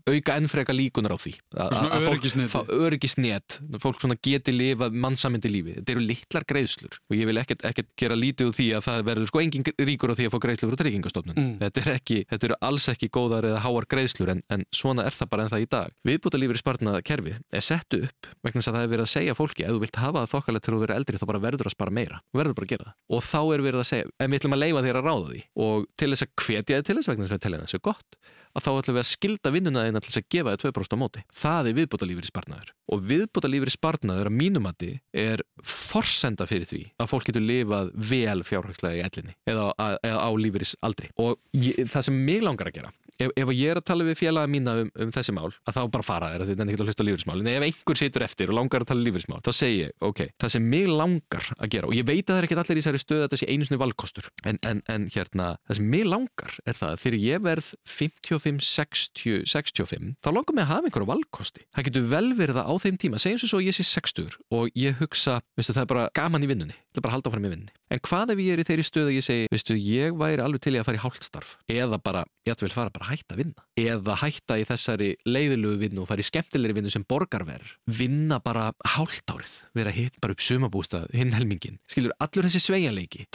auka 0.09 0.37
ennfrega 0.37 0.75
líkunar 0.75 1.15
á 1.15 1.17
því. 1.19 1.33
Að 1.55 2.05
fólk 2.05 2.73
öryggisnet. 2.79 3.59
fólk 3.81 4.03
geti 4.21 4.53
lifa 4.53 4.89
mannsamindi 4.89 5.49
lífi. 5.49 5.75
Þetta 5.79 5.93
eru 5.95 6.03
litlar 6.03 6.45
greiðslur 6.49 6.97
og 6.99 7.15
ég 7.17 7.29
vil 7.29 7.39
ekkert, 7.41 7.63
ekkert 7.67 7.89
gera 7.99 8.17
lítið 8.17 8.51
úr 8.51 8.57
því 8.57 8.67
að 8.77 8.85
það 8.87 9.05
verður 9.09 9.29
sko 9.31 9.41
engin 9.43 9.65
ríkur 9.89 10.13
á 10.13 10.15
því 10.17 10.27
að 10.27 10.33
fá 10.33 10.39
greiðslu 10.45 10.69
frá 10.69 10.79
tryggingastofnun. 10.83 11.37
Mm. 11.39 11.53
þetta, 11.63 11.83
er 11.83 11.91
ekki, 11.95 12.19
þetta 12.29 12.49
eru 12.49 12.59
alls 12.69 12.89
ekki 12.91 13.09
góðar 13.15 13.47
eða 13.49 13.63
háar 13.65 13.87
greiðslur 13.89 14.33
en, 14.35 14.43
en 14.53 14.65
svona 14.75 15.05
er 15.07 15.17
það 15.17 15.31
bara 15.33 15.45
en 15.45 15.53
það 15.53 15.65
í 15.65 15.69
dag. 15.73 15.95
Viðbúta 16.07 16.41
lífyrir 16.41 16.61
sparnaða 16.61 17.03
kerfið 17.05 17.39
er 17.51 17.65
settu 17.65 18.01
upp 18.07 18.31
vegna 18.45 18.61
þess 18.61 18.71
að 18.71 18.77
það 18.77 18.85
er 18.85 18.93
verið 18.93 19.05
að 19.05 19.13
segja 19.13 19.37
fólki 19.37 19.65
ef 19.65 19.75
þú 19.75 19.83
vilt 19.83 20.01
hafa 20.03 20.23
það 20.23 20.33
þokkalegt 20.35 20.67
til 20.67 20.75
að 20.75 20.83
vera 20.85 20.99
eldri 20.99 21.19
þá 21.19 21.27
bara 21.29 21.43
verður 21.43 21.69
að 21.69 21.75
spara 21.75 21.95
meira 21.95 22.21
verður 22.35 22.57
bara 22.57 22.67
að 22.67 22.73
gera 22.73 22.89
það. 22.89 22.97
Og 23.15 23.23
þá 23.25 23.41
er 23.41 23.65
verið 23.65 23.83
að 23.83 23.89
segja 23.89 24.09
en 24.19 24.31
við 24.31 24.39
ætlum 24.39 24.55
að 24.55 24.63
leifa 24.63 24.83
þér 24.85 24.99
að 24.99 25.09
ráða 25.09 25.29
því 25.29 25.41
og 25.65 25.78
til 25.99 26.11
þess 26.11 26.25
að 26.25 26.35
hvetja 26.43 26.79
þið 26.79 26.85
til 26.87 26.97
þess 26.99 27.11
vegna 27.11 27.27
þess 27.27 27.37
að 27.37 27.45
telja 27.45 27.63
þessu 27.63 27.81
gott 27.89 28.19
að 28.57 28.65
þá 28.65 28.69
ætlum 28.71 28.95
við 28.95 29.03
að 29.03 29.09
skilda 29.09 29.51
vinnuna 29.53 29.83
þín 29.85 29.99
til 29.99 30.09
þess 30.09 30.19
að 30.19 30.29
gefa 30.33 30.53
þið 30.53 30.63
2% 30.63 30.95
á 30.97 31.01
móti. 31.01 31.23
Það 31.37 31.69
er 31.69 31.75
viðbútalífur 31.77 32.25
í 32.25 32.29
sparnaður 32.29 32.71
og 32.89 33.03
viðbútalífur 33.11 33.69
í 33.69 33.75
sparnaður 33.75 34.29
að 34.31 34.37
mínumatti 34.39 34.91
er 35.13 35.43
forsenda 35.61 36.47
fyrir 36.49 36.69
því 36.69 36.81
að 36.97 37.11
fólk 37.11 37.29
getur 37.29 37.45
lifað 37.45 37.91
vel 38.09 38.41
fjárhagslega 38.47 38.97
í 38.97 39.03
ellinni 39.05 39.37
eða, 39.49 39.69
eða 40.01 40.23
á 40.25 40.29
lífur 40.41 40.65
í 40.65 40.71
aldri 40.89 41.11
og 41.21 41.37
ég, 41.53 41.85
það 41.85 42.09
sem 42.09 42.19
mig 42.25 42.41
langar 42.45 42.71
að 42.71 42.79
gera 42.79 42.93
ef, 43.19 43.33
ef 43.35 43.53
ég 43.55 43.73
er 43.73 43.81
að 43.81 43.87
tala 43.91 44.07
við 44.07 44.19
félaga 44.21 44.51
mína 44.51 44.75
um, 44.83 44.91
um 45.05 45.13
þessi 45.15 45.35
mál 45.35 45.49
að 45.49 45.77
þá 45.77 45.81
bara 45.95 46.07
fara 46.07 46.31
þér 46.33 46.45
að 46.45 46.53
þetta 46.53 46.65
er 46.65 46.73
ekki 46.73 46.81
að 46.81 46.89
hlusta 46.89 47.03
á 47.03 47.07
lífeyrismál 47.07 47.39
en 47.43 47.51
ef 47.53 47.67
einhver 47.69 48.01
situr 48.01 48.25
eftir 48.25 48.53
og 48.53 48.59
langar 48.59 48.85
að 48.85 48.91
tala 48.93 49.05
lífeyrismál 49.07 49.41
þá 49.45 49.51
segir 49.55 49.79
ég, 49.85 49.95
ok, 50.05 50.23
það 50.41 50.55
sem 50.55 50.69
mig 50.73 50.89
langar 50.89 51.49
að 51.57 51.73
gera 51.75 51.89
og 51.89 51.97
ég 51.97 52.07
veit 52.07 52.23
að 52.25 52.33
það 52.33 52.41
er 52.41 52.47
ekki 52.49 52.59
allir 52.59 52.79
í 52.79 52.83
þessari 52.83 53.03
stöð 53.03 53.25
að 53.25 53.33
það 53.33 53.43
sé 53.43 53.49
einu 53.49 53.69
snið 53.69 53.83
valkostur 53.83 54.29
en, 54.49 54.59
en, 54.67 54.83
en 54.89 55.07
hérna, 55.13 55.49
það 55.67 55.79
sem 55.79 55.89
mig 55.93 56.05
langar 56.07 56.55
er 56.65 56.77
það 56.79 56.95
að 56.95 57.03
þegar 57.03 57.19
ég 57.23 57.43
verð 57.45 57.71
55, 57.89 58.61
60, 58.69 59.43
65 59.49 60.13
þá 60.23 60.29
langar 60.33 60.55
mig 60.55 60.65
að 60.65 60.71
hafa 60.73 60.89
einhverju 60.89 61.09
valkosti. 61.09 61.65
Það 61.75 61.87
getur 61.89 62.07
vel 62.13 62.29
verið 62.37 62.59
að 62.61 62.69
á 62.69 62.73
þeim 62.83 62.99
tíma 63.01 63.21
segjum 63.21 63.41
sem 63.43 63.51
svo 63.51 63.61
ég 63.63 63.75
sé 63.75 63.85
60 63.87 64.37
og 64.55 64.79
ég 64.79 64.99
hugsa 65.01 65.39
veistu, 65.57 65.75
það 65.75 65.83
er 65.83 65.91
bara 65.93 66.07
gaman 66.17 66.45
í 66.45 66.49
vinnunni, 66.49 66.77
það 66.89 67.01
er 67.01 67.05
bara 67.05 67.13
að 67.13 67.17
halda 67.17 67.33
fram 67.33 67.47
í 67.47 67.51
vinnunni. 67.53 67.75
En 67.89 68.03
hvað 68.05 68.33
ef 68.35 68.43
ég 68.43 68.55
er 68.55 68.63
í 68.63 68.67
þeirri 68.69 68.87
stöð 68.87 69.09
að 69.09 69.17
ég 69.17 69.25
segi 69.25 69.49
veistu, 69.53 69.77
ég 69.79 70.17
væri 70.19 70.43
alveg 70.43 70.63
til 70.63 70.75
ég 70.75 70.83
að 70.83 70.89
fara 70.89 70.99
í 70.99 71.03
hálfstarf 71.03 71.55
eða 71.71 72.01
bara, 72.03 72.25
ég 72.47 72.55
ætla 72.55 72.67
vel 72.67 72.75
fara 72.75 72.93
bara 72.93 73.08
að 73.09 73.15
hætta 73.17 73.35
að 73.35 73.41
vinna? 73.43 73.65
Eða 73.79 74.17
hætta 74.23 74.59
í 74.59 74.65
þessari 74.69 75.09
leiðilögu 75.27 75.81
vinnu 75.83 76.03
og 76.03 76.09
fara 76.11 76.23
í 76.23 76.27
skemmtilegri 76.27 76.77
vinnu 76.77 76.93
sem 76.93 77.05
borgarverð 77.09 77.73
vinna 77.99 78.39
bara 78.43 78.69
hálft 78.95 79.33
árið 79.33 79.55
vera 79.77 79.93
hitt 79.95 80.19
bara 80.21 80.35
upp 80.35 80.43
sumabústað 80.43 81.09
hinn 81.15 81.33
helmingin 81.35 81.79
skilur, 81.89 82.13
allur 82.21 82.47
þessi 82.47 82.61
sveianleiki 82.63 83.25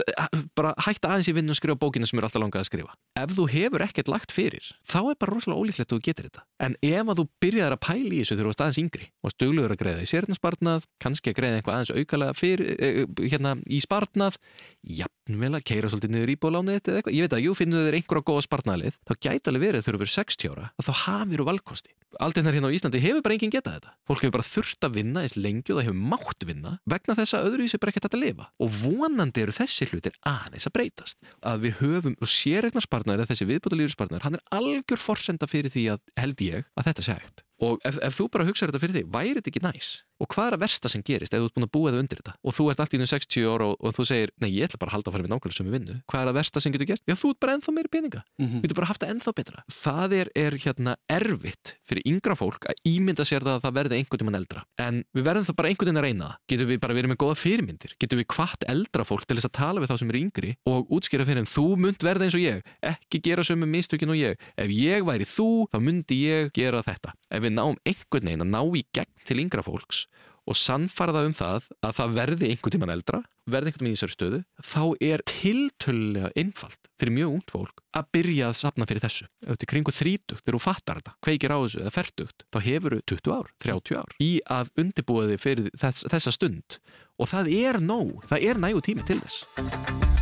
bara 0.57 0.75
hætta 0.87 1.11
aðeins 1.11 1.31
í 1.31 1.37
vinnu 1.37 1.55
og 1.55 1.59
skrifa 1.59 1.79
bókina 1.81 2.09
sem 2.09 2.21
er 2.21 2.29
alltaf 2.29 2.43
langað 2.43 2.65
að 2.65 2.71
skrifa. 2.71 2.95
Ef 3.19 3.35
þú 3.35 3.47
hefur 3.53 3.85
ekkert 3.85 4.11
lagt 4.11 4.35
fyrir 4.35 4.71
þá 4.87 5.01
er 5.13 5.19
bara 5.21 5.35
rosalega 5.35 5.61
ólíklegt 5.61 5.91
að 5.91 5.97
þú 5.97 6.07
getur 6.09 6.29
þetta. 6.29 6.45
En 6.65 6.77
ef 6.83 7.11
að 7.11 7.21
þú 7.21 7.27
byrjar 7.45 7.75
að 7.75 7.83
pæli 7.85 8.19
í 8.19 8.23
þessu 8.23 8.35
þegar 8.35 8.45
þú 8.45 8.53
varst 8.53 8.65
aðeins 8.65 8.81
yngri 8.83 9.09
og 9.25 9.35
stögluður 9.35 9.75
að 9.75 9.81
greiða 9.83 10.05
í 10.05 10.11
sérnarspartnað 10.11 10.87
kannski 11.03 11.33
að 11.33 11.39
greiða 11.41 11.61
einhvað 11.61 11.79
aðeins 11.79 11.95
aukalega 11.95 12.39
fyrir, 12.39 12.75
eh, 12.75 13.05
hérna, 13.33 13.55
í 13.67 13.81
spartnað 13.85 14.39
jafnvel 14.85 15.53
að 15.57 15.65
keira 15.69 15.91
svolítið 15.91 16.15
niður 16.15 16.35
íbólánið 16.35 16.81
eitthvað, 16.81 17.15
ég 17.17 17.25
veit 17.25 17.37
að 17.37 17.45
jú 17.45 17.55
finnur 17.59 17.87
þér 17.87 17.99
einhverja 17.99 18.27
góða 18.29 18.45
spartnaðlið 18.47 18.99
þá 19.09 19.13
gæti 19.27 19.51
alveg 19.51 19.63
verið 19.64 19.85
þegar 19.85 19.96
þú 19.96 20.03
verður 20.05 20.14
60 20.14 20.53
ára 20.53 20.70
að 20.79 20.88
þá 20.88 20.94
hafið 21.05 21.40
þú 21.40 21.46
valkosti. 21.48 21.94
Aldeinar 22.22 22.55
hérna 22.55 22.70
á 22.70 22.74
Íslandi 22.77 23.00
hefur 23.03 23.24
bara 23.24 23.35
enginn 23.35 23.50
getað 23.50 23.79
þetta. 23.79 23.92
Fólk 24.07 24.22
hefur 24.22 24.35
bara 24.37 24.46
þurft 24.46 24.87
að 24.87 24.98
vinna 24.98 25.24
eins 25.24 25.35
lengi 25.35 25.72
og 25.74 25.81
það 25.81 25.88
hefur 25.88 26.03
mátt 26.12 26.46
vinna 26.46 26.74
vegna 26.90 27.16
þess 27.18 27.35
að 27.35 27.48
öðru 27.48 27.66
í 27.66 27.70
sig 27.72 27.83
bara 27.83 27.94
ekkert 27.94 28.09
að 28.11 28.22
lifa. 28.22 28.46
Og 28.62 28.77
vonandi 28.85 29.42
eru 29.42 29.57
þessi 29.57 29.88
hlutir 29.90 30.18
aðeins 30.31 30.68
að 30.68 30.77
breytast. 30.77 31.18
Að 31.42 31.64
við 31.66 31.81
höfum 31.81 32.14
og 32.20 32.31
sérregnarspartnar 32.31 33.18
eða 33.18 33.33
þessi 33.33 33.48
viðbútalífuspartnar 33.50 34.27
hann 34.29 34.38
er 34.38 34.46
algjör 34.55 35.03
forsenda 35.03 35.50
fyrir 35.50 35.74
því 35.74 35.88
að 35.96 36.05
held 36.22 36.46
ég 36.46 36.70
að 36.79 36.90
þetta 36.90 37.07
sé 37.09 37.18
hægt. 37.18 37.44
Og 37.64 37.83
ef, 37.87 37.98
ef 38.03 38.18
þú 38.18 38.29
bara 38.35 38.46
hugsaður 38.48 38.74
þetta 38.74 38.83
fyrir 38.83 38.96
því 38.98 39.05
væri 39.14 39.38
þetta 39.38 39.53
ekki 39.53 39.64
næs 39.64 39.90
og 40.22 40.31
hvað 40.31 40.48
er 40.48 40.57
að 40.57 40.62
versta 40.64 40.90
sem 40.90 41.03
gerist 41.05 41.35
ef 41.35 41.42
þú 41.42 41.48
ert 41.48 41.57
búin 41.57 41.66
að 41.66 41.72
búa 41.74 41.90
það 41.92 42.00
undir 42.03 42.20
þetta? 42.20 42.35
Og 42.44 42.55
þú 42.55 42.66
ert 42.70 42.83
allt 42.83 42.94
í 42.94 43.00
nú 43.00 43.07
60 43.11 43.48
ára 43.50 43.66
og, 43.70 43.74
og 43.81 43.94
þú 43.96 44.07
segir 44.09 44.33
nei 44.42 44.50
ég 44.55 44.68
ætla 44.68 44.81
bara 44.81 44.92
að 44.92 44.96
halda 44.98 45.11
að 45.11 45.14
fara 45.14 45.24
með 45.24 45.33
nákvæmlega 45.35 45.66
við 45.66 45.74
vinnu. 45.74 45.96
Hvað 46.11 46.22
er 46.22 46.31
að 46.31 46.38
versta 46.38 46.62
sem 46.62 46.74
getur 46.74 46.88
gert? 46.90 47.03
Já 47.09 47.14
þú 47.18 47.31
ert 47.33 47.40
bara 47.42 47.55
ennþá 47.59 47.74
meiri 47.74 47.90
peninga. 47.90 48.22
Mm 48.38 48.46
-hmm. 48.46 48.61
þú 48.61 48.62
getur 48.64 48.79
bara 48.79 48.90
haft 48.90 49.03
það 49.03 49.12
ennþá 49.14 49.33
betra. 49.35 49.64
Það 49.85 50.14
er, 50.20 50.29
er 50.35 50.53
hérna 50.64 50.96
erfitt 51.09 51.74
fyrir 51.88 52.03
yngra 52.07 52.35
fólk 52.35 52.62
að 52.70 52.77
ímynda 52.87 53.24
sér 53.24 53.42
það 53.42 53.55
að 53.59 53.62
það 53.64 53.74
verði 53.79 53.94
einhvern 53.98 54.20
tíman 54.22 54.38
eldra. 54.38 54.64
En 54.79 55.05
við 55.14 55.24
verðum 55.24 55.46
það 55.48 55.57
bara 55.59 55.68
einhvern 55.68 55.88
tíman 55.88 56.03
að 56.03 56.07
reyna 56.07 56.24
það. 56.24 56.37
Getur 56.48 56.66
við 56.66 56.81
bara 56.81 56.94
verið 56.94 57.11
með 57.11 57.18
goða 57.18 57.37
fyrirmyndir? 57.42 57.92
Getur 57.98 58.18
við 58.18 58.27
hvart 58.35 58.62
eldra 58.68 59.05
fólk 59.05 59.24
til 59.27 59.37
þess 59.37 59.50
að 59.50 59.59
tala 59.59 59.81
við 59.81 59.90
þá 59.90 59.98
sem 59.98 60.11
eru 60.11 60.22
yngri 60.24 60.50
og 60.64 60.87
útskýra 60.90 61.24
fyrir 61.27 61.42
þeim 61.42 61.50
þú 61.55 61.66
mynd 61.77 62.00
verða 62.03 62.24
eins 62.24 62.35
og 62.35 62.44
ég 62.44 62.62
ekki 62.83 63.20
gera 63.20 63.42
sömu 63.42 63.66
mistökin 63.66 64.11
og 64.11 64.16
ég. 64.16 64.38
Ef 64.57 64.70
ég 64.70 65.05
væri 65.05 65.24
þú 65.24 65.66
þá 65.72 65.79
myndi 65.81 66.16
ég 66.29 66.53
gera 66.55 66.83
þetta. 66.83 67.14
Ef 67.31 67.42
við 67.42 67.53
náum 67.53 67.77
einhvern 67.85 68.24
veginn 68.24 68.44
að 68.44 68.53
ná 68.55 68.62
í 68.77 68.85
gegn 68.94 69.12
til 69.24 69.40
yngra 69.40 69.64
fólks 69.64 70.05
og 70.45 70.59
sannfarða 70.59 71.25
um 71.29 71.35
það 71.37 71.69
að 71.85 71.95
það 71.99 72.17
verði 72.19 72.51
einhvern 72.51 72.75
tíman 72.75 72.93
eldra, 72.95 73.21
verði 73.51 73.71
einhvern 73.71 73.85
tíman 73.85 73.93
í 73.93 73.99
þessari 73.99 74.17
stöðu, 74.17 74.41
þá 74.65 74.83
er 75.09 75.25
tiltölulega 75.31 76.33
einfalt 76.41 76.91
fyrir 77.01 77.17
mjög 77.19 77.37
ungt 77.39 77.55
fólk 77.55 77.85
að 77.97 78.11
byrja 78.17 78.49
að 78.51 78.59
sapna 78.61 78.89
fyrir 78.89 79.05
þessu. 79.05 79.29
Þetta 79.45 79.67
er 79.67 79.73
kringu 79.73 79.95
þrítugt, 79.95 80.45
þegar 80.45 80.59
þú 80.59 80.63
fattar 80.65 81.01
þetta, 81.01 81.15
kveikir 81.27 81.55
á 81.55 81.59
þessu 81.59 81.83
eða 81.83 81.95
ferdugt, 81.99 82.47
þá 82.53 82.59
hefur 82.69 82.99
þú 82.99 83.05
20 83.15 83.37
ár, 83.37 83.53
30 83.67 84.01
ár 84.01 84.17
í 84.23 84.33
að 84.59 84.75
undirbúa 84.85 85.29
þig 85.33 85.45
fyrir 85.45 85.71
þess, 85.81 86.09
þessa 86.13 86.35
stund 86.39 86.81
og 87.19 87.31
það 87.31 87.55
er 87.55 87.81
nóg, 87.83 88.19
það 88.31 88.51
er 88.51 88.67
nægu 88.67 88.85
tími 88.85 89.07
til 89.09 89.21
þess. 89.23 90.13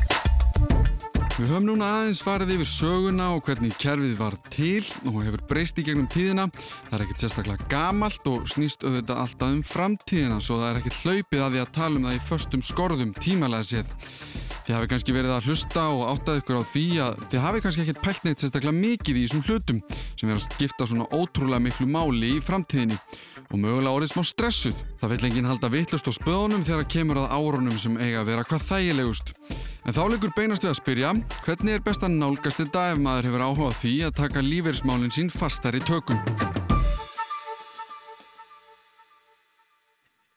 Við 1.42 1.50
höfum 1.50 1.64
núna 1.66 1.86
aðeins 1.96 2.20
farið 2.22 2.52
yfir 2.54 2.68
söguna 2.70 3.24
og 3.34 3.40
hvernig 3.42 3.72
kerfið 3.82 4.12
var 4.14 4.36
til 4.46 4.84
og 5.10 5.16
hefur 5.24 5.40
breyst 5.50 5.80
í 5.80 5.84
gegnum 5.88 6.06
tíðina. 6.06 6.44
Það 6.86 6.94
er 6.94 7.02
ekkert 7.02 7.24
sérstaklega 7.24 7.66
gamalt 7.72 8.28
og 8.30 8.44
snýst 8.52 8.86
auðvitað 8.86 9.22
alltaf 9.24 9.50
um 9.50 9.64
framtíðina 9.66 10.36
svo 10.38 10.60
það 10.60 10.68
er 10.68 10.78
ekkert 10.78 11.00
hlaupið 11.00 11.42
að 11.42 11.56
því 11.56 11.62
að 11.64 11.72
tala 11.80 11.98
um 11.98 12.06
það 12.06 12.14
í 12.14 12.22
förstum 12.28 12.62
skorðum 12.68 13.10
tímalega 13.18 13.68
séð. 13.72 13.90
Þið 14.62 14.76
hafi 14.76 14.92
kannski 14.92 15.16
verið 15.18 15.34
að 15.34 15.50
hlusta 15.50 15.88
og 15.90 16.04
áttað 16.12 16.40
ykkur 16.44 16.62
á 16.62 16.70
því 16.76 16.86
að 17.08 17.26
þið 17.26 17.44
hafi 17.48 17.64
kannski 17.66 17.82
ekkert 17.88 18.04
pælt 18.06 18.28
neitt 18.28 18.46
sérstaklega 18.46 18.78
mikið 18.78 19.18
í 19.18 19.26
þessum 19.26 19.44
hlutum 19.48 19.82
sem 19.98 20.30
er 20.30 20.38
að 20.38 20.46
skipta 20.46 20.86
svona 20.86 21.10
ótrúlega 21.10 21.66
miklu 21.66 21.90
máli 21.90 22.36
í 22.36 22.44
framtíðinni 22.46 23.02
og 23.52 23.60
mögulega 23.60 23.92
orðið 23.92 24.12
smá 24.14 24.24
stressuð. 24.24 24.78
Það 25.00 25.12
vil 25.12 25.26
enginn 25.28 25.48
halda 25.50 25.70
vittlust 25.72 26.08
á 26.08 26.12
spöðunum 26.16 26.64
þegar 26.64 26.88
kemur 26.94 27.20
að 27.20 27.34
árunum 27.36 27.78
sem 27.80 27.98
eiga 28.00 28.22
að 28.22 28.30
vera 28.30 28.46
hvað 28.48 28.66
þægilegust. 28.70 29.32
En 29.84 29.96
þá 29.96 30.02
leikur 30.08 30.34
beinast 30.36 30.64
við 30.64 30.72
að 30.72 30.78
spyrja, 30.80 31.14
hvernig 31.44 31.76
er 31.76 31.84
best 31.84 32.06
að 32.06 32.16
nálgast 32.16 32.62
þetta 32.62 32.84
ef 32.94 33.02
maður 33.04 33.28
hefur 33.28 33.46
áhugað 33.46 33.80
því 33.82 33.94
að 34.08 34.18
taka 34.22 34.46
lífeyrismálinn 34.46 35.12
sín 35.12 35.32
fastar 35.32 35.76
í 35.76 35.82
tökum? 35.84 36.22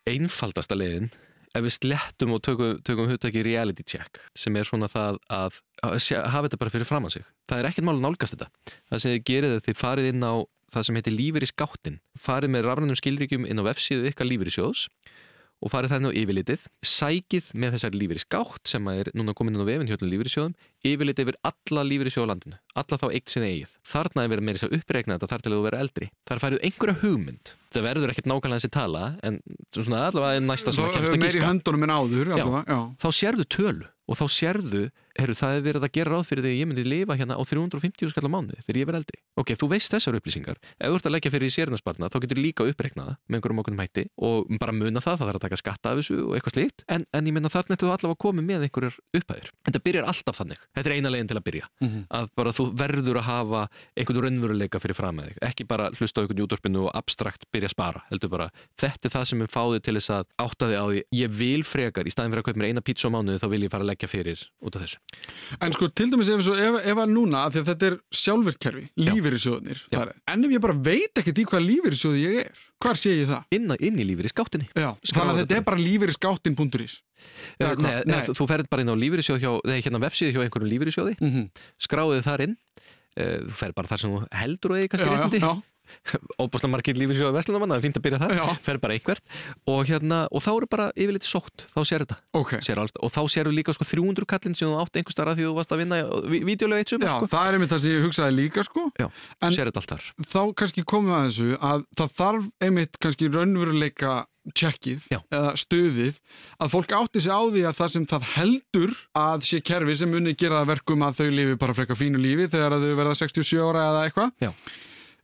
Einfaldasta 0.06 0.76
leiðin 0.78 1.14
ef 1.56 1.64
við 1.64 1.76
slettum 1.78 2.34
og 2.36 2.42
tökum, 2.44 2.80
tökum 2.86 3.10
hugtaki 3.10 3.44
reality 3.46 3.86
check 3.88 4.20
sem 4.38 4.56
er 4.60 4.68
svona 4.68 4.90
það 4.92 5.20
að, 5.32 5.60
að 5.86 5.96
hafa 6.34 6.48
þetta 6.48 6.60
bara 6.62 6.74
fyrir 6.74 6.90
fram 6.90 7.08
að 7.08 7.16
sig 7.16 7.28
það 7.50 7.62
er 7.62 7.70
ekkert 7.70 7.88
mál 7.88 7.96
að 7.96 8.04
nálgast 8.04 8.36
þetta 8.36 8.50
það 8.74 9.02
sem 9.04 9.14
þið 9.16 9.24
gerið 9.30 9.56
er 9.56 9.64
þið 9.68 9.80
farið 9.80 10.10
inn 10.12 10.28
á 10.28 10.34
það 10.76 10.88
sem 10.88 11.00
heitir 11.00 11.16
lífur 11.16 11.46
í 11.46 11.52
skáttin 11.52 12.02
farið 12.20 12.56
með 12.56 12.68
rafrænum 12.70 13.00
skilríkjum 13.00 13.48
inn 13.50 13.64
á 13.64 13.68
vefsíðu 13.72 14.12
ykkar 14.12 14.30
lífur 14.30 14.52
í 14.52 14.56
sjóðs 14.56 14.88
og 15.64 15.72
farið 15.72 15.94
það 15.94 16.02
inn 16.02 16.10
á 16.12 16.18
yfirlitið 16.20 16.64
sækið 16.86 17.52
með 17.56 17.76
þessari 17.76 18.00
lífur 18.02 18.20
í 18.20 18.24
skátt 18.24 18.70
sem 18.70 18.90
er 18.92 19.10
núna 19.16 19.36
komin 19.38 19.56
inn 19.56 19.64
á 19.64 19.70
vefin 19.70 19.90
hjálpum 19.90 20.12
lífur 20.12 20.30
í 20.30 20.34
sjóðum 20.34 20.56
yfirlitið 20.86 21.26
yfir 21.26 21.38
alla 21.48 21.86
sjóðlandinu 22.12 22.60
alla 22.76 23.00
þá 23.00 23.06
eitt 23.10 23.32
sinni 23.32 23.52
eigið. 23.54 23.76
Þarna 23.88 24.26
er 24.26 24.32
verið 24.34 24.46
með 24.46 24.58
þess 24.58 24.68
að 24.68 24.76
uppreikna 24.78 25.16
þetta 25.16 25.30
þar 25.32 25.44
til 25.46 25.52
að 25.52 25.56
þú 25.56 25.66
verið 25.66 25.84
eldri. 25.86 26.10
Þar 26.28 26.42
færið 26.44 26.66
einhverja 26.68 26.96
hugmynd. 27.02 27.54
Þetta 27.70 27.84
verður 27.86 28.14
ekkert 28.14 28.30
nákvæmlega 28.32 28.60
þessi 28.60 28.74
tala 28.76 29.04
en 29.26 29.40
svona 29.72 30.02
allavega 30.10 30.40
er 30.40 30.46
næsta 30.46 30.76
sem 30.76 30.86
að 30.86 30.98
kemst 30.98 31.16
að 31.16 31.24
gíska 31.24 31.48
þá 33.00 33.10
sérðu 33.16 33.48
tölu 33.56 33.88
og 34.06 34.20
þá 34.20 34.26
sérðu, 34.36 34.84
herru, 35.20 35.36
það 35.38 35.58
er 35.58 35.64
verið 35.66 35.86
að 35.88 35.94
gera 35.96 36.12
ráð 36.16 36.26
fyrir 36.30 36.44
því 36.46 36.52
að 36.52 36.60
ég 36.60 36.70
myndi 36.70 36.84
lifa 36.86 37.16
hérna 37.20 37.38
á 37.40 37.44
350 37.46 38.12
skall 38.12 38.28
á 38.28 38.32
mánuði 38.36 38.60
þegar 38.66 38.80
ég 38.82 38.90
verð 38.90 39.00
eldri. 39.02 39.20
Ok, 39.40 39.54
þú 39.60 39.70
veist 39.72 39.94
þessar 39.94 40.18
upplýsingar. 40.20 40.60
Ef 40.80 40.92
þú 40.92 41.00
ert 41.00 41.08
að 41.10 41.16
leggja 41.16 41.32
fyrir 41.34 41.48
í 41.50 41.54
sérnarspartna 41.56 42.10
þá 42.12 42.18
getur 42.26 42.42
líka 42.42 42.68
uppreiknaða 42.68 43.16
með 43.28 43.40
einhverjum 43.40 43.62
okkur 43.64 43.78
mætti 43.80 44.06
og 44.20 44.52
bara 44.60 44.76
muna 44.76 45.04
það, 45.04 45.20
það 45.22 45.30
þarf 45.30 45.40
að 45.40 45.46
taka 45.46 45.60
skatta 45.62 45.92
af 45.94 46.02
þessu 46.02 46.18
og 46.26 46.36
eitthvað 46.38 46.56
slíkt. 46.58 46.86
En, 46.92 47.06
en 47.16 47.30
ég 47.30 47.36
menna 47.36 47.52
þarna 47.54 47.78
ertu 47.78 47.92
allavega 47.92 48.22
komið 48.26 48.48
með 48.50 48.68
einhverjar 48.68 49.00
upphæðir. 49.20 49.52
Þetta 49.68 49.84
byrjar 49.88 50.10
alltaf 50.12 50.40
þannig. 50.42 50.66
Þetta 50.76 50.92
er 50.92 50.96
eina 51.00 51.14
leginn 51.14 51.32
til 51.32 51.40
að 51.40 51.46
byrja. 51.50 51.70
Mhm. 51.86 52.06
Að 52.16 52.30
bara 52.36 52.56
þú 52.56 52.68
verður 52.80 53.22
að 53.22 53.28
hafa 53.30 53.64
einhvern 53.96 54.26
raunveruleika 54.26 54.82
fyrir 54.84 54.98
fram 55.00 55.20
með 55.20 55.32
þig. 55.32 55.40
Ekki 55.50 55.68
bara 55.68 55.90
hlusta 55.96 56.20
á 56.20 56.24
einhvern 56.24 56.44
júdorpinu 56.44 56.86
og 56.86 56.92
abstrakt 56.96 57.48
byrja 57.56 57.72
að 57.72 57.76
spara. 57.76 58.04
Heldur 58.12 58.32
bara, 58.32 58.50
þetta 58.82 59.10
er 59.10 59.16
það 59.16 59.28
sem 59.32 59.42
er 59.46 59.52
fáðið 59.56 59.86
til 59.88 59.96
þess 60.00 60.14
að 60.16 60.26
átta 60.46 60.70
þig 60.72 60.80
á 60.80 60.86
því. 60.86 61.04
Ég 61.16 61.36
vil 61.40 61.64
frekar, 61.68 62.06
í 62.08 62.14
staðin 62.14 62.34
fyrir 62.34 62.44
að 62.44 62.50
kaupa 62.50 62.62
mér 62.62 62.72
eina 62.74 62.86
pizza 62.86 63.10
á 63.10 63.14
mánuði 63.16 63.42
þá 63.42 63.48
vil 63.54 63.64
ég 63.66 63.74
fara 63.74 63.86
að 63.86 63.92
leggja 63.94 64.12
fyrir 64.12 64.46
út 64.66 64.76
af 64.76 64.86
þessu. 64.86 65.00
En 65.64 65.74
sko 65.76 65.88
til 65.94 66.10
dæmis 66.12 66.30
ef, 66.34 66.48
ef, 66.50 66.78
ef 66.92 67.02
að 67.02 67.12
núna, 67.14 67.46
af 67.46 67.54
því 67.54 67.62
að 67.62 67.68
þetta 67.72 67.88
er 67.90 67.98
Já. 69.86 69.98
þar 70.00 70.12
er. 70.14 70.22
En 70.34 70.48
ef 70.48 70.56
ég 70.56 70.64
bara 70.64 70.78
veit 70.88 71.22
ekkert 71.22 71.42
í 71.42 71.46
hvað 71.52 71.68
lífeyrissjóði 71.70 72.24
ég 72.24 72.40
er, 72.44 72.64
hvar 72.84 73.00
sé 73.00 73.14
ég 73.14 73.30
það? 73.30 73.46
Inn, 73.58 73.76
inn 73.90 74.02
í 74.02 74.08
lífur 74.10 74.28
í 74.28 74.32
skáttinni. 74.34 74.68
Já, 74.74 74.90
þannig 75.12 75.34
að 75.36 75.42
þetta 75.44 75.60
er 75.60 75.68
bara 75.70 75.82
lífeyrisskáttin.is 75.82 76.98
Nei, 77.60 77.72
nei, 77.80 77.94
nei. 78.10 78.20
Þú 78.28 78.48
ferð 78.50 78.70
bara 78.72 78.84
inn 78.84 78.92
á 78.92 78.98
lífyrirsjóð 79.00 79.40
hjá, 79.42 79.52
nei, 79.70 79.78
hérna 79.82 80.02
vefsíðu 80.04 80.36
hjá 80.36 80.42
einhverjum 80.44 80.72
lífyrirsjóði, 80.74 81.16
mm 81.18 81.32
-hmm. 81.32 81.64
skráðu 81.82 82.20
þar 82.26 82.44
inn 82.46 82.56
uh, 82.56 83.40
þú 83.48 83.56
ferð 83.62 83.78
bara 83.80 83.92
þar 83.92 84.04
sem 84.04 84.14
þú 84.14 84.20
heldur 84.42 84.74
og 84.74 84.78
eigi 84.82 84.92
kannski 84.92 85.08
Já, 85.08 85.12
já, 85.12 85.18
réttindi, 85.18 85.40
já, 85.42 85.52
óbúslega 86.42 86.72
margir 86.74 86.98
lífyrirsjóði 87.00 87.36
veslunamanna, 87.38 87.76
það 87.76 87.80
er 87.82 87.86
fínt 87.86 88.00
að 88.00 88.06
byrja 88.06 88.20
þar, 88.24 88.34
já, 88.40 88.46
ferð 88.68 88.82
bara 88.86 88.98
einhvert 88.98 89.24
og 89.72 89.80
hérna, 89.90 90.20
og 90.32 90.44
þá 90.46 90.50
eru 90.56 90.70
bara 90.76 90.88
yfirleitt 90.96 91.28
sótt 91.30 91.66
þá 91.74 91.80
sér 91.90 92.06
þetta, 92.06 92.18
ok. 92.42 92.54
Sér 92.68 92.82
alls, 92.84 92.96
og 93.00 93.14
þá 93.16 93.22
séru 93.36 93.54
líka 93.56 93.76
sko 93.78 93.88
300 93.88 94.30
kallinn 94.36 94.56
sem 94.58 94.70
þú 94.70 94.78
átt 94.84 95.00
einhver 95.02 95.16
starf 95.16 95.34
að 95.34 95.42
því 95.42 95.48
þú 95.50 95.56
varst 95.60 95.74
að 95.76 95.82
vinna 95.84 96.02
videolega 96.52 96.84
eitt 96.86 96.94
sumar, 96.96 97.16
sko, 97.16 97.32
það 97.34 97.50
er 97.52 97.58
einmitt 97.60 97.74
það 97.76 97.84
sem 97.86 97.96
ég 97.96 98.06
hugsaði 98.10 98.38
líka 98.42 98.68
sko. 98.68 98.86
Já, 99.00 99.08
en- 99.42 99.56
sér 99.58 99.72
þetta 99.72 99.84
allt 99.84 99.96
þar. 99.96 100.06
þá 100.36 100.42
kannski 100.62 100.86
komum 100.86 101.12
við 101.12 101.18
að 101.20 101.28
þessu 101.32 101.50
að 101.72 101.86
það 102.00 102.16
þarf 102.22 102.48
einmitt 102.70 103.00
kannski 103.02 103.32
raunveruleika 103.34 104.16
tjekkið 104.54 105.08
Já. 105.10 105.18
eða 105.34 105.56
stuðið 105.58 106.18
að 106.62 106.70
fólk 106.70 106.92
átti 106.94 107.22
sig 107.26 107.34
á 107.34 107.42
því 107.50 107.64
að 107.66 107.78
það 107.80 107.90
sem 107.96 108.04
það 108.12 108.26
heldur 108.36 108.92
að 109.18 109.46
sé 109.50 109.58
kerfi 109.66 109.96
sem 109.98 110.12
muni 110.14 110.36
gera 110.38 110.60
það 110.62 110.70
verkum 110.76 111.02
að 111.08 111.16
þau 111.18 111.30
lifi 111.34 111.56
bara 111.64 111.74
frekar 111.74 111.98
fínu 111.98 112.22
lífi 112.22 112.46
þegar 112.54 112.76
þau 112.78 112.92
verða 113.00 113.16
67 113.18 113.58
ára 113.66 113.88
eða 113.90 114.04
eitthvað. 114.06 114.54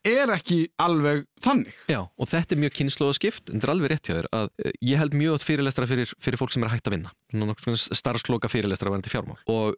Er 0.07 0.31
ekki 0.33 0.59
alveg 0.81 1.25
þannig. 1.43 1.75
Já, 1.91 1.99
og 2.05 2.29
þetta 2.31 2.55
er 2.55 2.61
mjög 2.63 2.75
kynnslóða 2.79 3.17
skipt 3.17 3.49
en 3.49 3.59
þetta 3.59 3.67
er 3.67 3.73
alveg 3.75 3.91
rétt 3.93 4.09
hjá 4.09 4.15
þér 4.15 4.29
að 4.37 4.49
eh, 4.63 4.75
ég 4.91 5.01
held 5.01 5.17
mjög 5.17 5.37
átt 5.37 5.47
fyrirlestra 5.47 5.89
fyrir, 5.89 6.13
fyrir 6.23 6.41
fólk 6.41 6.55
sem 6.55 6.65
er 6.65 6.73
hægt 6.73 6.89
að 6.89 6.97
vinna. 6.97 7.13
Starfsloka 7.81 8.51
fyrirlestra 8.51 8.93
varandi 8.93 9.13
fjármál. 9.13 9.39
Og 9.51 9.77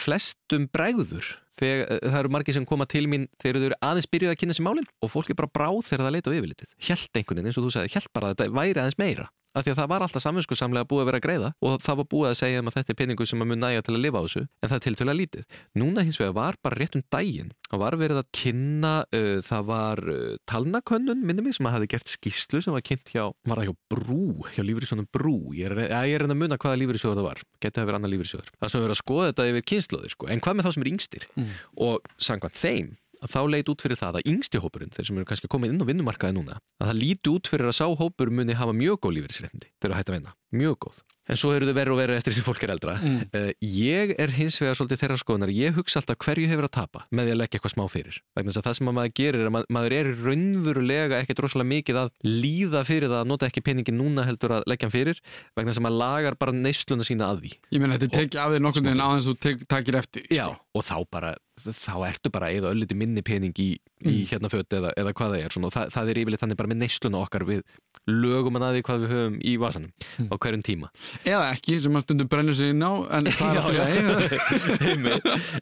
flestum 0.00 0.68
bregður 0.72 1.28
þegar 1.58 1.84
eh, 1.88 2.02
það 2.08 2.18
eru 2.22 2.34
margir 2.36 2.58
sem 2.58 2.68
koma 2.68 2.88
til 2.90 3.04
mín 3.10 3.28
þegar 3.42 3.60
þau 3.60 3.68
eru 3.70 3.80
aðeins 3.90 4.10
byrjuð 4.12 4.34
að 4.34 4.40
kynna 4.42 4.58
sér 4.58 4.68
málin 4.68 4.90
og 5.02 5.14
fólk 5.14 5.32
er 5.32 5.40
bara 5.42 5.52
bráð 5.52 5.84
þegar 5.90 6.08
það 6.08 6.18
leita 6.18 6.32
á 6.32 6.36
yfirlitið. 6.38 6.74
Hjælt 6.88 7.20
einhvern 7.20 7.40
veginn 7.40 7.52
eins 7.52 7.60
og 7.60 7.68
þú 7.68 7.76
sagði, 7.76 7.94
hjælt 7.96 8.12
bara 8.16 8.32
að 8.32 8.36
þetta 8.36 8.58
væri 8.60 8.82
aðeins 8.82 9.00
meira 9.00 9.28
af 9.54 9.64
því 9.66 9.72
að 9.74 9.78
það 9.82 9.88
var 9.92 10.04
alltaf 10.06 10.22
samvinskusamlega 10.24 10.88
búið 10.88 11.02
að 11.02 11.08
vera 11.10 11.20
að 11.20 11.26
greiða 11.26 11.50
og 11.62 11.80
það 11.84 11.98
var 12.00 12.08
búið 12.14 12.28
að 12.32 12.38
segja 12.42 12.62
um 12.62 12.70
að 12.70 12.76
þetta 12.78 12.92
er 12.94 12.98
peningur 13.02 13.28
sem 13.28 13.42
að 13.44 13.50
mun 13.52 13.62
næja 13.62 13.82
til 13.86 13.94
að 13.96 14.02
lifa 14.06 14.20
á 14.20 14.24
þessu 14.26 14.42
en 14.42 14.68
það 14.72 14.76
er 14.78 14.84
tiltölulega 14.86 15.20
lítið. 15.22 15.44
Núna 15.82 16.04
hins 16.06 16.20
vegar 16.22 16.36
var 16.38 16.58
bara 16.64 16.78
rétt 16.80 16.96
um 16.96 17.04
daginn 17.12 17.52
og 17.72 17.82
var 17.82 17.96
verið 18.00 18.20
að 18.22 18.30
kynna 18.36 18.92
uh, 19.12 19.38
það 19.44 19.66
var 19.72 20.02
uh, 20.12 20.36
talnakönnun 20.48 21.22
minni 21.24 21.44
mig 21.46 21.56
sem 21.56 21.68
að 21.68 21.76
hafi 21.78 21.90
gert 21.94 22.12
skýslu 22.12 22.62
sem 22.64 22.74
var 22.76 22.84
kynnt 22.86 23.12
hjá, 23.12 23.28
var 23.48 23.60
það 23.62 23.70
hjá 23.70 23.76
Brú 23.92 24.46
hjá 24.56 24.62
lífyrísjónum 24.64 25.08
Brú, 25.12 25.34
ég 25.56 25.68
er, 25.72 25.84
ég 25.88 26.16
er 26.18 26.26
að 26.26 26.36
muna 26.36 26.58
hvaða 26.60 26.80
lífyrísjóður 26.82 27.20
það 27.20 27.28
var, 27.28 27.42
geti 27.62 27.80
það 27.80 27.88
verið 27.88 27.98
annar 28.00 28.12
lífyrísjóður 28.12 28.50
það 28.56 28.72
sem 28.72 28.84
verið 28.84 28.96
að 28.96 29.00
skoða 29.02 29.28
þetta 29.30 29.48
yfir 29.52 29.66
kynnslóðir 29.72 30.14
sko. 30.16 30.28
en 30.32 30.42
hvað 30.44 30.58
með 30.58 30.68
þá 30.68 30.72
sem 30.76 30.84
er 30.86 30.92
yngstir 30.92 31.28
Mm. 31.32 31.48
og 31.80 32.10
samkvæmt 32.20 32.58
þeim 32.60 32.88
að 33.22 33.32
þá 33.36 33.40
leit 33.54 33.72
út 33.72 33.84
fyrir 33.86 34.00
það 34.02 34.18
að 34.20 34.28
yngsti 34.32 34.62
hópurinn, 34.64 34.92
þeir 34.94 35.08
sem 35.08 35.20
eru 35.22 35.28
kannski 35.30 35.50
koma 35.52 35.70
inn 35.70 35.78
á 35.80 35.86
vinnumarkaði 35.88 36.36
núna, 36.38 36.58
að 36.82 36.90
það 36.92 37.00
líti 37.02 37.32
út 37.36 37.50
fyrir 37.52 37.70
að 37.70 37.78
sá 37.78 37.86
hópur 38.02 38.34
muni 38.34 38.58
hafa 38.58 38.74
mjög 38.76 39.00
góð 39.06 39.16
lífeyrisréttindi 39.20 39.70
þegar 39.78 39.94
það 39.94 39.98
hægt 40.02 40.12
að 40.12 40.18
vinna, 40.18 40.36
mjög 40.62 40.78
góð. 40.86 41.00
En 41.30 41.38
svo 41.38 41.52
eru 41.54 41.68
þau 41.68 41.76
verið 41.76 41.92
og 41.94 41.98
verið 42.00 42.16
eftir 42.18 42.34
sem 42.34 42.42
fólk 42.42 42.64
er 42.66 42.70
eldra. 42.74 42.96
Mm. 42.98 43.18
Uh, 43.30 43.50
ég 43.62 44.10
er 44.18 44.32
hins 44.34 44.56
vegar 44.58 44.74
svolítið 44.74 44.98
þeirra 45.04 45.18
skoðunar, 45.20 45.52
ég 45.54 45.76
hugsa 45.76 46.00
alltaf 46.00 46.18
hverju 46.18 46.48
hefur 46.50 46.66
að 46.66 46.72
tapa 46.74 47.04
með 47.14 47.28
því 47.28 47.34
að 47.34 47.38
leggja 47.38 47.58
eitthvað 47.60 47.72
smá 47.76 47.84
fyrir. 47.92 48.16
Vegna 48.34 48.50
þess 48.50 48.58
að 48.58 48.66
það 48.66 48.74
sem 48.80 48.90
að 48.90 48.96
maður 48.96 49.12
gerir 49.20 49.38
er 49.38 49.46
að 49.46 49.54
ma- 49.54 49.62
maður 49.76 49.94
er 50.00 50.10
raunverulega 50.18 51.20
ekkert 51.22 51.42
rosalega 51.44 51.70
mikið 51.72 52.00
að 52.02 52.10
líða 52.26 52.82
fyrir 52.90 53.08
það 53.12 53.20
að 53.22 53.30
nota 53.30 53.48
ekki 53.48 53.62
peningin 53.70 53.98
núna 54.02 54.26
heldur 54.26 54.56
að 54.58 54.66
leggja 54.72 54.88
hann 54.88 54.94
fyrir, 54.96 55.22
vegna 55.56 55.70
þess 55.72 55.80
að 55.80 55.86
maður 55.86 56.00
lagar 56.02 56.38
bara 56.42 56.56
neysluna 56.58 57.06
sína 57.06 57.30
að 57.30 57.44
því. 57.44 57.52
Ég 57.70 57.84
meina 57.84 57.98
þetta 58.02 58.18
tekið 58.18 58.42
af 58.42 58.52
þér 58.56 58.66
nokkurn 58.66 58.90
veginn 58.90 59.06
aðeins 59.06 59.30
þú 59.30 59.56
takir 59.70 60.00
eftir 60.02 60.26
Já, 60.26 60.44
sko. 60.50 60.60
og 60.74 60.86
þá 60.90 60.96
bara, 61.14 61.32
þá 61.60 61.94
ertu 62.08 62.30
bara 62.32 62.48
eða 62.50 62.70
ölliti 62.72 62.96
minni 62.96 63.22
pening 63.22 63.52
í, 63.60 63.76
í 63.76 63.78
Mm. 64.02 64.26
hérna 64.26 64.48
föt 64.50 64.72
eða, 64.74 64.90
eða 64.98 65.12
hvað 65.14 65.30
það 65.34 65.42
er 65.44 65.52
svona, 65.54 65.66
og 65.68 65.72
það, 65.76 65.90
það 65.94 66.08
er 66.10 66.18
yfirleitt 66.22 66.40
þannig 66.42 66.56
bara 66.58 66.68
með 66.72 66.78
neysluna 66.82 67.18
okkar 67.22 67.44
við 67.46 67.60
lögum 68.08 68.56
að 68.58 68.72
því 68.74 68.80
hvað 68.88 69.02
við 69.04 69.12
höfum 69.12 69.36
í 69.46 69.52
vasanum 69.62 69.92
Mm. 70.18 70.28
á 70.32 70.34
hverjum 70.42 70.62
tíma. 70.66 70.88
Eða 71.24 71.44
ekki, 71.54 71.76
sem 71.82 71.92
að 71.92 72.02
stundum 72.02 72.28
brennur 72.32 72.54
sig 72.56 72.70
inn 72.72 72.82
á 72.82 72.92
en 73.12 73.24
það 73.38 73.52
er 73.52 73.60
alltaf 73.62 74.82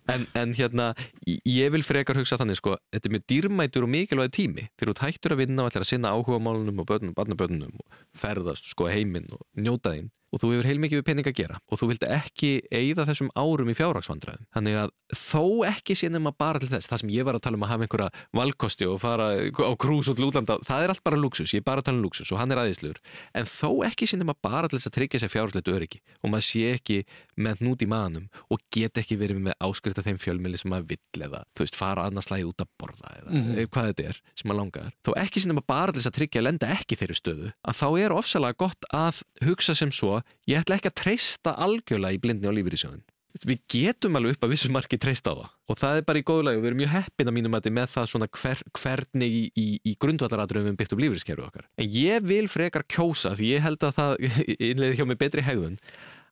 en, 0.14 0.26
en 0.35 0.55
hérna 0.55 0.94
ég- 1.26 1.70
vil 1.74 1.83
frekar 1.87 2.16
hugsa 2.16 2.38
þannig 2.40 2.57
sko 2.61 2.76
þetta 2.94 3.07
er 3.11 3.14
mjög 3.16 3.26
dýrmætur 3.31 3.85
og 3.87 3.92
mikilvæg 3.92 4.33
tími 4.35 4.68
þegar 4.81 4.94
þú 4.94 5.05
hættur 5.07 5.35
að 5.37 5.42
vinna 5.44 5.64
og 5.66 5.70
ætlar 5.72 5.85
að 5.85 5.90
sinna 5.92 6.14
áhuga 6.14 6.40
málunum 6.42 6.81
og 6.81 6.87
börnum, 6.88 7.12
barnabörnum 7.14 7.74
og 7.76 8.00
ferðast 8.16 8.70
sko 8.72 8.88
heiminn 8.90 9.29
og 9.35 9.42
njóta 9.59 9.92
þín 9.94 10.09
og 10.31 10.38
þú 10.38 10.50
hefur 10.55 10.66
heilmikið 10.70 11.00
við 11.00 11.07
pening 11.11 11.26
að 11.26 11.35
gera 11.40 11.57
og 11.66 11.79
þú 11.81 11.87
vilt 11.90 12.05
ekki 12.07 12.50
eigða 12.70 13.03
þessum 13.09 13.31
árum 13.35 13.66
í 13.66 13.74
fjárhagsvandræðum. 13.74 14.44
Þannig 14.55 14.76
að 14.79 14.92
þó 15.18 15.42
ekki 15.66 15.80
sé 15.97 16.11
nema 16.12 16.33
bara 16.37 16.61
til 16.61 16.69
þess 16.71 16.90
það 16.90 17.03
sem 17.03 17.12
ég 17.14 17.27
var 17.27 17.38
að 17.38 17.45
tala 17.47 17.59
um 17.59 17.64
að 17.66 17.73
hafa 17.73 17.87
einhverja 17.87 18.11
valkosti 18.37 18.88
og 18.88 19.01
fara 19.03 19.29
á 19.40 19.73
krús 19.81 20.11
út 20.12 20.21
lútlanda 20.21 20.59
það 20.66 20.85
er 20.85 20.95
allt 20.95 21.05
bara 21.05 21.21
luxus, 21.21 21.55
ég 21.55 21.62
er 21.62 21.66
bara 21.66 21.81
að 21.81 21.90
tala 21.90 21.99
um 21.99 22.05
luxus 22.05 22.33
og 22.33 22.40
hann 22.40 22.53
er 22.53 22.62
aðeinsluður 22.62 23.01
en 23.35 23.49
þó 23.51 23.71
ekki 23.88 24.09
sé 24.11 24.21
nema 24.21 24.37
bara 24.37 24.69
til 24.69 24.79
þess 24.79 24.90
að 24.90 24.97
tryggja 24.99 25.23
sér 25.23 25.33
fjárhagslegt 25.33 25.73
öryggi 25.73 26.03
og 26.21 26.33
maður 26.35 26.47
sé 26.49 26.64
ekki 26.75 26.99
með 27.40 27.64
hnút 27.64 27.85
í 27.85 27.90
manum 27.90 28.29
og 28.51 28.62
get 28.75 29.01
ekki 29.01 29.19
verið 29.21 29.43
með 29.49 29.59
áskrifta 29.64 30.05
þeim 30.07 30.21
fjölmili 30.21 30.61
sem 30.61 30.71
maður 30.73 30.90
vill 30.95 31.25
eða 31.27 31.45
þú 31.55 31.64
veist 31.64 31.79
fara 31.79 32.07
annars 32.09 32.29
slæði 32.31 32.49
út 32.51 32.64
að 32.64 32.73
borða 32.81 33.14
eða 33.21 33.31
mm 33.31 33.69
hvað 33.71 33.90
þetta 33.90 34.05
er 34.11 34.19
sem 34.35 34.49
maður 34.49 34.61
langar. 34.61 34.93
Þó 35.07 35.11
ekki 35.21 35.43
sem 35.45 35.61
bara 35.66 35.93
til 35.93 36.01
þess 36.01 36.11
að 36.11 36.16
tryggja 36.16 36.40
að 36.40 36.47
lenda 36.47 36.71
ekki 36.75 36.99
þeirri 37.01 37.16
stöðu 37.19 37.53
að 37.61 37.79
þá 37.81 37.88
er 38.01 38.14
ofsalega 38.16 38.59
gott 38.61 38.88
að 38.97 39.23
hugsa 39.47 39.77
sem 39.79 39.93
svo 39.95 40.21
ég 40.51 40.62
ætla 40.62 40.79
ekki 40.81 40.90
að 40.90 40.99
treysta 41.03 41.55
algjörlega 41.55 42.16
í 42.16 42.23
blindni 42.23 42.51
á 42.51 42.57
lífyrísjóðin 42.57 43.05
við 43.47 43.61
getum 43.71 44.19
alveg 44.19 44.37
upp 44.37 44.47
að 44.47 44.53
vissu 44.55 44.71
marki 44.73 44.99
treysta 45.01 45.33
á 45.33 45.38
það. 45.38 45.51
Og 45.71 45.79
það 45.81 45.99
er 46.01 46.07
bara 46.09 46.21
í 46.21 46.25
góðulegi 46.27 46.59
og 46.59 46.64
við 46.64 46.71
erum 46.71 46.81
mjög 46.83 46.93
heppin 46.97 47.31
að 47.31 47.37
mínum 47.37 47.57
að 47.57 47.69
með 47.77 47.93
það 47.95 48.09
svona 48.12 48.29
hver, 48.37 48.62
hvernig 48.81 49.37
í, 49.37 49.43
í, 49.55 49.66
í 49.87 49.93
grundvallaradröfum 50.03 50.73
við 50.73 50.79
byggt 50.81 50.95
upp 50.97 51.03
lífyrískerfi 51.05 51.47
okkar. 51.47 51.69
En 51.79 51.90
ég 51.95 52.27
vil 52.27 52.47
frekar 52.51 52.87
kjósa 52.90 53.37
því 53.38 53.53
ég 53.55 53.64
held 53.64 53.87
að 53.87 54.01
það 54.01 54.16
innleiði 54.71 54.99
hjá 54.99 55.07
mig 55.07 55.21
betri 55.21 55.47
hegðun 55.47 55.79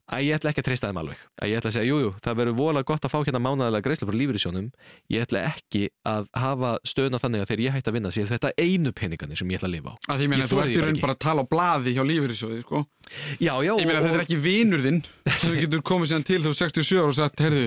að 0.08 0.24
ég 0.26 0.38
ætla 0.38 0.52
ekki 0.52 0.62
að 0.64 0.68
treysta 0.70 0.90
þeim 0.90 1.00
alveg 1.02 1.22
að 1.38 1.50
ég 1.52 1.60
ætla 1.60 1.70
að 1.72 1.76
segja, 1.76 1.88
jújú, 1.88 2.06
jú, 2.08 2.12
það 2.24 2.38
verður 2.40 2.58
vola 2.58 2.84
gott 2.88 3.04
að 3.04 3.12
fá 3.12 3.18
hérna 3.20 3.42
mánæðilega 3.44 3.86
greiðslu 3.86 4.08
frá 4.08 4.18
lífyrísjónum 4.22 4.68
ég 5.12 5.26
ætla 5.26 5.44
ekki 5.52 5.82
að 6.08 6.28
hafa 6.38 6.74
stöðna 6.88 7.20
þannig 7.22 7.44
að 7.44 7.50
þegar 7.52 7.64
ég 7.66 7.76
hætti 7.76 7.92
að 7.92 7.98
vinna 7.98 8.14
sé 8.14 8.26
þetta 8.28 8.52
einu 8.58 8.94
peningarnir 8.96 9.40
sem 9.40 9.52
ég 9.52 9.60
ætla 9.60 9.68
að 9.68 9.76
lifa 9.76 9.94
á 9.94 10.10
að 10.12 10.16
því 10.18 10.28
ég 10.28 10.32
meina 10.32 10.48
Ég 10.48 10.52
þú 10.52 10.60
ert 10.62 10.72
í 10.72 10.80
raun 10.82 11.00
bara 11.02 11.14
að 11.16 11.22
tala 11.24 11.44
á 11.44 11.50
blaði 11.50 11.92
hjá 11.96 12.02
lífeyrissjóði 12.08 12.62
sko. 12.62 12.80
Já, 13.40 13.52
já, 13.64 13.72
ég 13.72 13.88
meina 13.88 14.00
þetta 14.04 14.18
er 14.18 14.24
ekki 14.24 14.38
vinur 14.44 14.82
þinn 14.84 15.00
sem 15.42 15.56
getur 15.58 15.82
komið 15.86 16.10
síðan 16.12 16.26
til 16.28 16.40
þú 16.44 16.52
67 16.56 16.98
ára 16.98 17.08
og 17.12 17.16
sagt, 17.16 17.42
heyrðu, 17.44 17.66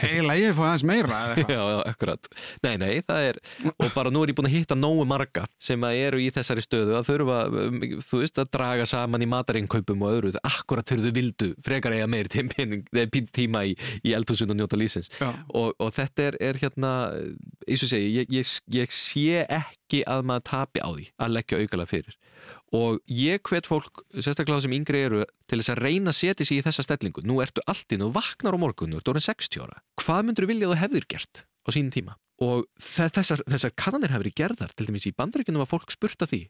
heila 0.00 0.36
ég 0.40 0.56
fá 0.56 0.62
aðeins 0.68 0.86
meira. 0.88 1.20
Já, 1.54 1.60
já, 1.60 1.78
akkurat. 1.86 2.28
Nei, 2.64 2.74
nei, 2.80 2.92
það 3.04 3.26
er, 3.28 3.38
og 3.74 3.90
bara 3.94 4.10
nú 4.12 4.22
er 4.24 4.32
ég 4.32 4.38
búin 4.38 4.48
að 4.48 4.54
hitta 4.56 4.76
nógu 4.78 5.04
marga 5.08 5.44
sem 5.62 5.84
að 5.86 5.98
eru 6.06 6.22
í 6.24 6.30
þessari 6.34 6.64
stöðu 6.64 6.96
að 6.98 7.08
þurfa, 7.10 7.38
um, 7.64 7.82
þú 8.08 8.22
veist, 8.22 8.40
að 8.40 8.50
draga 8.56 8.86
saman 8.88 9.24
í 9.24 9.28
matarinkaupum 9.30 10.04
og 10.06 10.16
öðru, 10.16 10.32
akkurat 10.40 10.88
þau 10.88 11.12
vildu 11.14 11.53
frekar 11.64 11.94
eiga 11.94 12.08
pín 13.12 13.28
tíma 13.34 13.64
í, 13.68 13.74
í 14.04 14.14
eldhúsun 14.16 14.52
og 14.52 14.58
njóta 14.58 14.78
lífsins. 14.78 15.10
Já. 15.20 15.30
Og, 15.54 15.74
og 15.78 15.92
þetta 15.94 16.28
er, 16.28 16.38
er 16.50 16.60
hérna, 16.62 16.92
eins 17.68 17.84
og 17.86 17.92
segi, 17.92 18.10
ég, 18.18 18.34
ég, 18.34 18.52
ég 18.74 18.94
sé 18.94 19.44
ekki 19.44 20.04
að 20.10 20.26
maður 20.30 20.46
tapi 20.50 20.82
á 20.82 20.90
því 20.90 21.08
að 21.18 21.34
leggja 21.38 21.62
aukala 21.62 21.88
fyrir. 21.90 22.18
og 22.74 22.98
ég 23.06 23.40
hvet 23.46 23.68
fólk, 23.70 24.02
sérstaklega 24.18 24.64
sem 24.64 24.72
yngri 24.74 25.04
eru 25.06 25.22
til 25.48 25.60
þess 25.60 25.72
að 25.74 25.82
reyna 25.84 26.10
að 26.10 26.18
setja 26.18 26.46
sig 26.48 26.58
í 26.58 26.64
þessa 26.66 26.84
stellingu 26.86 27.22
nú 27.22 27.38
ertu 27.44 27.62
allt 27.70 27.94
inn 27.94 28.02
og 28.02 28.14
vaknar 28.16 28.56
á 28.56 28.58
morgun 28.58 28.96
og 28.96 29.00
ertu 29.00 29.14
60 29.14 29.62
ára 29.62 29.80
hvað 30.00 30.26
myndur 30.26 30.46
þú 30.46 30.50
vilja 30.50 30.68
að 30.68 30.74
þú 30.74 30.80
hefðir 30.82 31.06
gert 31.14 31.44
á 31.44 31.68
sínum 31.70 31.94
tíma 31.94 32.16
og 32.42 32.66
þessar, 32.82 33.44
þessar 33.46 33.74
kannanir 33.78 34.14
hefur 34.14 34.30
gerðar 34.34 34.74
til 34.74 34.88
dæmis 34.88 35.06
í 35.06 35.14
bandreikunum 35.14 35.62
að 35.64 35.70
fólk 35.70 35.94
spurta 35.94 36.26
því 36.26 36.42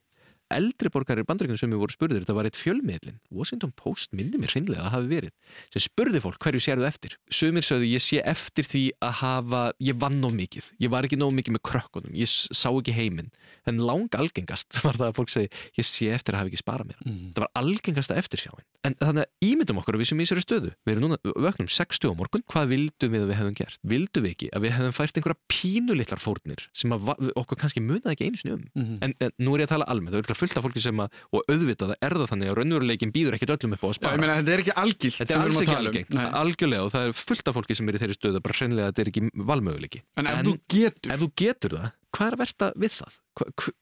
eldri 0.53 0.91
borgarir 0.93 1.27
bandreikunum 1.29 1.61
sem 1.61 1.73
við 1.73 1.83
voru 1.83 1.95
spurðir 1.95 2.25
þetta 2.25 2.37
var 2.37 2.49
eitt 2.49 2.59
fjölmiðlin, 2.59 3.19
Washington 3.35 3.73
Post 3.79 4.13
myndi 4.17 4.41
mér 4.41 4.53
hreinlega 4.55 4.83
að 4.83 4.87
það 4.87 4.95
hafi 4.97 5.11
verið, 5.13 5.35
sem 5.75 5.85
spurði 5.87 6.23
fólk 6.25 6.39
hverju 6.45 6.63
sérðu 6.65 6.89
eftir, 6.89 7.17
sumir 7.33 7.67
sögðu 7.67 7.91
ég 7.91 8.05
sé 8.05 8.21
eftir 8.25 8.69
því 8.69 8.85
að 9.05 9.17
hafa, 9.23 9.63
ég 9.83 9.99
vann 10.01 10.21
nóg 10.23 10.37
mikið 10.37 10.71
ég 10.85 10.93
var 10.93 11.09
ekki 11.09 11.19
nóg 11.21 11.35
mikið 11.39 11.57
með 11.57 11.65
krökkunum 11.71 12.19
ég 12.19 12.31
sá 12.31 12.69
ekki 12.71 12.97
heiminn, 12.97 13.33
en 13.69 13.81
lang 13.81 14.19
algengast 14.19 14.79
var 14.87 15.01
það 15.01 15.11
að 15.11 15.19
fólk 15.21 15.35
segi, 15.35 15.51
ég 15.79 15.89
sé 15.89 16.11
eftir 16.15 16.37
að 16.37 16.45
hafa 16.45 16.53
ekki 16.53 16.63
sparað 16.63 16.93
mér, 16.93 17.03
mm. 17.05 17.33
það 17.35 17.47
var 17.47 17.53
algengasta 17.63 18.19
eftirsjáin. 18.21 18.65
En 18.85 18.97
þannig 19.01 19.25
að 19.25 19.49
ímyndum 19.49 19.81
okkur 19.81 19.97
að 19.97 20.03
við 20.03 20.11
sem 20.11 20.21
í 20.21 20.27
sér 20.29 20.41
stöðu. 20.45 20.71
Við 20.85 20.93
erum 20.93 21.07
núna, 21.07 21.17
vögnum 21.25 21.71
60 21.73 22.13
á 22.13 22.15
morgun. 22.19 22.45
Hvað 22.53 22.75
vildum 22.75 23.15
við 23.15 23.25
að 23.25 23.31
við 23.31 23.39
hefum 23.41 23.57
gert, 23.57 23.79
vildum 23.95 24.27
við 24.27 24.35
ekki 24.35 24.51
að 24.53 24.67
við 24.67 24.75
hefum 24.77 24.97
fært 24.99 25.21
einhverja 25.21 25.39
pínulitlar 25.55 26.21
fórnir 26.21 26.67
sem 26.77 26.93
okkur 26.93 27.61
kannski 27.63 27.81
munaði 27.85 28.13
ekki 28.13 28.29
einu 28.29 28.41
sinni 28.43 28.57
um? 28.59 28.67
Mm 28.75 28.95
en, 29.05 29.15
en 29.21 29.33
nú 29.43 29.55
er 29.55 29.65
ég 29.65 29.69
að 29.69 29.75
tala 29.75 29.89
almennt, 29.91 30.29
er 30.35 30.41
fullt 30.41 30.59
af 30.59 30.67
fólki 30.67 30.83
sem 30.85 31.03
að, 31.05 31.19
og 31.33 31.51
auðvitað 31.55 31.95
er 31.97 32.17
það 32.21 32.31
þannig 32.33 32.53
að 32.53 32.59
raunveruleikin 32.61 33.15
býður 33.15 33.39
ekkit 33.39 33.55
öllum 33.57 33.77
upp 33.77 33.85
á 33.85 33.89
að 33.89 33.97
spara. 33.99 34.13
Já, 34.13 34.17
ég 34.19 34.25
meina, 34.25 34.39
þetta 34.41 34.55
er 34.55 34.65
ekki 34.65 34.77
algilt. 34.85 35.19
Þetta 35.21 35.35
er 35.35 35.45
alls 35.45 35.61
ekki 35.63 35.75
um. 35.75 35.83
algengt, 35.83 36.17
algjörlega 36.43 36.87
og 36.87 36.95
það 36.95 37.09
er 37.09 37.19
fullt 37.25 37.51
af 37.51 37.59
fólki 37.59 37.79
sem 37.79 37.91
er 37.91 37.99
í 37.99 38.03
þeirri 38.05 38.19
stöðu, 38.19 38.45
bara 38.45 38.59
hreinlega 38.61 38.87
að 38.87 38.95
þetta 38.95 39.05
er 39.05 39.13
ekki 39.13 39.25
valmöguleiki. 39.53 40.03
En 40.21 40.31
ef 40.31 40.41
en, 40.41 40.49
þú 40.49 40.57
getur? 40.75 41.15
Ef 41.15 41.23
þú 41.25 41.31
getur 41.45 41.77
það, 41.79 41.93
hvað 42.15 42.31
er 42.31 42.39
að 42.39 42.45
versta 42.45 42.73
við 42.79 42.99
það? 43.01 43.21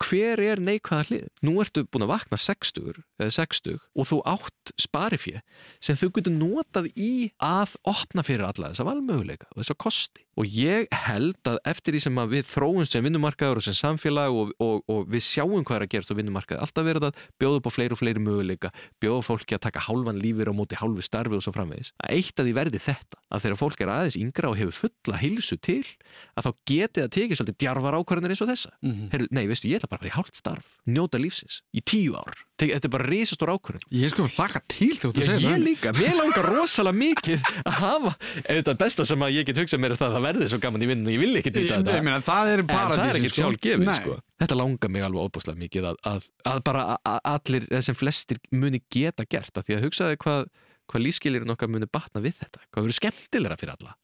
hver 0.00 0.40
er 0.40 0.60
neikvæða 0.62 1.06
hlið? 1.08 1.24
Nú 1.44 1.58
ertu 1.60 1.84
búin 1.84 2.06
að 2.06 2.12
vakna 2.14 2.38
60 2.40 3.02
eða 3.20 3.32
60 3.36 3.78
og 3.92 4.08
þú 4.08 4.18
átt 4.32 4.72
sparifið 4.80 5.40
sem 5.82 5.98
þú 5.98 6.08
getur 6.16 6.36
notað 6.36 6.88
í 6.96 7.32
að 7.42 7.76
opna 7.88 8.24
fyrir 8.24 8.46
alla 8.48 8.72
þessa 8.72 8.86
valmöguleika 8.88 9.50
og 9.52 9.60
þessa 9.60 9.76
kosti 9.84 10.24
og 10.40 10.48
ég 10.48 10.88
held 11.04 11.36
að 11.48 11.58
eftir 11.68 11.92
því 11.92 12.02
sem 12.06 12.20
við 12.32 12.46
þróum 12.48 12.88
sem 12.88 13.04
vinnumarkaður 13.04 13.60
og 13.60 13.66
sem 13.66 13.76
samfélag 13.76 14.32
og, 14.32 14.54
og, 14.62 14.80
og 14.88 15.10
við 15.12 15.26
sjáum 15.26 15.66
hvað 15.68 15.76
er 15.76 15.84
að 15.84 15.92
gerast 15.92 16.14
á 16.14 16.16
vinnumarkaði 16.16 16.64
alltaf 16.64 16.88
verður 16.88 17.10
það 17.10 17.26
bjóða 17.42 17.60
upp 17.60 17.68
á 17.68 17.76
fleiri 17.76 17.96
og 17.96 18.00
fleiri 18.00 18.24
möguleika 18.24 18.72
bjóða 19.02 19.26
fólki 19.28 19.58
að 19.58 19.64
taka 19.68 19.84
hálfan 19.84 20.22
lífir 20.22 20.48
á 20.48 20.56
móti 20.56 20.80
hálfu 20.80 21.04
starfi 21.04 21.36
og 21.36 21.44
svo 21.44 21.52
framvegis 21.52 21.92
að 22.00 22.16
eitt 22.16 22.40
að 22.40 22.48
því 22.48 22.56
verði 22.56 22.82
þetta 22.88 23.20
að 23.28 23.44
þegar 23.44 23.60
fólk 23.60 23.84
er 23.84 23.92
aðeins 23.92 24.18
yngra 24.22 24.52
og 24.52 24.58
hefur 24.62 24.78
fulla 24.86 25.20
hilsu 25.20 25.58
til 25.60 25.84
að 26.32 26.48
þá 26.48 26.50
geti 26.72 27.02
það 27.02 27.12
tekið 27.18 27.40
svolítið 27.42 27.60
djarvar 27.60 27.98
ákvarðanir 28.22 28.34
eins 28.34 28.42
og 28.42 28.50
þessa. 28.50 28.70
Mm 28.82 28.92
-hmm. 28.92 29.10
Heru, 29.12 29.26
nei, 29.30 29.46
veistu, 29.46 29.68
ég 29.68 29.78
ætla 29.78 29.88
bara 29.90 29.98
að 29.98 30.02
fara 30.02 30.10
í 30.10 30.16
hálft 30.16 30.36
starf 30.36 30.66
njóta 30.86 31.18
lífsins 31.18 31.62
í 31.74 31.80
tíu 31.82 32.14
ár. 32.14 32.34
Þetta 32.62 32.86
er 32.86 32.92
bara 32.92 33.06
risastór 33.08 33.50
ákvörðin 33.50 33.82
ég 33.90 34.04
er 34.06 34.10
sko 34.10 34.22
að 34.24 34.38
laka 34.38 34.60
til 34.68 34.94
þú 34.94 35.12
það 35.12 35.42
ég 35.42 35.58
líka, 35.58 35.92
mér 35.92 36.14
langar 36.14 36.46
rosalega 36.46 36.96
mikið 36.96 37.40
að 37.66 37.72
hafa 37.72 38.12
þetta 38.46 38.74
besta 38.78 39.04
sem 39.04 39.22
að 39.22 39.34
ég 39.34 39.46
get 39.46 39.58
hugsað 39.58 39.80
mér 39.82 39.96
það 39.96 40.08
að 40.08 40.14
það 40.14 40.26
verði 40.28 40.48
svo 40.48 40.58
gaman 40.62 40.82
í 40.82 40.86
vinnu 40.86 41.10
ég 41.10 41.18
vil 41.18 41.36
ekki 41.36 41.50
nýta 41.50 41.80
þetta. 41.82 42.02
meina, 42.02 42.20
það 42.20 42.52
er 42.52 42.62
er 42.62 43.18
ekki 43.18 43.32
sko. 43.34 43.50
sko. 43.98 44.18
þetta 44.38 44.54
langar 44.54 44.90
mig 44.90 45.02
alveg 45.02 45.26
óbúslega 45.26 45.58
mikið 45.58 45.88
að, 45.90 45.96
að, 46.06 46.30
að 46.44 46.62
bara 46.62 46.98
að 47.02 47.18
allir 47.24 47.66
þessum 47.66 47.98
flestir 47.98 48.38
muni 48.50 48.82
geta 48.90 49.26
gert 49.26 49.58
að 49.58 49.66
því 49.66 49.74
að 49.74 49.84
hugsaði 49.88 50.22
hvað, 50.22 50.46
hvað 50.86 51.02
lífskilirinn 51.02 51.50
okkar 51.50 51.68
muni 51.68 51.90
batna 51.90 52.22
við 52.22 52.38
þetta. 52.38 52.62
Hvað 52.70 52.86
verður 52.86 53.00
skemmtilegra 53.00 53.58
fyrir 53.58 53.74
alla 53.74 53.96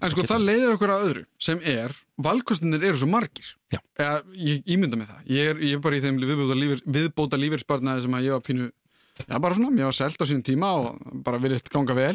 En 0.00 0.12
sko 0.12 0.24
það 0.28 0.46
leiðir 0.46 0.74
okkur 0.74 0.92
að 0.94 1.06
öðru 1.06 1.24
sem 1.42 1.62
er, 1.66 1.94
valkostinir 2.20 2.84
eru 2.90 3.00
svo 3.00 3.08
margir. 3.10 3.48
Eða, 3.70 4.20
ég 4.36 4.68
ímynda 4.70 4.98
með 5.00 5.12
það. 5.14 5.24
Ég 5.36 5.50
er, 5.52 5.64
ég 5.64 5.78
er 5.78 5.82
bara 5.84 5.98
í 5.98 6.04
þeim 6.04 6.20
viðbóta, 6.20 6.58
lífir, 6.58 6.84
viðbóta 6.96 7.40
lífyrspartnaði 7.40 8.04
sem 8.06 8.16
að 8.18 8.28
ég 8.28 8.36
var 8.36 8.46
pínu 8.46 8.70
já 9.26 9.36
bara 9.36 9.56
svona, 9.56 9.76
ég 9.76 9.90
var 9.90 9.96
selt 9.96 10.22
á 10.22 10.24
sínum 10.28 10.44
tíma 10.46 10.72
og 10.78 11.00
bara 11.24 11.40
virðist 11.42 11.70
ganga 11.72 11.96
vel. 11.96 12.14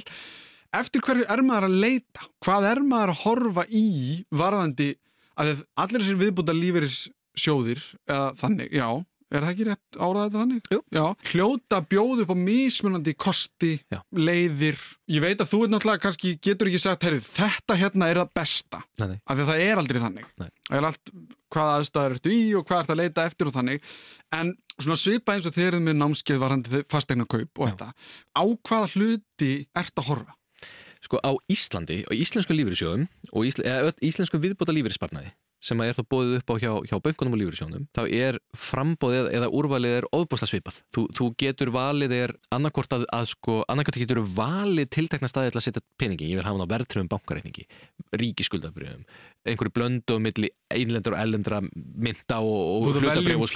Eftir 0.75 1.03
hverju 1.05 1.27
er 1.31 1.43
maður 1.45 1.69
að 1.69 1.81
leita? 1.83 2.29
Hvað 2.43 2.69
er 2.71 2.81
maður 2.83 3.13
að 3.13 3.21
horfa 3.23 3.65
í 3.69 3.85
varðandi 4.33 4.89
að 5.39 5.61
allir 5.79 6.01
þessir 6.01 6.19
viðbóta 6.19 6.55
lífyrsjóðir 6.55 7.83
eða 8.07 8.31
þannig, 8.39 8.73
já 8.75 8.87
er 9.37 9.45
það 9.45 9.53
ekki 9.53 9.65
rétt 9.69 9.97
árað 9.99 10.25
þetta 10.25 10.41
þannig? 10.41 10.69
Jú. 10.73 10.79
Já, 10.95 11.05
hljóta 11.31 11.79
bjóð 11.93 12.21
upp 12.25 12.33
á 12.33 12.37
mismunandi 12.39 13.13
kosti, 13.25 13.71
Já. 13.93 13.99
leiðir 14.15 14.79
ég 15.11 15.23
veit 15.23 15.41
að 15.43 15.51
þú 15.53 15.59
er 15.65 15.71
náttúrulega 15.73 16.03
kannski 16.05 16.33
getur 16.41 16.71
ekki 16.71 16.81
sagt, 16.81 17.05
herru, 17.05 17.21
þetta 17.25 17.77
hérna 17.81 18.09
er 18.11 18.21
það 18.23 18.31
besta 18.41 18.81
Nei, 19.01 19.07
nei. 19.13 19.17
af 19.25 19.35
því 19.37 19.45
að 19.45 19.51
það 19.51 19.63
er 19.65 19.81
aldrei 19.83 20.01
þannig 20.05 20.29
það 20.39 20.77
er 20.79 20.87
allt, 20.89 21.13
hvaða 21.55 21.75
aðstæður 21.79 22.15
ertu 22.17 22.33
í 22.35 22.41
og 22.57 22.65
hvað 22.69 22.81
ert 22.85 22.95
að 22.95 23.01
leita 23.03 23.27
eftir 23.29 23.51
og 23.51 23.55
þannig 23.59 23.91
en 24.35 24.55
svona 24.79 24.97
svipa 24.99 25.35
eins 25.35 25.45
og 25.47 25.55
þeir 25.55 25.69
eru 25.73 25.83
með 25.85 25.99
námskeið 26.01 26.41
varandi 26.41 26.81
fastegna 26.91 27.27
kaup 27.29 27.61
og 27.61 27.69
Já. 27.69 27.75
þetta 27.75 27.91
á 28.35 28.43
hvaða 28.43 28.91
hluti 28.95 29.53
ert 29.77 30.01
að 30.01 30.09
horfa? 30.09 30.35
Sko 31.05 31.19
á 31.21 31.37
Íslandi, 31.53 31.99
á 32.01 32.11
íslensku 32.17 32.55
lífyrirsjóðum 32.57 33.03
og 33.29 33.45
ísl, 33.45 33.61
íslensku 34.01 34.39
viðbóta 34.41 34.73
lífyrirsparnaði 34.73 35.35
sem 35.65 35.81
er 35.85 35.97
þá 35.97 36.03
bóðið 36.13 36.37
upp 36.39 36.53
á 36.53 36.55
hjá, 36.61 36.71
hjá 36.89 36.95
böngunum 37.05 37.35
og 37.35 37.41
lífyrirsjónum 37.41 37.87
þá 37.95 38.01
er 38.05 38.39
frambóðið 38.67 39.31
eða 39.33 39.51
úrvalið 39.59 39.97
er 39.99 40.09
ofbúsla 40.15 40.49
svipað. 40.49 40.81
Þú, 40.95 41.05
þú 41.17 41.29
getur 41.41 41.71
valið 41.75 42.15
er 42.19 42.35
annarkort 42.55 42.93
að, 42.95 43.07
að 43.15 43.29
sko 43.33 43.59
annarkort 43.71 44.01
getur 44.01 44.21
valið 44.37 44.91
tiltekna 44.93 45.31
staði 45.31 45.53
til 45.53 45.61
að 45.61 45.67
setja 45.67 45.85
peningi, 45.99 46.29
ég 46.29 46.39
vil 46.39 46.45
hafa 46.45 46.57
hann 46.57 46.69
á 46.69 46.73
verðtröfum 46.75 47.11
bankareikningi 47.11 47.67
ríkiskuldabriðum 48.21 49.05
einhverju 49.45 49.71
blöndu 49.75 50.15
og 50.17 50.21
milli 50.25 50.49
einlendur 50.73 51.13
og 51.15 51.19
ellendra 51.21 51.59
mynda 51.61 52.39
og, 52.41 52.55
og 52.55 52.85
Þú 52.85 52.93
ert 52.95 53.05
að 53.05 53.19
velja 53.21 53.35
um 53.35 53.43
og 53.45 53.49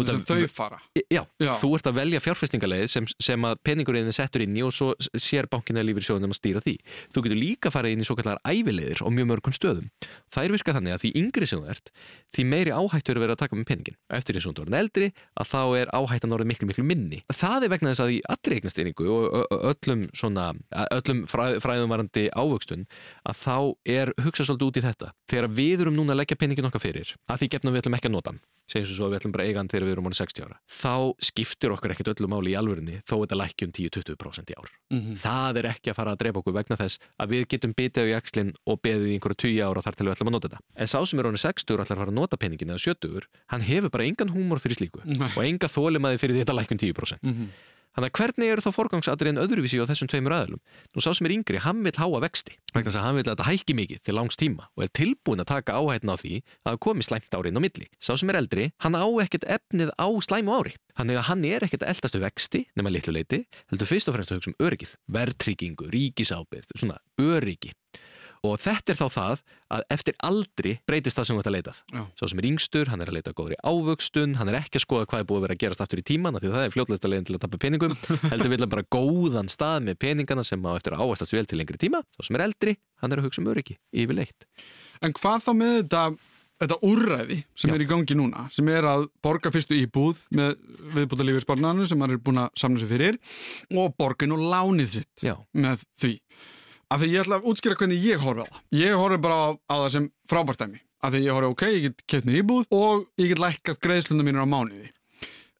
Þú 0.00 0.06
sem 0.10 0.20
þau 0.28 0.36
að- 0.36 0.50
fara 0.52 0.78
Já, 1.10 1.22
Já. 1.40 1.52
þú 1.60 1.70
ert 1.78 1.86
að 1.90 1.94
velja 2.00 2.20
fjárfestingaleið 2.20 2.86
sem, 2.92 3.06
sem 3.20 3.46
að 3.48 3.54
peningurinn 3.64 4.06
er 4.10 4.12
settur 4.16 4.42
inn 4.44 4.56
í 4.56 4.62
og 4.66 4.72
svo 4.76 4.92
sér 5.16 5.48
bankin 5.50 5.76
eða 5.80 5.88
lífyrirsjóðunum 5.88 6.34
að 6.34 6.38
stýra 6.40 6.60
því. 6.62 6.74
Þú 7.14 7.22
getur 7.24 7.40
líka 7.40 7.72
farið 7.72 7.92
inn 7.96 8.04
í 8.04 8.06
svo 8.06 8.16
kallar 8.20 8.38
ævileiðir 8.44 9.02
og 9.02 9.12
mjög 9.16 9.30
mörgum 9.32 9.56
stöðum. 9.56 9.88
Það 10.30 10.44
er 10.44 10.54
virkað 10.54 10.76
þannig 10.78 10.94
að 10.94 11.02
því 11.04 11.12
yngri 11.20 11.46
sem 11.48 11.60
þú 11.64 11.70
ert, 11.72 11.90
því 12.36 12.44
meiri 12.52 12.70
áhættu 12.76 13.10
er 13.10 13.16
að 13.16 13.24
vera 13.24 13.34
að 13.34 13.42
taka 13.44 13.56
með 13.56 13.66
peningin. 13.72 13.96
Eftir 14.10 14.36
því 14.36 14.42
sem 14.44 14.54
þú 14.54 14.66
ert 14.66 14.78
eldri, 14.80 15.08
að 15.40 15.50
þá 15.50 15.62
er 15.80 15.92
áhættan 15.96 16.34
orðið 16.36 16.50
miklu, 16.52 16.68
miklu 16.70 16.84
minni. 16.84 17.22
Það 17.32 17.64
er 17.64 17.72
vegna 17.74 17.90
þess 17.94 18.04
að 18.04 18.12
í 18.14 18.20
allri 18.28 18.60
eignastýringu 18.60 19.08
og 19.10 19.56
öllum, 19.72 20.06
svona, 20.14 20.46
öllum 20.92 21.24
fræ, 21.30 21.46
þetta. 24.92 25.12
Þegar 25.30 25.48
við 25.56 25.82
erum 25.84 25.96
núna 25.96 26.14
að 26.14 26.20
leggja 26.22 26.36
peningin 26.40 26.68
okkar 26.68 26.82
fyrir, 26.82 27.12
að 27.30 27.40
því 27.42 27.48
gefnum 27.54 27.74
við 27.74 27.82
ætlum 27.82 27.96
ekki 27.98 28.08
að 28.10 28.14
nota 28.14 28.30
hann, 28.30 28.40
segjum 28.70 28.90
svo 28.90 29.06
að 29.06 29.12
við 29.14 29.20
ætlum 29.20 29.34
bara 29.34 29.46
eiga 29.48 29.60
hann 29.60 29.70
þegar 29.70 29.86
við 29.86 29.94
erum 29.96 30.08
ánum 30.10 30.18
60 30.20 30.44
ára, 30.46 30.56
þá 30.70 30.94
skiptir 31.30 31.74
okkur 31.74 31.94
ekkert 31.94 32.10
öllu 32.14 32.28
máli 32.30 32.52
í 32.52 32.58
alvörinni 32.60 32.96
þó 33.06 33.14
þetta 33.22 33.38
lækki 33.40 33.66
um 33.68 33.72
10-20% 33.78 34.50
í 34.50 34.56
ár. 34.58 34.70
Mhm. 34.90 35.16
Það 35.22 35.60
er 35.62 35.68
ekki 35.72 35.90
að 35.90 35.98
fara 36.00 36.14
að 36.14 36.20
drepa 36.24 36.42
okkur 36.42 36.56
vegna 36.58 36.76
þess 36.80 36.98
að 37.18 37.34
við 37.34 37.46
getum 37.54 37.74
bitið 37.74 38.02
á 38.02 38.10
í 38.10 38.16
axlinn 38.18 38.52
og 38.66 38.80
beðið 38.82 39.08
í 39.10 39.14
einhverju 39.18 39.40
20 39.46 39.64
ára 39.66 39.82
þar 39.86 39.96
til 39.96 40.06
við 40.06 40.14
ætlum 40.14 40.30
að 40.30 40.36
nota 40.36 40.48
þetta. 40.50 40.60
En 40.76 40.86
sá 40.90 40.98
sem 41.06 41.18
er 41.18 41.30
ánum 41.30 41.42
60 41.42 41.74
og 41.74 41.80
ætlar 41.84 41.96
að 41.96 42.02
fara 42.04 42.10
að 42.10 42.18
nota 42.20 42.36
peningin 42.36 42.70
eða 42.70 42.84
70, 42.84 43.26
hann 43.50 43.60
hefur 43.66 43.90
bara 43.90 44.06
engan 44.06 44.30
húmor 44.34 44.60
fyrir 44.62 44.78
slíku 44.78 45.02
Nei. 45.04 45.30
og 45.34 45.42
enga 45.44 45.68
þólimaði 45.70 46.18
fyrir 46.22 46.40
þetta 46.44 46.56
lækki 46.58 46.72
um 46.76 46.82
10%. 46.84 47.22
Mhm. 47.22 47.50
Þannig 47.96 48.10
að 48.10 48.18
hvernig 48.20 48.52
eru 48.54 48.64
þá 48.64 48.70
forgangsadriðin 48.76 49.42
öðruvísi 49.42 49.80
á 49.82 49.88
þessum 49.90 50.10
tveimur 50.10 50.36
aðlum? 50.36 50.60
Nú 50.94 51.02
sá 51.02 51.10
sem 51.10 51.26
er 51.26 51.34
yngri, 51.34 51.62
hann 51.64 51.82
vil 51.82 51.96
háa 51.98 52.20
vexti 52.22 52.54
þess 52.70 52.98
að 52.98 53.04
hann 53.04 53.16
vil 53.18 53.24
að 53.24 53.32
þetta 53.32 53.46
hækki 53.48 53.74
mikið 53.78 54.02
til 54.06 54.14
langs 54.16 54.38
tíma 54.38 54.68
og 54.76 54.84
er 54.84 54.92
tilbúin 54.94 55.42
að 55.42 55.50
taka 55.50 55.78
áhættin 55.78 56.12
á 56.12 56.16
því 56.20 56.34
að 56.70 56.78
komi 56.86 57.06
slæmt 57.06 57.34
ári 57.34 57.50
inn 57.50 57.58
á 57.58 57.64
milli. 57.64 57.88
Sá 57.98 58.12
sem 58.14 58.30
er 58.30 58.38
eldri, 58.40 58.68
hann 58.82 58.98
á 58.98 59.06
ekkert 59.22 59.46
efnið 59.46 59.90
á 59.98 60.06
slæmu 60.22 60.54
ári. 60.54 60.74
Þannig 60.98 61.20
að 61.20 61.26
hann 61.30 61.44
er 61.48 61.66
ekkert 61.66 61.84
að 61.86 61.92
eldastu 61.94 62.22
vexti 62.22 62.62
nema 62.78 62.92
litlu 62.94 63.14
leiti, 63.14 63.42
heldur 63.72 63.90
fyrst 63.90 64.10
og 64.10 64.16
fremst 64.16 64.32
að 64.32 64.40
hugsa 64.40 64.52
um 64.52 64.60
öryggið, 64.66 64.94
verðtryggingu, 65.16 65.90
ríkisábyrð, 65.94 66.74
svona 66.78 66.98
öryggi. 67.18 67.74
Og 68.40 68.56
þetta 68.56 68.94
er 68.94 68.96
þá 68.96 69.08
það 69.12 69.40
að 69.76 69.82
eftir 69.92 70.14
aldri 70.24 70.70
breytist 70.88 71.18
það 71.18 71.26
sem 71.28 71.36
þú 71.36 71.42
ert 71.42 71.48
að 71.50 71.54
leitað. 71.58 71.80
Já. 71.92 72.02
Sá 72.16 72.22
sem 72.30 72.40
er 72.40 72.46
yngstur, 72.48 72.88
hann 72.88 73.02
er 73.04 73.10
að 73.10 73.16
leita 73.18 73.32
að 73.34 73.36
góðri 73.36 73.58
ávöxtun, 73.60 74.36
hann 74.38 74.48
er 74.48 74.56
ekki 74.62 74.80
að 74.80 74.84
skoða 74.86 75.08
hvað 75.10 75.20
er 75.20 75.28
búið 75.28 75.40
að 75.40 75.44
vera 75.44 75.56
að 75.58 75.62
gerast 75.64 75.84
aftur 75.84 76.00
í 76.00 76.06
tíman 76.08 76.38
af 76.38 76.40
því 76.40 76.48
að 76.48 76.56
það 76.56 76.64
er 76.64 76.74
fljótlegst 76.76 77.04
að 77.04 77.12
leiðin 77.12 77.28
til 77.28 77.36
að 77.36 77.42
tappa 77.44 77.60
peningum, 77.60 77.94
heldur 78.32 78.52
vilja 78.54 78.70
bara 78.72 78.88
góðan 78.96 79.52
stað 79.52 79.84
með 79.90 80.00
peningana 80.06 80.46
sem 80.48 80.64
á 80.64 80.72
eftir 80.72 80.96
að 80.96 81.04
ávæstast 81.04 81.36
vel 81.36 81.44
til 81.50 81.60
lengri 81.60 81.80
tíma. 81.84 82.00
Sá 82.16 82.24
sem 82.24 82.40
er 82.40 82.46
eldri, 82.48 82.76
hann 83.04 83.12
er 83.12 83.20
að 83.20 83.28
hugsa 83.28 83.44
um 83.44 83.52
öryggi, 83.52 83.76
yfirleitt. 83.92 84.48
En 85.04 85.12
hvað 85.16 85.44
þá 85.44 85.52
með 85.60 85.76
þetta, 85.82 86.04
þetta 86.64 86.80
úrræði 86.88 87.38
sem 87.60 87.68
Já. 87.68 87.76
er 87.76 87.84
í 87.84 87.90
gangi 87.92 88.16
núna, 88.16 88.48
sem 88.56 88.72
er 88.72 88.88
að 88.88 89.06
borga 89.20 89.52
fyrstu 89.52 89.76
íbúð 89.76 90.24
með 90.32 90.56
viðbúta 90.96 91.28
lífeyrspartnarnu 91.28 91.84
Af 96.90 97.00
því 97.00 97.08
ég 97.12 97.22
ætla 97.22 97.38
að 97.38 97.50
útskýra 97.50 97.76
hvernig 97.78 98.02
ég 98.02 98.22
horfi 98.22 98.42
á 98.42 98.46
það. 98.50 98.62
Ég 98.74 98.94
horfi 98.98 99.18
bara 99.22 99.36
á, 99.38 99.48
á 99.70 99.74
það 99.84 99.90
sem 99.94 100.06
frábært 100.30 100.62
dæmi. 100.64 100.80
Af 101.00 101.12
því 101.14 101.20
ég 101.22 101.36
horfi, 101.36 101.50
ok, 101.54 101.62
ég 101.70 102.00
get 102.10 102.26
mér 102.26 102.40
íbúð 102.42 102.64
og 102.74 103.04
ég 103.20 103.30
get 103.30 103.42
lækkað 103.42 103.78
greiðslunda 103.86 104.26
mínur 104.26 104.42
á 104.42 104.48
mánuði. 104.50 104.90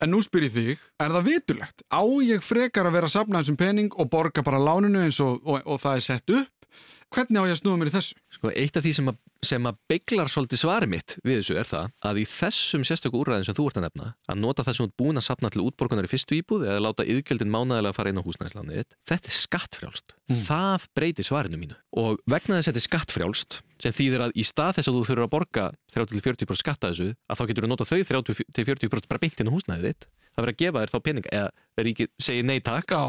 En 0.01 0.11
nú 0.11 0.23
spyr 0.25 0.49
ég 0.49 0.55
þig, 0.57 0.83
er 0.99 1.15
það 1.15 1.29
vitulegt? 1.29 1.85
Á 1.93 2.03
ég 2.25 2.43
frekar 2.43 2.89
að 2.89 2.97
vera 2.97 3.09
að 3.11 3.15
safna 3.15 3.43
þessum 3.43 3.59
pening 3.61 3.95
og 3.95 4.11
borga 4.11 4.43
bara 4.43 4.59
láninu 4.59 5.05
eins 5.05 5.21
og, 5.23 5.39
og, 5.45 5.61
og 5.63 5.81
það 5.83 6.01
er 6.01 6.07
sett 6.09 6.35
upp? 6.35 6.67
Hvernig 7.15 7.43
á 7.43 7.47
ég 7.47 7.55
að 7.55 7.61
snúa 7.61 7.79
mér 7.79 7.91
í 7.91 7.95
þessu? 7.95 8.17
sko 8.41 8.51
eitt 8.55 8.79
af 8.79 8.85
því 8.87 8.93
sem 8.97 9.11
að 9.13 9.19
sem 9.47 9.67
að 9.69 9.79
beiglar 9.91 10.29
svolítið 10.31 10.61
svari 10.61 10.89
mitt 10.91 11.17
við 11.25 11.41
þessu 11.41 11.57
er 11.61 11.69
það 11.71 11.93
að 12.11 12.21
í 12.21 12.25
þessum 12.29 12.85
sérstöku 12.87 13.21
úrræðin 13.23 13.47
sem 13.49 13.57
þú 13.57 13.69
ert 13.71 13.81
að 13.81 13.87
nefna 13.87 14.09
að 14.31 14.43
nota 14.43 14.65
það 14.67 14.77
sem 14.77 14.85
þú 14.85 14.89
ert 14.91 14.99
búin 15.01 15.21
að 15.21 15.27
sapna 15.27 15.51
til 15.53 15.65
útborgunar 15.65 16.09
í 16.09 16.13
fyrstu 16.13 16.37
íbúð 16.37 16.67
eða 16.69 16.85
láta 16.85 17.07
yðgjöldin 17.09 17.53
mánaðilega 17.55 17.97
fara 17.97 18.13
inn 18.13 18.21
á 18.21 18.27
húsnæðislandið 18.27 18.95
þetta 19.09 19.33
er 19.33 19.37
skattfrjálst. 19.39 20.15
Mm. 20.31 20.45
það 20.47 20.87
breytir 20.95 21.27
svarinu 21.27 21.61
mínu. 21.61 21.79
Og 22.01 22.21
vegna 22.29 22.61
þess 22.61 22.69
að 22.69 22.75
þetta 22.75 22.83
er 22.83 22.89
skattfrjálst 22.89 23.61
sem 23.81 23.97
þýðir 23.97 24.27
að 24.27 24.37
í 24.37 24.45
stað 24.47 24.77
þess 24.77 24.91
að 24.91 24.97
þú 24.99 25.05
þurfur 25.09 25.25
að 25.25 25.33
borga 25.35 25.67
30-40% 25.97 26.61
skatta 26.61 26.93
þessu 26.93 27.09
að 27.17 27.41
þá 27.41 27.45
getur 27.51 27.67
þú 27.67 27.71
nota 27.73 27.89
þau 27.89 28.01
30-40% 28.13 29.11
bara 29.11 29.23
beint 29.23 29.41
inn 29.41 29.51
á 29.51 29.57
húsnæðið 29.57 30.05
það 30.35 30.45
verður 30.45 30.55
að 30.55 30.61
gefa 30.63 30.83
þér 30.85 30.93
þá 30.95 30.99
peninga 31.09 31.33
eða 31.41 31.85
ríkið 31.87 32.11
segir 32.21 32.45
nei 32.45 32.61
takk. 32.61 32.93
Já, 32.93 33.03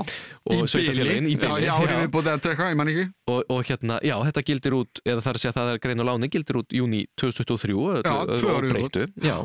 og 0.47 0.63
sveitafélagin 0.71 1.27
í 1.27 1.35
Já, 1.37 1.75
við 1.83 2.09
búið 2.15 2.31
að 2.31 2.41
tekka, 2.47 2.69
ég 2.71 2.79
man 2.79 2.91
ekki. 2.91 3.05
og, 3.27 3.41
og 3.51 3.61
hérna, 3.67 3.99
já, 4.07 4.15
þetta 4.29 4.43
gildir 4.47 4.77
út 4.79 5.01
eða 5.05 5.21
það 5.25 5.31
er 5.33 5.39
að 5.39 5.43
segja 5.43 5.53
að 5.53 5.59
það 5.61 5.71
er 5.75 5.83
grein 5.85 6.03
og 6.03 6.09
láni 6.11 6.31
gildir 6.31 6.59
út 6.61 6.75
júni 6.75 7.01
2023 7.19 7.77
Já, 8.01 8.15
tvö 8.31 8.55
ár 8.55 8.67
í 8.67 8.73
breyttu 8.75 9.07
já. 9.21 9.37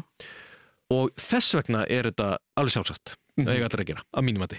og 0.95 1.15
þess 1.19 1.57
vegna 1.59 1.85
er 1.91 2.11
þetta 2.13 2.29
alveg 2.57 2.77
sjálfsagt 2.77 3.17
Það 3.37 3.53
eiga 3.53 3.67
allir 3.69 3.81
að 3.83 3.89
gera, 3.91 4.03
að 4.17 4.25
mínum 4.25 4.43
að 4.47 4.53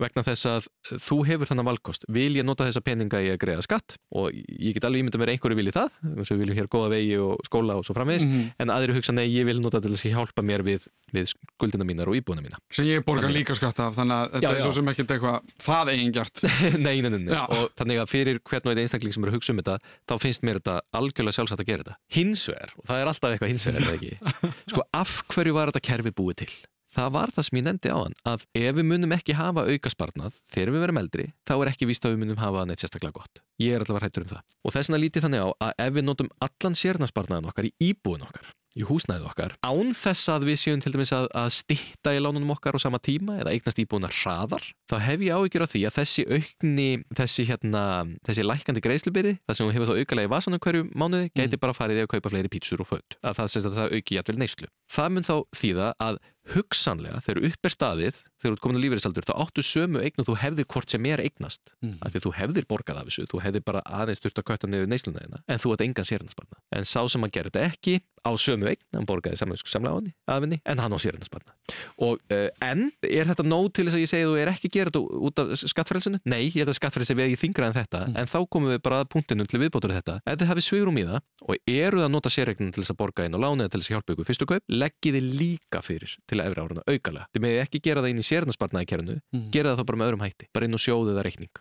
vegna 0.00 0.22
þess 0.24 0.46
að 0.48 0.66
þú 1.04 1.16
hefur 1.28 1.48
þannig 1.50 1.66
valkost 1.68 2.04
vil 2.08 2.32
ég 2.38 2.46
nota 2.48 2.64
þessa 2.64 2.80
peninga 2.80 3.18
í 3.20 3.26
að 3.28 3.38
greiða 3.42 3.62
skatt 3.66 3.96
og 4.16 4.30
ég 4.32 4.72
get 4.78 4.86
alveg 4.88 5.02
ímynda 5.04 5.20
mér 5.20 5.32
einhverju 5.34 5.58
vilji 5.58 5.74
það 5.76 5.90
þess 6.00 6.32
að 6.32 6.38
við 6.38 6.40
viljum 6.46 6.56
hér 6.62 6.68
góða 6.72 6.88
vegi 6.94 7.18
og 7.20 7.42
skóla 7.44 7.76
og 7.76 7.84
svo 7.84 7.92
framvegis 7.98 8.24
Mhm. 8.24 8.46
en 8.58 8.72
aðri 8.72 8.94
hugsa 8.96 9.12
nei, 9.12 9.26
ég 9.28 9.44
vil 9.44 9.60
nota 9.60 9.80
til 9.84 9.90
þess 9.92 10.06
að 10.08 10.14
hjálpa 10.16 10.42
mér 10.48 10.64
við, 10.64 10.86
við 11.12 11.28
skuldina 11.34 11.84
mínar 11.84 12.08
og 12.08 12.16
íbúina 12.16 12.40
mína 12.40 12.56
Sem 12.72 12.86
ég 12.88 13.04
borga 13.04 13.26
Þannig- 13.28 13.36
líka 13.44 13.54
skatt 13.60 13.78
af, 13.84 13.94
þannig 14.00 14.16
að 14.16 14.32
þetta 14.32 14.42
Já, 14.42 14.48
er 14.48 14.56
já. 14.56 14.64
svo 14.64 14.72
sem 14.72 14.88
ekkert 14.88 15.12
eitthvað 15.12 15.40
það 15.60 15.92
eigin 15.92 16.12
gert. 16.16 16.42
nei, 16.86 17.00
nei, 17.04 17.10
nei, 17.12 17.18
nei. 17.28 17.36
Og 17.52 17.68
þannig 17.76 18.00
að 18.00 18.08
fyrir 18.08 18.40
hvern 18.40 18.64
og 18.64 18.72
einn 18.72 18.82
einstakling 18.86 19.12
sem 19.12 19.22
eru 19.24 19.32
að 19.32 19.36
hugsa 19.36 19.52
um 19.52 19.60
þetta 19.60 19.78
þá 20.08 20.14
finnst 20.24 20.42
mér 20.42 20.60
þetta 20.62 20.80
algjörlega 20.96 21.36
sjálfsagt 21.36 21.60
að 21.60 21.68
gera 21.68 21.84
þetta 21.84 21.96
hins 22.16 22.48
vegar, 22.48 22.72
og 22.80 22.84
það 22.88 22.96
er 23.02 23.06
alltaf 23.12 23.30
eitthvað 23.36 23.52
hins 23.52 23.66
vegar 23.68 23.82
eða 23.82 23.96
ekki, 24.00 24.12
sko 24.72 24.82
af 24.94 25.22
hverju 25.28 25.52
var 25.52 25.68
þetta 25.72 25.84
kerfi 25.92 26.10
búið 26.16 26.36
til? 26.46 26.52
Það 26.92 27.12
var 27.14 27.30
það 27.32 27.46
sem 27.46 27.58
ég 27.58 27.64
nefndi 27.64 27.88
á 27.88 27.96
hann 27.96 28.16
að 28.28 28.42
ef 28.58 28.74
við 28.76 28.84
munum 28.84 29.14
ekki 29.16 29.36
hafa 29.38 29.64
aukasparnað 29.64 30.34
þegar 30.52 30.72
við 30.74 30.82
verum 30.84 31.00
eldri, 31.00 31.28
þá 31.48 31.54
er 31.56 31.70
ekki 31.72 31.88
víst 31.88 32.04
að 32.04 32.16
við 32.16 32.24
munum 32.26 32.42
hafa 32.42 32.66
neitt 32.68 32.84
sérstaklega 32.84 33.16
gott. 33.16 33.40
Ég 33.62 33.76
er 33.78 33.84
allavega 33.84 34.10
hættur 34.10 34.26
um 34.26 34.32
það. 34.34 34.42
Og 34.60 34.74
þess 34.74 34.90
vegna 34.90 35.04
lítið 35.06 35.24
þannig 35.24 35.46
á 35.46 35.48
að 35.56 35.78
ef 35.86 35.94
við 35.96 36.04
notum 36.10 36.34
allan 36.44 36.76
sérnarsparnaðin 36.82 37.48
okkar 37.48 37.68
í 37.70 37.72
íbúin 37.80 38.26
okkar, 38.26 38.50
í 38.76 38.84
húsnæðið 38.88 39.24
okkar, 39.28 39.54
án 39.64 39.94
þess 39.96 40.28
að 40.32 40.46
við 40.48 40.58
séum 40.60 40.82
til 40.84 40.92
dæmis 40.94 41.12
að, 41.16 41.26
að 41.36 41.48
stitta 41.56 42.12
í 42.16 42.20
lánunum 42.20 42.52
okkar 42.54 42.76
á 42.76 42.80
sama 42.80 43.00
tíma 43.04 43.38
eða 43.40 43.52
eignast 43.52 43.80
íbúina 43.80 44.08
hraðar, 44.12 44.64
þá 44.88 44.96
hef 45.04 45.24
ég 45.26 45.36
áhyggjur 45.36 45.64
af 45.66 45.72
því 45.74 45.82
að 45.88 45.98
þessi 45.98 46.24
aukni, 46.28 46.88
þessi 47.20 47.46
hérna, 47.50 47.82
þessi 48.28 48.46
lækandi 48.48 48.84
greiðslubyrði, 48.84 49.34
það 49.44 49.58
sem 49.58 49.68
þú 49.68 49.76
hefur 49.76 49.92
þá 49.92 50.00
aukalega 50.00 50.30
í 50.30 50.32
vasanum 50.32 50.64
hverju 50.64 50.88
mánuði, 50.96 51.32
gæti 51.36 51.60
bara 51.60 51.76
farið 51.76 52.00
í 52.00 52.06
að 52.06 52.12
kaupa 52.14 52.32
fleiri 52.32 52.52
pítsur 52.52 52.84
og 52.84 52.88
föt. 52.94 53.18
Að 53.20 53.42
það 53.42 53.52
sést 53.52 53.68
að 53.68 53.76
það 53.82 53.98
auki 53.98 54.16
jætvel 54.16 54.38
neyslu. 54.40 54.72
Það 54.92 55.12
mun 55.12 55.28
þá 55.28 55.36
þýða 55.60 55.92
að 56.08 56.22
hugsanlega 56.52 57.20
þegar 57.22 57.46
upp 57.48 57.68
er 57.68 57.72
staðið, 57.74 58.20
þegar 58.42 58.50
þú 58.50 58.52
ert 58.56 58.62
komin 58.64 58.78
á 58.78 58.82
lífeyrisaldur, 58.82 59.26
þá 59.28 59.34
áttu 59.44 59.62
sömu 59.66 60.02
eign 60.02 60.22
og 60.22 60.26
þú 60.28 60.36
hefðir 60.42 60.66
hvort 60.74 60.90
sem 60.90 61.06
er 61.06 61.22
eignast. 61.22 61.72
Mm. 61.84 61.94
Af 62.02 62.12
því 62.12 62.20
að 62.20 62.26
þú 62.26 62.32
hefðir 62.40 62.66
borgað 62.70 63.00
af 63.02 63.10
þessu, 63.10 63.26
þú 63.30 63.42
hefðir 63.46 63.64
bara 63.68 63.82
aðeins 63.86 64.22
þurft 64.24 64.42
að 64.42 64.48
kötta 64.50 64.70
niður 64.70 64.90
neysluna 64.90 65.22
þína, 65.22 65.42
en 65.48 65.62
þú 65.62 65.74
ert 65.76 65.84
engan 65.86 66.08
sérnarsparna. 66.08 66.58
En 66.74 66.88
sá 66.88 67.00
sem 67.12 67.26
að 67.26 67.34
gera 67.36 67.52
þetta 67.52 67.66
ekki 67.70 67.94
á 68.22 68.30
sömu 68.38 68.68
eign, 68.70 68.82
hann 68.94 69.06
borgaði 69.06 69.38
samlega 69.38 70.02
henni, 70.30 70.60
en 70.66 70.78
hann 70.82 70.94
á 70.94 70.98
sérnarsparna. 71.02 71.54
Og 72.02 72.20
uh, 72.30 72.48
en, 72.62 72.90
er 73.06 73.26
þetta 73.30 73.46
nóg 73.46 73.72
til 73.74 73.86
þess 73.86 73.96
að 73.98 74.02
ég 74.04 74.10
segi 74.10 74.26
þú 74.26 74.36
er 74.42 74.50
ekki 74.52 74.70
þetta 74.72 75.02
út 75.02 75.42
af 75.42 75.52
skattfrælsunu? 75.62 76.20
Nei, 76.30 76.50
ég 76.50 76.60
held 76.62 76.70
að 76.74 76.78
skattfrælsi 76.78 77.16
ekki 77.18 77.40
þingra 77.46 77.70
en 77.70 77.76
þetta, 77.78 78.02
Mm. 78.02 78.16
en 78.18 78.26
þá 78.26 78.38
komum 78.50 78.72
við 78.72 78.80
bara 78.82 79.00
að 79.04 79.10
punktinu 79.14 79.44
til 79.46 79.60
viðbótur 79.62 79.92
þetta. 79.94 80.16
Ef 80.26 80.38
þið 80.40 80.48
hafið 80.50 80.64
svigrum 80.66 80.96
í 80.98 81.04
það 81.06 81.20
og 81.46 81.70
eruð 81.70 82.02
að 82.06 82.10
nota 82.10 82.32
sérregnum 82.32 82.72
til 82.74 82.82
þess 82.82 82.90
að 82.94 82.98
borga 82.98 83.26
inn 83.28 83.36
og 83.38 83.42
lána 83.44 83.66
eða 83.66 83.72
til 83.74 83.80
þess 83.82 83.90
að 83.90 83.94
hjálpa 83.94 84.14
ykkur 84.16 84.28
fyrstu 84.30 84.48
kaup, 84.50 84.64
leggið 84.82 85.18
þið 85.18 85.28
líka 85.38 85.82
fyrir 85.86 86.16
til 86.32 86.40
að 86.40 86.48
efri 86.50 86.64
áruna 86.64 86.84
aukalega. 86.88 87.26
Þið 87.36 87.44
meðið 87.46 87.60
ekki 87.66 87.82
gera 87.88 88.02
það 88.04 88.14
inn 88.14 88.22
í 88.22 88.28
sérnarsparnaði 88.30 88.88
kerfinu, 88.92 89.18
Mm. 89.32 89.44
gera 89.52 89.72
það 89.74 89.82
þá 89.82 89.86
bara 89.92 90.00
með 90.02 90.08
öðrum 90.10 90.24
hætti, 90.26 90.48
bara 90.52 90.66
inn 90.70 90.78
og 90.78 90.82
sjóðið 90.86 91.12
eða 91.16 91.26
reikning. 91.28 91.54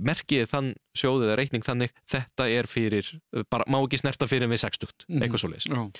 Merkið 0.00 0.48
þann 0.50 0.70
sjóðið 0.98 1.28
eða 1.28 1.36
reikning 1.38 1.64
þannig, 1.66 1.90
þetta 2.10 2.46
er 2.58 2.66
fyrir, 2.66 3.06
bara 3.52 3.64
má 3.70 3.78
ekki 3.84 4.00
snerta 4.02 4.26
fyrir 4.26 4.48
við 4.50 4.58
60, 4.64 4.88
Mhm. 5.08 5.22
eitthvað 5.22 5.40
svo 5.44 5.50
leis. 5.52 5.66
Já. 5.70 5.92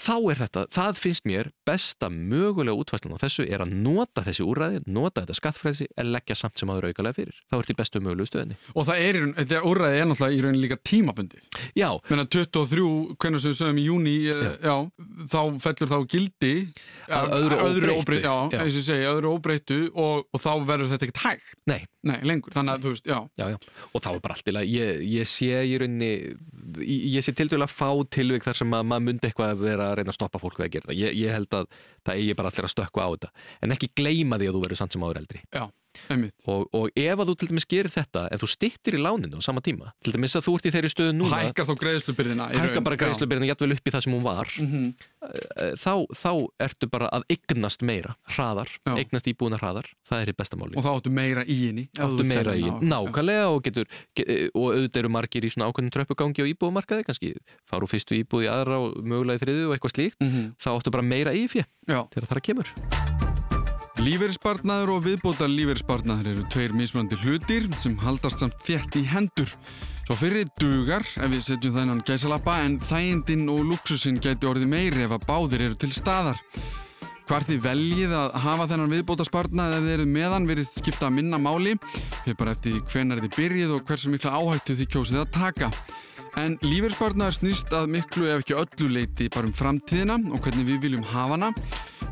Þá 0.00 0.14
er 0.32 0.38
þetta, 0.40 0.62
það 0.72 0.98
finnst 1.00 1.26
mér 1.28 1.50
besta 1.68 2.08
mögulega 2.12 2.78
útvæslan 2.80 3.12
á 3.14 3.22
þessu 3.22 3.44
er 3.46 3.64
að 3.64 3.74
nota 3.84 4.22
þessi 4.24 4.46
úrræði, 4.46 4.80
nota 4.88 5.24
þetta 5.24 5.36
skattfrælsi 5.36 5.88
en 6.00 6.10
leggja 6.14 6.36
samt 6.40 6.60
sem 6.60 6.70
aður 6.72 6.88
aukalega 6.90 7.18
fyrir. 7.18 7.36
Þá 7.50 7.58
ert 7.60 7.72
í 7.74 7.76
bestu 7.78 8.00
mögulegu 8.04 8.30
stöðinni. 8.30 8.56
Og 8.74 8.86
það 8.88 9.02
er, 9.08 9.18
þetta 9.40 9.60
úrræði 9.68 10.00
er 10.00 10.08
náttúrulega 10.10 10.38
í 10.38 10.42
rauninni 10.46 10.64
líka 10.64 10.80
tímabundið. 10.90 11.44
Já, 11.76 11.88
Menna 12.08 12.24
23, 12.32 12.86
hvernig 13.20 13.44
sem 13.44 13.52
við 13.52 13.60
sögum 13.60 13.80
í 13.82 13.86
júni, 13.90 14.16
já. 14.24 14.40
já, 14.64 14.74
þá 15.34 15.40
fellur 15.66 15.92
þá 15.92 15.98
gildi 16.14 16.52
Að 17.10 17.32
öðru 17.40 17.94
óbreyttu, 17.98 18.20
Já, 18.24 18.34
já. 18.54 18.60
eins 18.64 18.76
og 18.80 18.84
segi, 18.86 19.06
öðru 19.10 19.32
óbreyttu 19.36 19.78
og, 19.98 20.26
og 20.30 20.42
þá 20.42 20.50
verður 20.68 20.92
þetta 20.94 21.08
ekkert 21.08 21.24
hægt. 21.26 21.56
nei, 21.70 21.80
Nei, 22.00 22.16
lengur, 22.24 22.54
þannig 22.54 22.78
að 22.78 22.84
þú 22.86 22.90
veist, 22.94 23.08
já, 23.10 23.18
já. 23.36 23.46
Og 23.92 24.00
þá 24.00 24.06
er 24.14 24.20
bara 24.24 24.36
allt 24.38 24.46
í 24.48 24.52
lagi, 24.56 24.76
ég, 24.78 25.00
ég 25.18 25.28
sé 25.28 25.50
í 25.68 25.74
rauninni, 25.82 26.12
ég, 26.78 27.20
sé 27.24 27.34
til 27.36 27.48
dæla 27.50 27.68
fá 27.70 27.88
tilvík 28.14 28.46
þar 28.46 28.60
sem 28.60 28.76
að 28.76 28.86
maður 28.90 29.06
myndi 29.08 29.28
eitthvað 29.28 29.54
að 29.54 29.64
vera 29.66 29.88
að 29.90 29.96
reyna 30.00 30.14
að 30.14 30.18
stoppa 30.18 30.40
fólk 30.42 30.60
við 30.60 30.66
að 30.66 30.72
gera 30.76 30.90
það. 30.90 31.00
Ég, 31.00 31.18
ég 31.20 31.36
held 31.36 31.58
að 31.58 31.68
það 32.06 32.22
eigi 32.22 32.38
bara 32.38 32.52
allir 32.52 32.68
að 32.68 32.74
stökka 32.74 33.06
á 33.06 33.08
þetta. 33.14 33.30
En 33.60 33.76
ekki 33.76 33.92
gleyma 34.00 34.40
því 34.40 34.50
að 34.50 34.56
þú 34.56 34.64
verður 34.66 34.80
samt 34.82 34.96
sem 34.96 35.06
áður 35.06 35.22
eldri. 35.22 35.42
Já. 35.50 35.64
Og, 36.46 36.68
og 36.72 36.90
ef 36.96 37.18
að 37.18 37.28
þú 37.30 37.34
til 37.40 37.48
dæmis 37.50 37.66
gerir 37.70 37.90
þetta, 37.90 38.28
en 38.30 38.38
þú 38.38 38.48
stittir 38.48 38.94
í 38.94 39.00
láninu 39.02 39.38
á 39.38 39.42
sama 39.42 39.60
tíma, 39.60 39.92
til 40.04 40.12
dæmis 40.14 40.36
að 40.38 40.46
þú 40.46 40.54
ert 40.58 40.66
í 40.66 40.72
þeirri 40.74 40.90
stöðu 40.92 41.14
núna, 41.18 41.40
Hækkar 41.50 41.66
þá 41.66 41.74
greiðslubyrðina. 41.82 42.46
í 42.50 42.58
hækka 42.60 42.74
raun, 42.78 42.84
bara 42.84 42.96
já. 42.96 43.00
greiðslubyrðin 43.04 43.48
jættvel 43.50 43.72
upp 43.74 43.84
í 43.84 43.90
það 43.94 44.02
sem 44.04 44.12
hún 44.14 44.22
var, 44.22 44.48
Mhm. 44.60 44.94
eh, 45.56 45.72
þá, 45.74 45.94
þá 46.14 46.30
ertu 46.60 46.90
bara 46.90 47.08
að 47.12 47.22
eignast 47.30 47.82
meira, 47.82 48.16
hraðar, 48.30 48.68
Já. 48.86 48.94
eignast 48.96 49.26
íbúina 49.26 49.58
hraðar, 49.58 49.86
það 50.08 50.22
er 50.22 50.32
í 50.32 50.36
besta 50.36 50.56
máli. 50.56 50.76
Og 50.76 50.84
þá 50.84 50.90
áttu 51.00 51.10
meira 51.10 51.44
í 51.44 51.58
henni. 51.66 51.88
áttu 51.98 52.24
meira 52.24 52.54
í, 52.54 52.62
hana. 52.62 52.80
nákvæmlega 52.80 53.46
og 53.50 53.62
getur, 53.64 53.86
ge- 54.16 54.50
og 54.54 54.74
auðvitað 54.74 54.96
eru 55.02 55.08
margir 55.08 55.42
í 55.44 55.50
svona 55.50 55.70
ákveðnum 55.72 55.90
tröppugangi 55.90 56.40
á 56.42 56.50
íbúðumarkaði, 56.54 57.04
kannski 57.06 57.34
fara 57.66 57.82
úr 57.82 57.88
fyrstu 57.90 58.14
íbúð 58.22 58.46
í 58.46 58.48
aðra 58.48 58.78
og 58.86 59.02
mögulega 59.04 59.38
í 59.38 59.44
þriðu 59.44 59.68
og 59.70 59.78
eitthvað 59.78 59.94
slíkt, 59.96 60.16
Mhm. 60.20 60.54
þá 60.62 60.68
áttu 60.80 60.90
bara 60.90 61.02
meira 61.02 61.32
í 61.34 61.48
fjö 61.48 61.64
Já. 61.88 62.06
þegar 62.10 62.28
það 62.28 62.42
kemur. 62.42 63.39
Lífeyrispartnaður 64.00 64.94
og 64.94 65.02
viðbóta 65.04 65.44
lífeyrispartnaður 65.44 66.30
eru 66.30 66.42
tveir 66.48 66.72
mismunandi 66.72 67.18
hlutir 67.20 67.66
sem 67.82 67.98
haldast 68.00 68.40
samt 68.40 68.54
þétt 68.64 68.96
í 68.96 69.02
hendur. 69.10 69.50
Svo 70.06 70.16
fyrir 70.16 70.48
dugar, 70.56 71.04
ef 71.20 71.28
við 71.28 71.42
setjum 71.44 71.74
það 71.74 71.84
innan 71.84 72.00
gæsalappa, 72.08 72.54
en 72.64 72.78
þægindin 72.88 73.50
og 73.52 73.60
luxusinn 73.68 74.16
gæti 74.24 74.48
orðið 74.48 74.72
meiri 74.72 75.04
ef 75.04 75.12
að 75.18 75.26
báðir 75.28 75.66
eru 75.66 75.76
til 75.82 75.92
staðar. 75.92 76.40
Hvar 77.28 77.44
þið 77.44 77.60
veljið 77.66 78.16
að 78.22 78.40
hafa 78.46 78.68
þennan 78.72 78.96
viðbóta 78.96 79.28
spartnað 79.28 79.76
ef 79.76 79.84
þið 79.84 79.94
eru 79.98 80.08
meðan 80.16 80.48
verið 80.48 80.72
skipta 80.78 81.12
minna 81.12 81.42
máli, 81.42 81.76
fyrir 82.24 82.40
bara 82.40 82.56
eftir 82.56 82.80
hvenar 82.94 83.20
þið 83.20 83.36
byrjið 83.36 83.76
og 83.76 83.84
hversu 83.84 84.16
mikla 84.16 84.32
áhættu 84.40 84.80
þið 84.80 84.92
kjósið 84.96 85.22
að 85.26 85.32
taka. 85.36 85.72
En 86.40 86.56
lífeyrispartnaður 86.64 87.36
snýst 87.36 87.76
að 87.76 87.92
miklu 87.98 88.32
ef 88.32 88.46
ekki 88.46 88.56
öllu 88.64 88.92
leiti 88.96 89.28
bara 89.28 89.50
um 89.50 89.56
framtíðina 89.60 90.22
og 90.32 90.40
hvernig 90.40 90.72
við 90.72 90.84
viljum 90.88 91.08
hafa 91.12 91.36
hana. 91.36 91.54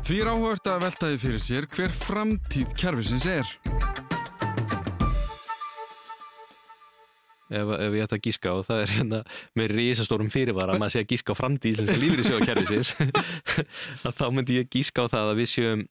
Því 0.07 0.21
er 0.21 0.29
áhugavert 0.31 0.69
að 0.69 0.85
velta 0.85 1.09
því 1.09 1.19
fyrir 1.23 1.43
sér 1.45 1.67
hver 1.75 1.91
framtíð 2.05 2.71
kerfisins 2.79 3.27
er. 3.29 3.51
Ef, 7.49 7.71
ef 7.73 7.95
ég 7.97 8.03
ætta 8.05 8.17
að 8.19 8.25
gíska 8.27 8.51
og 8.53 8.65
það 8.67 8.83
er 8.83 8.91
hérna 8.93 9.19
með 9.57 9.71
risastórum 9.73 10.29
fyrirvara 10.33 10.75
að 10.75 10.83
maður 10.83 10.93
sé 10.95 11.01
að 11.01 11.13
gíska 11.15 11.33
á 11.33 11.39
framtíð 11.39 11.71
íslenska 11.71 12.01
lífriðsjóðakerfisins 12.03 12.91
þá 14.19 14.25
myndi 14.35 14.59
ég 14.59 14.69
gíska 14.69 15.07
á 15.09 15.11
það 15.11 15.31
að 15.31 15.39
við 15.41 15.49
séum 15.55 15.87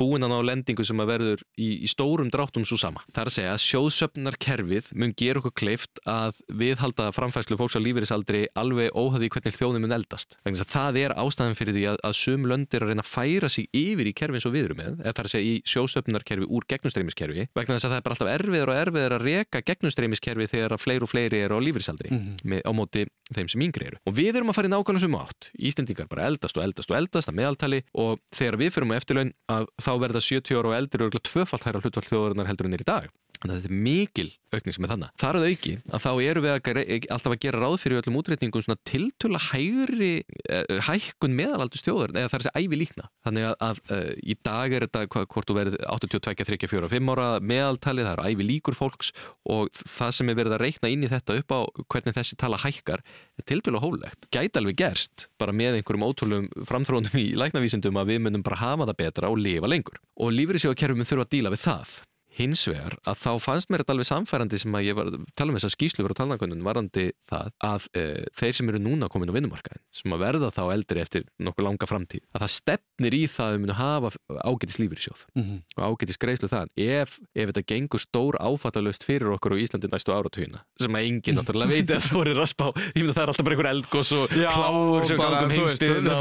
búin 0.00 0.24
að 0.26 0.32
ná 0.34 0.38
lendingu 0.50 0.84
sem 0.86 1.00
að 1.00 1.10
verður 1.12 1.42
í, 1.58 1.68
í 1.84 1.88
stórum 1.90 2.30
dráttum 2.32 2.64
svo 2.66 2.76
sama. 2.80 3.02
Það 3.14 3.22
er 3.24 3.30
að 3.30 3.36
segja 3.38 3.52
að 3.54 3.62
sjóðsöfnarkerfið 3.64 4.90
mun 4.98 5.12
gera 5.18 5.40
okkur 5.40 5.54
kleift 5.58 6.00
að 6.08 6.38
viðhalda 6.52 7.10
framfæslu 7.14 7.56
fólks 7.60 7.76
á 7.78 7.80
lífeyrisaldri 7.82 8.44
alveg 8.58 8.90
óhæði 8.96 9.28
hvernig 9.34 9.56
þjóðin 9.58 9.84
mun 9.84 9.94
eldast. 9.96 10.36
Þannig 10.44 10.62
að 10.64 10.72
það 10.74 10.98
er 11.04 11.14
ástæðan 11.24 11.58
fyrir 11.58 11.76
því 11.76 11.84
að, 11.92 11.98
að 12.08 12.16
sum 12.18 12.46
lönd 12.50 12.74
er 12.74 12.84
að 12.86 12.92
reyna 12.92 13.04
að 13.04 13.10
færa 13.14 13.50
sig 13.52 13.68
yfir 13.74 14.10
í 14.10 14.14
kerfin 14.16 14.42
svo 14.44 14.52
við 14.54 14.68
erum 14.68 14.80
með, 14.80 14.92
eða 15.04 15.12
það 15.14 15.22
er 15.24 15.28
að 15.28 15.34
segja 15.34 15.50
í 15.50 15.62
sjóðsöfnarkerfi 15.74 16.48
úr 16.54 16.66
gegnumstreymiskerfi, 16.72 17.46
vegna 17.54 17.76
þess 17.78 17.88
að 17.88 17.94
það 17.94 17.98
er 18.00 18.06
bara 18.08 18.16
alltaf 18.18 18.32
erfiður 18.34 18.72
og 18.74 18.80
erfiður 18.84 19.16
að 19.18 19.26
reka 19.28 19.62
gegnumstreymiskerfi 19.70 20.48
þegar 20.54 20.76
að 20.76 20.84
fleiri 20.84 21.06
og 21.06 21.12
fleiri 21.14 21.42
eru 21.46 21.58
á 21.58 21.64
lífeyrisaldri 21.64 22.10
Mhm. 22.14 22.34
með, 22.44 22.60
á 22.64 22.70
móti 22.74 23.06
þeim 23.34 23.48
sem 23.50 23.62
yngri 23.64 23.86
eru. 23.90 23.98
Og 24.06 24.14
við 24.14 24.36
erum 24.36 24.50
að 24.52 24.56
fara 24.58 24.68
í 24.68 24.72
nákvæmlega 24.74 25.04
sumu 25.04 25.18
átt. 25.22 25.48
Íslendingar 25.58 26.08
bara 26.10 26.26
eldast 26.28 26.56
og 26.58 26.62
eldast 26.64 26.90
og 26.90 26.96
eldast 26.98 27.28
að 27.30 27.38
meðaltali 27.40 27.80
og 27.94 28.20
þegar 28.34 28.58
við 28.60 28.70
fyrir 28.74 28.88
með 28.90 29.00
eftirlaun 29.00 29.32
að 29.52 29.68
þá 29.82 29.92
verða 30.00 30.22
70 30.24 30.58
ára 30.58 30.70
og 30.70 30.76
eldri 30.78 31.06
og 31.08 31.22
tvöfalt 31.28 31.66
hæra 31.66 31.82
hlutvall 31.82 32.06
þjóðarinnar 32.08 32.48
heldur 32.48 32.68
en 32.68 32.76
er 32.78 32.84
í 32.84 32.88
dag. 32.88 33.08
Þetta 33.42 33.68
er 33.68 33.74
mikil 33.76 34.30
aukning 34.54 34.74
sem 34.76 34.86
er 34.86 34.92
þannig. 34.92 35.12
Það 35.20 35.28
er 35.28 35.36
að 35.38 35.46
auki 35.50 35.72
að 35.90 36.02
þá 36.04 36.10
eru 36.24 36.42
við 36.44 36.52
að, 36.52 36.68
alltaf 37.14 37.32
að 37.34 37.40
gera 37.42 37.60
ráð 37.60 37.74
fyrir 37.82 38.00
öllum 38.00 38.18
útreikningum 38.20 38.64
svona 38.64 38.80
tiltöla 38.88 39.40
hægri 39.50 40.10
eh, 40.22 40.78
hækkun 40.86 41.34
meðalaldur 41.36 41.82
stjóður 41.82 42.14
eða 42.14 42.30
það 42.30 42.38
er 42.38 42.44
þessi 42.46 42.62
ævi 42.62 42.78
líkna. 42.80 43.08
Þannig 43.26 43.48
að, 43.48 43.56
að 43.68 43.80
uh, 43.96 44.12
í 44.22 44.36
dag 44.46 44.76
er 44.76 44.86
þetta 44.86 45.24
hvort 45.34 45.50
þú 45.50 45.58
verið 45.58 45.76
82, 45.82 46.46
3, 46.52 46.70
4 46.70 46.88
og 46.88 46.94
5 46.94 47.12
ára 47.14 47.28
meðaltalið, 47.52 48.08
það 48.08 48.14
er 48.14 48.32
ævi 48.32 48.48
líkur 48.48 48.78
fólks 48.78 49.12
og 49.50 49.82
það 49.82 50.16
sem 50.18 50.30
er 50.30 50.40
verið 50.40 50.56
að 50.56 50.64
reikna 50.64 50.92
inn 50.94 51.04
í 51.04 51.12
þetta 51.12 51.38
upp 51.42 51.54
á 51.54 51.60
hvernig 51.92 52.18
þessi 52.20 52.40
tala 52.40 52.60
hækkar 52.62 53.04
er 53.04 53.48
tiltöla 53.50 53.82
hólegt. 53.82 54.30
Gæti 54.34 54.60
alveg 54.60 54.80
gerst 54.80 55.28
bara 55.40 55.56
með 55.56 55.80
einhverjum 55.80 56.06
ótrúlum 56.08 56.48
framþrónum 56.68 57.20
í 57.20 57.28
læknavísindum 57.40 58.00
að 58.00 58.14
við 58.14 58.26
munum 58.28 58.46
bara 58.46 58.62
hafa 58.62 58.88
það 58.90 59.00
betra 59.02 59.32
og 59.32 59.40
lifa 59.42 59.70
lengur. 59.70 60.00
Og 60.20 60.34
lífriðsjóðakerfum 60.36 61.08
þurfa 61.08 61.26
að 61.26 61.32
díla 61.34 61.54
við 61.54 61.64
það 61.64 62.02
hins 62.38 62.64
vegar 62.68 62.96
að 63.06 63.20
þá 63.20 63.30
fannst 63.42 63.70
mér 63.70 63.82
þetta 63.82 63.94
alveg 63.94 64.08
samfærandi 64.08 64.58
sem 64.62 64.74
að 64.74 64.86
ég 64.88 64.94
var 64.98 65.06
tala 65.38 65.52
um 65.52 65.58
þess 65.58 65.68
að 65.68 65.74
skýslu 65.76 66.04
verið 66.04 66.16
á 66.16 66.20
talnakunum 66.20 66.66
varandi 66.66 67.04
það 67.30 67.46
að 67.68 67.82
e, 67.94 68.02
þeir 68.38 68.54
sem 68.58 68.68
eru 68.72 68.80
núna 68.82 69.06
komin 69.12 69.30
á 69.30 69.36
vinnumarkaðin 69.36 69.82
sem 69.94 70.14
að 70.14 70.22
verða 70.24 70.48
þá 70.54 70.64
eldri 70.74 70.98
eftir 71.04 71.22
nokkuð 71.38 71.64
langa 71.68 71.86
framtíð 71.90 72.24
að 72.32 72.40
það 72.44 72.52
stefnir 72.56 73.12
í 73.14 73.22
það 73.30 73.46
að 73.46 73.52
við 73.54 73.60
munum 73.64 73.78
hafa 73.80 74.08
ágætis 74.44 74.78
lífur 74.82 74.98
í 74.98 75.04
sjóð 75.06 75.20
mm 75.34 75.42
-hmm. 75.44 75.58
og 75.76 75.82
ágætis 75.84 76.20
greiðslu 76.24 76.48
þann 76.50 76.70
ef, 76.74 77.10
ef 77.34 77.46
þetta 77.50 77.64
gengur 77.72 78.00
stór 78.02 78.34
áfattalust 78.40 79.02
fyrir 79.06 79.28
okkur 79.36 79.52
á 79.54 79.56
Íslandi 79.64 79.88
næstu 79.92 80.10
áratugina 80.14 80.58
sem 80.80 80.94
að 80.94 81.04
enginn 81.08 81.36
náttúrulega 81.38 81.70
veit 81.70 81.90
að 81.90 82.02
það 82.08 82.16
voru 82.18 82.32
rasp 82.38 82.58
á 82.64 82.68
ég 82.94 83.02
myndi 83.02 83.12
að 83.12 83.16
það 83.18 83.24
er 83.24 83.28
alltaf 83.30 83.44
bara 83.44 83.54
einhver 83.54 83.70
eldgós 83.74 84.10
og 84.14 84.24
kláur 84.34 85.02
sem 85.06 85.18
gangum 85.18 85.50
heimsbyðina 85.54 86.12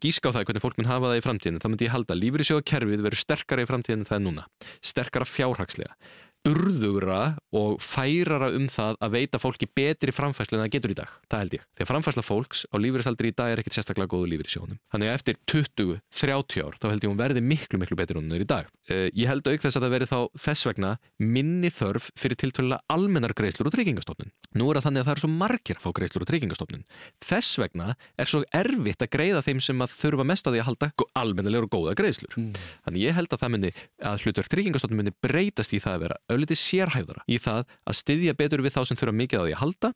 gíska 0.06 0.30
á 0.30 0.34
það 0.36 0.46
hvernig 0.48 0.64
fólk 0.64 0.78
mun 0.80 0.90
hafa 0.90 1.10
það 1.10 1.18
í 1.18 1.24
framtíðinu 1.26 1.62
þá 1.62 1.68
myndi 1.72 1.88
ég 1.88 1.94
halda 1.96 2.14
að 2.14 2.22
lífriðsjóðakerfið 2.22 3.04
verður 3.06 3.22
sterkara 3.22 3.66
í 3.66 3.68
framtíðinu 3.70 4.04
en 4.04 4.08
það 4.10 4.18
er 4.18 4.24
núna. 4.26 4.46
Sterkara 4.80 5.28
fjárhagslega 5.28 5.98
burðugra 6.46 7.20
og 7.56 7.80
færara 7.82 8.52
um 8.54 8.68
það 8.70 8.98
að 9.02 9.14
veita 9.16 9.40
fólki 9.42 9.66
betri 9.66 10.14
framfæslu 10.14 10.56
en 10.56 10.62
það 10.64 10.72
getur 10.76 10.92
í 10.92 10.98
dag. 10.98 11.14
Það 11.26 11.42
held 11.42 11.56
ég. 11.56 11.64
Þegar 11.74 11.90
framfæsla 11.90 12.24
fólks 12.26 12.62
á 12.70 12.76
lífeyrisaldri 12.78 13.32
í 13.32 13.36
dag 13.36 13.52
er 13.52 13.62
ekkert 13.62 13.78
sérstaklega 13.78 14.12
góðu 14.12 14.30
lífeyri 14.30 14.52
sjónum. 14.52 14.78
Þannig 14.94 15.10
að 15.10 15.18
eftir 15.18 15.40
20-30 15.50 16.62
ár 16.62 16.78
þá 16.78 16.86
held 16.92 17.06
ég 17.06 17.10
hún 17.10 17.20
verði 17.20 17.42
miklu 17.42 17.80
miklu 17.82 17.98
betur 17.98 18.20
hún 18.20 18.30
er 18.36 18.44
í 18.44 18.48
dag. 18.48 18.70
Uh, 18.86 19.08
ég 19.10 19.30
held 19.30 19.46
auk 19.46 19.64
þess 19.64 19.78
að 19.78 19.86
það 19.86 19.94
verði 19.96 20.10
þá 20.12 20.20
þess 20.46 20.68
vegna 20.70 20.92
minni 21.18 21.72
þörf 21.74 22.10
fyrir 22.20 22.40
tiltölulega 22.42 22.94
almennar 22.94 23.34
greiðslur 23.36 23.70
og 23.70 23.74
tryggingastofnun. 23.74 24.30
Nú 24.54 24.70
er 24.70 24.78
það 24.78 24.86
þannig 24.86 25.02
að 25.02 25.10
það 25.10 25.16
er 25.16 25.24
svo 25.24 25.32
margir 25.34 25.80
að 25.80 25.84
fá 25.86 25.90
greiðslur 25.98 26.26
og 26.26 26.30
tryggingastofnun. 26.30 26.86
Þess 27.26 27.58
vegna 27.62 27.88
er 28.14 28.30
svo 28.30 28.42
erfitt 28.54 29.02
að 29.02 29.12
greiða 29.16 29.42
þeim 29.46 29.62
sem 29.64 29.82
að 29.82 29.96
þurfa 29.96 30.28
mest 30.30 30.46
á 30.46 30.50
því 30.52 30.62
að 30.62 30.68
halda 30.70 30.90
almennilegur 31.16 31.66
og 31.66 31.74
góða 31.74 31.96
greiðslur. 31.98 32.36
Mm. 32.38 32.52
Þannig 32.86 33.06
ég 33.06 33.16
held 33.16 33.34
að 33.34 33.42
það 33.42 33.52
myndi 33.56 33.72
að 34.10 34.24
hlutverk 34.24 34.52
tryggingastofnun 34.52 35.00
myndi 35.00 35.14
breytast 35.24 35.74
í 35.74 35.80
það 35.82 35.96
að 35.96 36.04
vera 36.06 36.20
ölliti 36.36 36.58
sérhæfðara 36.60 37.26
í 37.26 37.40
það 37.42 37.66
að 37.86 38.00
styðja 38.00 38.38
betur 38.38 38.64
við 38.64 38.76
þá 38.76 38.80
sem 38.86 39.00
þurfa 39.00 39.20
mikið 39.22 39.42
á 39.42 39.44
því 39.46 39.54
að 39.56 39.62
halda 39.64 39.92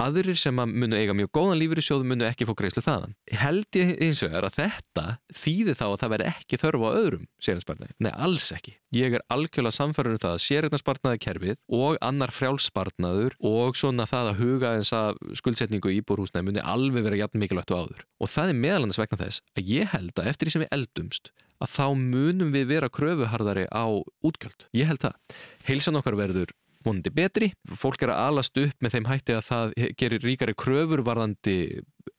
aðrir 0.00 0.38
sem 0.38 0.58
að 0.58 0.72
munu 0.74 0.98
eiga 0.98 1.14
mjög 1.14 1.30
góðan 1.36 1.60
lífur 1.60 1.78
í 1.78 1.84
sjóðu 1.86 2.08
munu 2.10 2.26
ekki 2.26 2.46
fá 2.48 2.52
greiðslu 2.58 2.82
þaðan. 2.84 3.14
Held 3.30 3.78
ég 3.78 3.92
eins 4.02 4.22
og 4.26 4.34
er 4.34 4.46
að 4.48 4.56
þetta 4.58 5.04
þýði 5.38 5.76
þá 5.78 5.84
að 5.86 5.96
það 6.00 6.12
veri 6.14 6.26
ekki 6.30 6.60
þörfu 6.62 6.88
á 6.90 6.98
öðrum 6.98 7.28
sérhæfðspartnaði. 7.46 7.94
Nei, 8.02 8.10
alls 8.26 8.48
ekki. 8.54 8.74
Ég 8.94 9.16
er 9.18 9.24
algjörlega 9.34 9.78
samfærður 9.78 10.16
um 10.16 10.22
það 10.24 10.34
að 10.34 10.44
sérhæfðspartnaði 10.48 11.22
kerfið 11.24 11.60
og 11.78 12.00
annar 12.04 12.34
frjálspartnaður 12.34 13.38
og 13.52 13.78
svona 13.78 14.08
það 14.10 14.32
að 14.32 14.42
huga 14.42 14.74
eins 14.78 14.92
að 14.94 15.22
skuldsetningu 15.38 15.94
í 15.94 16.02
búrhúsnaði 16.06 16.50
muni 16.50 16.66
alveg 16.74 17.06
vera 17.06 17.22
jætn 17.22 17.42
mikilvægt 17.42 17.74
og 17.74 17.86
áður. 17.86 18.04
Og 18.18 18.34
það 18.34 18.54
er 18.54 18.62
meðalans 18.66 18.98
vegna 18.98 19.22
þess 19.22 19.44
að 19.54 19.74
ég 19.76 19.94
held 19.94 20.14
að 20.18 20.30
eftir 20.32 20.50
því 20.50 20.56
sem 20.56 20.66
við 20.66 20.74
eldumst 20.78 21.34
að 21.62 21.72
þá 21.76 21.86
munum 22.00 22.52
við 22.54 22.68
vera 22.72 22.90
kröfuharðari 22.92 23.66
á 23.70 23.86
útgjöld. 24.24 24.68
Ég 24.76 24.90
held 24.90 25.02
það. 25.04 25.38
Heilsan 25.68 26.00
okkar 26.00 26.18
verður 26.18 26.54
vonandi 26.84 27.12
betri. 27.14 27.52
Fólk 27.80 28.02
er 28.04 28.12
að 28.12 28.22
alast 28.28 28.60
upp 28.60 28.84
með 28.84 28.96
þeim 28.96 29.08
hætti 29.08 29.36
að 29.38 29.46
það 29.48 29.74
gerir 30.00 30.26
ríkari 30.26 30.56
kröfur 30.58 31.04
varðandi 31.06 31.56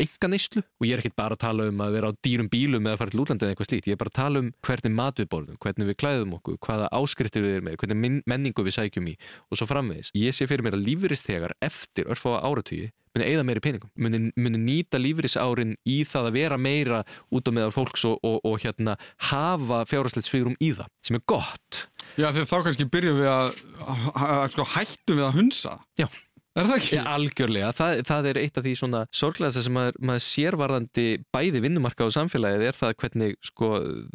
enga 0.01 0.29
neyslu 0.31 0.63
og 0.63 0.87
ég 0.87 0.95
er 0.95 1.03
ekkert 1.03 1.17
bara 1.19 1.37
að 1.37 1.43
tala 1.45 1.69
um 1.69 1.85
að 1.85 1.95
vera 1.97 2.11
á 2.11 2.17
dýrum 2.25 2.49
bílum 2.51 2.89
eða 2.89 3.01
fara 3.01 3.13
til 3.13 3.23
útlandi 3.23 3.45
eða 3.45 3.55
eitthvað 3.55 3.69
slíkt. 3.69 3.89
Ég 3.89 3.97
er 3.97 4.01
bara 4.01 4.13
að 4.13 4.19
tala 4.19 4.43
um 4.43 4.51
hvernig 4.65 4.97
mat 4.97 5.21
við 5.21 5.31
borðum, 5.31 5.61
hvernig 5.63 5.89
við 5.91 5.99
klæðum 6.01 6.35
okkur, 6.39 6.59
hvaða 6.65 6.91
áskriftir 6.99 7.45
við 7.45 7.57
erum 7.57 7.69
með, 7.69 7.79
hvernig 7.83 8.21
menningu 8.25 8.67
við 8.67 8.77
sækjum 8.79 9.09
í 9.13 9.15
og 9.49 9.59
svo 9.59 9.69
framvegis. 9.69 10.11
Ég 10.17 10.35
sé 10.35 10.49
fyrir 10.49 10.65
mér 10.65 10.77
að 10.79 10.85
lífurist 10.89 11.27
þegar 11.29 11.55
eftir 11.65 12.09
örfáa 12.11 12.43
áratíði 12.45 12.91
muni 13.15 13.27
eigða 13.29 13.45
meiri 13.47 13.63
peningum, 13.63 13.91
muni, 13.95 14.19
muni 14.35 14.59
nýta 14.59 14.99
lífrisárin 14.99 15.75
í 15.87 16.01
það 16.07 16.29
að 16.29 16.35
vera 16.35 16.57
meira 16.59 17.01
út 17.31 17.47
á 17.47 17.51
meðal 17.55 17.71
fólks 17.75 18.03
og, 18.09 18.19
og, 18.27 18.41
og 18.43 18.59
hérna 18.63 18.97
hafa 19.29 19.83
fjárhastlegt 19.87 20.27
svigrum 20.27 20.57
í 20.59 20.73
það 20.75 20.91
sem 21.07 21.19
er 21.19 21.23
gott. 21.31 21.85
Já 22.19 22.27
þegar 22.35 22.49
þá 22.51 22.57
kannski 22.67 22.89
byrjum 22.91 23.21
við 23.21 23.31
að, 23.31 23.49
að, 23.85 24.05
að 24.27 24.45
sko, 24.55 24.67
hættum 24.75 25.19
við 25.21 25.27
að 25.29 25.37
hunsa. 25.39 25.77
Já. 25.99 26.07
Er 26.55 26.69
það 26.69 26.77
ekki? 26.79 26.97
Algjörlega. 27.11 27.69
Það, 27.75 28.01
það 28.07 28.27
er 28.29 28.37
eitt 28.39 28.59
af 28.59 28.63
því 28.63 28.73
svona 28.79 28.99
sorglega 29.11 29.63
sem 29.65 29.75
maður, 29.75 29.97
maður 30.07 30.23
sérvarðandi 30.23 31.07
bæði 31.35 31.61
vinnumarka 31.65 32.07
og 32.07 32.13
samfélagið 32.15 32.63
er 32.69 32.77
það 32.79 32.93
hvernig 33.01 33.35
sko 33.43 33.71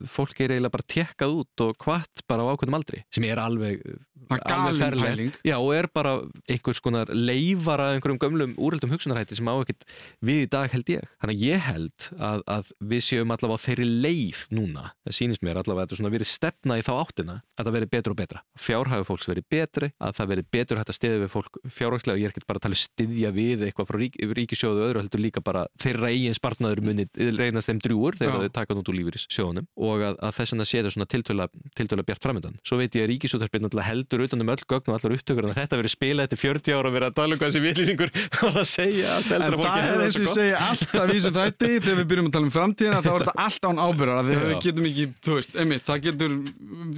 fólk 0.08 0.40
er 0.40 0.54
eiginlega 0.54 0.74
bara 0.78 0.88
tjekkað 0.94 1.34
út 1.42 1.64
og 1.66 1.84
hvart 1.84 2.24
bara 2.30 2.46
á 2.48 2.50
ákveðum 2.54 2.78
aldri 2.80 3.02
sem 3.12 3.26
er 3.28 3.42
alveg. 3.42 3.84
Já, 5.46 5.56
og 5.56 5.72
er 5.74 5.88
bara 5.92 6.12
einhvers 6.50 6.80
konar 6.84 7.10
leifara 7.14 7.92
einhverjum 7.94 8.20
gömlum 8.20 8.52
úröldum 8.60 8.92
hugsunarhætti 8.92 9.38
sem 9.38 9.48
á 9.48 9.54
ekkert 9.56 9.86
við 10.24 10.44
í 10.44 10.48
dag 10.50 10.68
held 10.72 10.88
ég. 10.92 11.06
Þannig 11.22 11.36
að 11.36 11.44
ég 11.46 11.58
held 11.66 12.08
að, 12.18 12.44
að 12.56 12.64
við 12.92 13.02
séum 13.06 13.32
allavega 13.34 13.64
þeirri 13.64 13.88
leif 13.88 14.44
núna. 14.52 14.92
Það 15.06 15.16
sýnist 15.18 15.42
mér 15.46 15.60
allavega 15.60 15.84
að 15.86 15.94
þetta 15.94 16.14
verið 16.16 16.30
stefna 16.30 16.78
í 16.80 16.84
þá 16.86 16.92
áttina 16.96 17.36
að 17.56 17.64
það 17.64 17.76
verið 17.78 17.92
betur 17.94 18.14
og 18.14 18.18
betra. 18.20 18.40
Fjárhægu 18.60 19.04
fólks 19.08 19.28
verið 19.30 19.46
betri, 19.50 19.88
að 20.00 20.16
það 20.18 20.30
verið 20.34 20.46
betur 20.56 20.80
hægt 20.80 20.92
að 20.92 20.98
stiðja 20.98 21.18
við 21.20 21.30
fólk 21.34 21.52
fjárhagslega 21.76 22.18
er 22.20 22.30
ekkert 22.34 22.48
bara 22.48 22.58
að 22.60 22.64
tala 22.66 22.76
um 22.76 22.82
styðja 22.84 23.30
við 23.36 23.58
eitthvað 23.66 23.88
frá 23.90 23.98
rík, 24.00 24.14
ríkisjóðu 24.40 24.80
öðru 24.86 25.02
heldur 25.04 25.22
líka 25.22 25.40
bara 25.44 25.62
þeirra 25.80 26.10
eigin 26.10 26.36
spartnaður 26.36 26.80
muni 26.84 27.04
reynast 27.36 27.68
þeim 27.70 27.80
drúur 27.84 28.16
þegar 28.18 28.46
þau 28.46 28.52
taka 28.60 28.76
nút 28.76 28.88
úr 28.90 28.98
lífyríssjóðunum 29.00 29.66
og 29.76 30.04
að, 30.08 30.14
að 30.20 30.32
þess 30.40 30.52
að 34.10 34.20
að 34.20 34.20
heldur 34.20 34.26
utanum 34.26 34.50
öll 34.50 34.64
gögn 34.66 34.90
og 34.90 34.96
allar 34.96 35.14
upptökur 35.16 35.46
en 35.46 35.54
þetta 35.54 35.78
verið 35.78 35.92
spilað 35.92 36.26
eftir 36.26 36.40
40 36.40 36.74
ára 36.74 36.88
og 36.88 36.94
verið 36.94 37.08
að 37.10 37.16
tala 37.18 37.36
um 37.36 37.40
hvað 37.40 37.52
sem 37.54 37.64
viðlýsingur 37.64 38.12
var 38.40 38.58
að 38.60 38.68
segja. 38.70 39.12
Allt 39.16 39.30
en 39.36 39.44
það 39.60 39.78
er 39.80 40.02
eins 40.04 40.18
og 40.18 40.24
ég 40.24 40.34
segja 40.34 40.62
alltaf 40.66 41.12
í 41.12 41.14
þessum 41.14 41.36
þætti 41.36 41.70
þegar 41.84 42.00
við 42.00 42.08
byrjum 42.10 42.30
að 42.30 42.34
tala 42.36 42.48
um 42.48 42.54
framtíðina 42.56 43.02
þá 43.04 43.10
er 43.12 43.24
þetta 43.24 43.36
allt 43.46 43.68
án 43.70 43.82
ábyrðar 43.84 44.30
þegar 44.30 44.48
við 44.50 44.64
getum 44.66 44.90
ekki, 44.90 45.06
þú 45.26 45.38
veist, 45.38 45.54
einmitt, 45.62 45.86
það 45.86 46.02
getur 46.08 46.36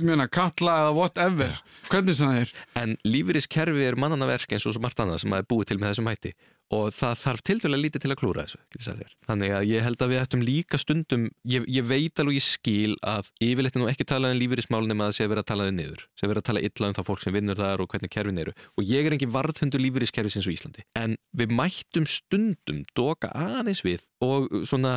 mjöna, 0.03 0.29
kalla 0.33 0.79
eða 0.85 0.97
whatever. 0.97 1.61
Hvernig 1.93 2.19
það 2.19 2.41
er. 2.41 2.57
En 2.83 2.97
lífyrískerfi 3.05 3.87
er 3.91 4.01
mannanaverk 4.01 4.57
eins 4.57 4.67
og 4.69 4.81
margt 4.83 5.03
annað 5.03 5.25
sem 5.25 5.35
að 5.35 5.45
er 5.45 5.51
búið 5.53 5.73
til 5.73 5.81
með 5.83 5.93
þessum 5.93 6.13
hætti 6.13 6.35
og 6.73 6.93
það 6.97 7.19
þarf 7.23 7.45
tilfæðilega 7.49 7.85
lítið 7.87 8.05
til 8.05 8.13
að 8.13 8.21
klúra 8.23 8.47
þessu 8.47 9.09
þannig 9.29 9.57
að 9.59 9.69
ég 9.71 9.87
held 9.87 10.03
að 10.03 10.13
við 10.13 10.23
ættum 10.23 10.45
líka 10.47 10.81
stundum 10.81 11.29
ég, 11.49 11.67
ég 11.69 11.87
veit 11.87 12.23
alveg 12.23 12.39
ég 12.39 12.47
skil 12.47 12.97
að 13.07 13.31
yfirleitt 13.43 13.77
er 13.77 13.83
nú 13.83 13.89
ekki 13.91 14.07
talað 14.09 14.35
um 14.35 14.41
lífeyrismálun 14.43 14.95
en 14.95 15.03
að 15.03 15.11
það 15.11 15.17
sé 15.17 15.27
að 15.27 15.33
vera 15.33 15.45
að 15.45 15.51
tala 15.51 15.69
um 15.69 15.79
niður. 15.79 16.05
Sé 16.17 16.27
að 16.27 16.33
vera 16.33 16.43
að 16.43 16.49
tala 16.49 16.65
illa 16.69 16.89
um 16.89 16.97
það 16.99 17.09
fólk 17.09 17.25
sem 17.25 17.37
vinnur 17.37 17.61
þar 17.61 17.83
og 17.85 17.93
hvernig 17.93 18.13
kerfin 18.13 18.43
eru. 18.43 18.55
Og 18.77 18.89
ég 18.89 19.09
er 19.09 19.17
engin 19.17 19.35
varðhundur 19.35 19.83
lífeyriskerfis 19.83 20.39
eins 20.39 20.49
og 20.49 20.57
Íslandi. 20.57 20.87
En 20.99 21.17
við 21.37 21.55
mættum 21.59 22.09
stundum 22.11 22.83
doka 22.99 23.33
aðeins 23.37 23.85
við 23.87 24.07
og 24.23 24.49
svona 24.69 24.95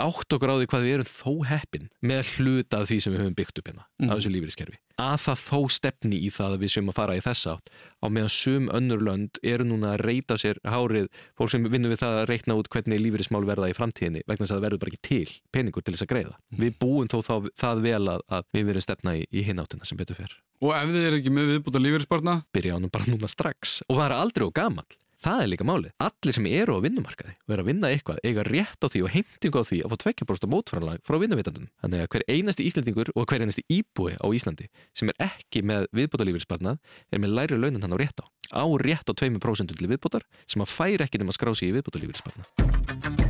átt 0.00 0.34
okkur 0.34 0.50
á 0.50 0.58
því 0.58 0.68
hvað 0.70 0.86
við 0.86 0.96
erum 0.98 1.10
þó 1.10 1.32
heppin 1.50 1.90
með 2.02 2.34
hluta 2.36 2.80
af 2.80 2.90
því 2.90 3.00
sem 3.02 3.14
við 3.14 3.22
höfum 3.24 3.36
byggt 3.38 3.60
upp 3.60 3.70
hérna 3.70 3.84
mm. 3.86 4.08
af 4.10 4.18
þessu 4.18 4.32
lífeyriskerfi 4.34 4.78
að 5.00 5.16
það 5.24 5.42
þó 5.44 5.60
stefni 5.74 6.18
í 6.20 6.30
það 6.34 6.54
að 6.54 6.62
við 6.64 6.72
séum 6.74 6.90
að 6.92 6.98
fara 7.00 7.16
í 7.18 7.22
þess 7.24 7.48
átt 7.50 7.72
á 8.00 8.06
meðan 8.08 8.32
sum 8.32 8.68
önnur 8.76 9.02
lönd 9.04 9.40
eru 9.46 9.66
núna 9.66 9.94
að 9.94 10.04
reyta 10.06 10.36
sér 10.40 10.60
hárið 10.64 11.08
fólk 11.38 11.52
sem 11.52 11.66
vinnur 11.72 11.92
við 11.92 12.02
það 12.02 12.18
að 12.20 12.28
reikna 12.30 12.56
út 12.60 12.70
hvernig 12.72 13.02
lífeyrismál 13.02 13.42
verða 13.48 13.70
í 13.70 13.76
framtíðinni 13.76 14.24
vegna 14.26 14.44
þess 14.46 14.54
að 14.54 14.56
það 14.56 14.66
verður 14.66 14.82
bara 14.84 14.94
ekki 14.94 15.02
til 15.08 15.34
peningur 15.52 15.84
til 15.84 15.94
þess 15.96 16.06
að 16.06 16.12
greiða. 16.14 16.36
Mm. 16.38 16.62
Við 16.64 16.78
búum 16.80 17.10
þó 17.10 17.18
þá 17.26 17.34
það 17.64 17.84
vel 17.88 18.02
að, 18.14 18.24
að 18.38 18.48
við 18.56 18.70
verðum 18.70 18.86
stefna 18.86 19.16
í, 19.18 19.26
í 19.30 19.44
hináttina 19.46 19.88
sem 19.88 20.00
betur 20.00 20.20
fer. 20.20 20.38
Og 20.60 20.74
ef 20.76 20.90
þið 20.92 21.06
er 21.08 21.18
ekki 21.20 21.34
með 21.34 21.54
viðbúta 21.54 21.84
lífeyrisbarna? 21.84 22.40
Byrja 22.54 22.80
ánum 22.80 22.92
bara 22.92 23.08
núna 23.08 23.30
strax 23.30 23.80
og 23.88 24.00
það 24.00 24.06
er 24.08 24.16
aldrei 24.18 24.46
og 24.48 24.56
gamal. 24.56 24.88
Það 25.20 25.42
er 25.42 25.48
líka 25.52 25.64
málið. 25.68 25.90
Allir 26.00 26.32
sem 26.32 26.46
eru 26.48 26.78
á 26.80 26.80
vinnumarkaði 26.80 27.34
og 27.44 27.52
eru 27.52 27.60
að 27.60 27.66
vinna 27.68 27.88
eitthvað 27.92 28.20
eiga 28.24 28.44
rétt 28.46 28.80
á 28.80 28.88
því 28.88 29.02
og 29.04 29.10
heimtingu 29.12 29.60
á 29.60 29.68
því 29.68 29.80
að 29.84 29.92
fá 29.92 29.96
tvekkjabrósta 30.04 30.48
mótfæranlag 30.48 31.02
frá 31.04 31.18
vinnuvitandunum. 31.20 31.68
Þannig 31.84 32.04
að 32.06 32.08
hver 32.14 32.24
einasti 32.32 32.64
íslendingur 32.64 33.12
og 33.12 33.26
hver 33.28 33.44
einasti 33.44 33.66
íbúi 33.68 34.16
á 34.16 34.26
Íslandi 34.32 34.70
sem 34.96 35.12
er 35.12 35.20
ekki 35.28 35.60
með 35.60 35.90
viðbótalífyrsparnað 35.98 36.80
er 37.12 37.20
með 37.20 37.36
læri 37.36 37.60
launin 37.60 37.84
hann 37.84 37.92
á 37.92 38.00
rétt 38.00 38.24
á. 38.24 38.24
Á 38.48 38.64
rétt 38.80 39.12
á 39.12 39.12
2% 39.12 39.76
til 39.76 39.92
viðbótar 39.92 40.24
sem 40.48 40.64
að 40.64 40.72
færi 40.72 41.04
ekki 41.04 41.20
nema 41.20 41.36
að 41.36 41.40
skrá 41.42 41.52
sig 41.52 41.68
í 41.68 41.76
viðbótalífyrsparnað. 41.76 43.28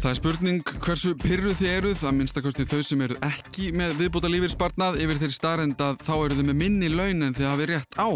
Það 0.00 0.10
er 0.10 0.16
spurning 0.16 0.76
hversu 0.80 1.12
pyrruð 1.20 1.56
þið 1.60 1.72
eruð, 1.72 2.02
að 2.06 2.16
minnstakosti 2.16 2.64
þau 2.68 2.80
sem 2.84 3.00
eru 3.04 3.16
ekki 3.26 3.72
með 3.76 3.96
viðbúta 4.00 4.30
lífeyrspartnað 4.32 5.00
yfir 5.02 5.20
þeirri 5.20 5.36
starrend 5.36 5.80
að 5.82 6.00
þá 6.06 6.14
eru 6.16 6.36
þau 6.38 6.46
með 6.46 6.60
minni 6.60 6.88
laun 6.92 7.26
en 7.26 7.36
þið 7.36 7.48
hafið 7.50 7.72
rétt 7.72 8.00
á. 8.00 8.08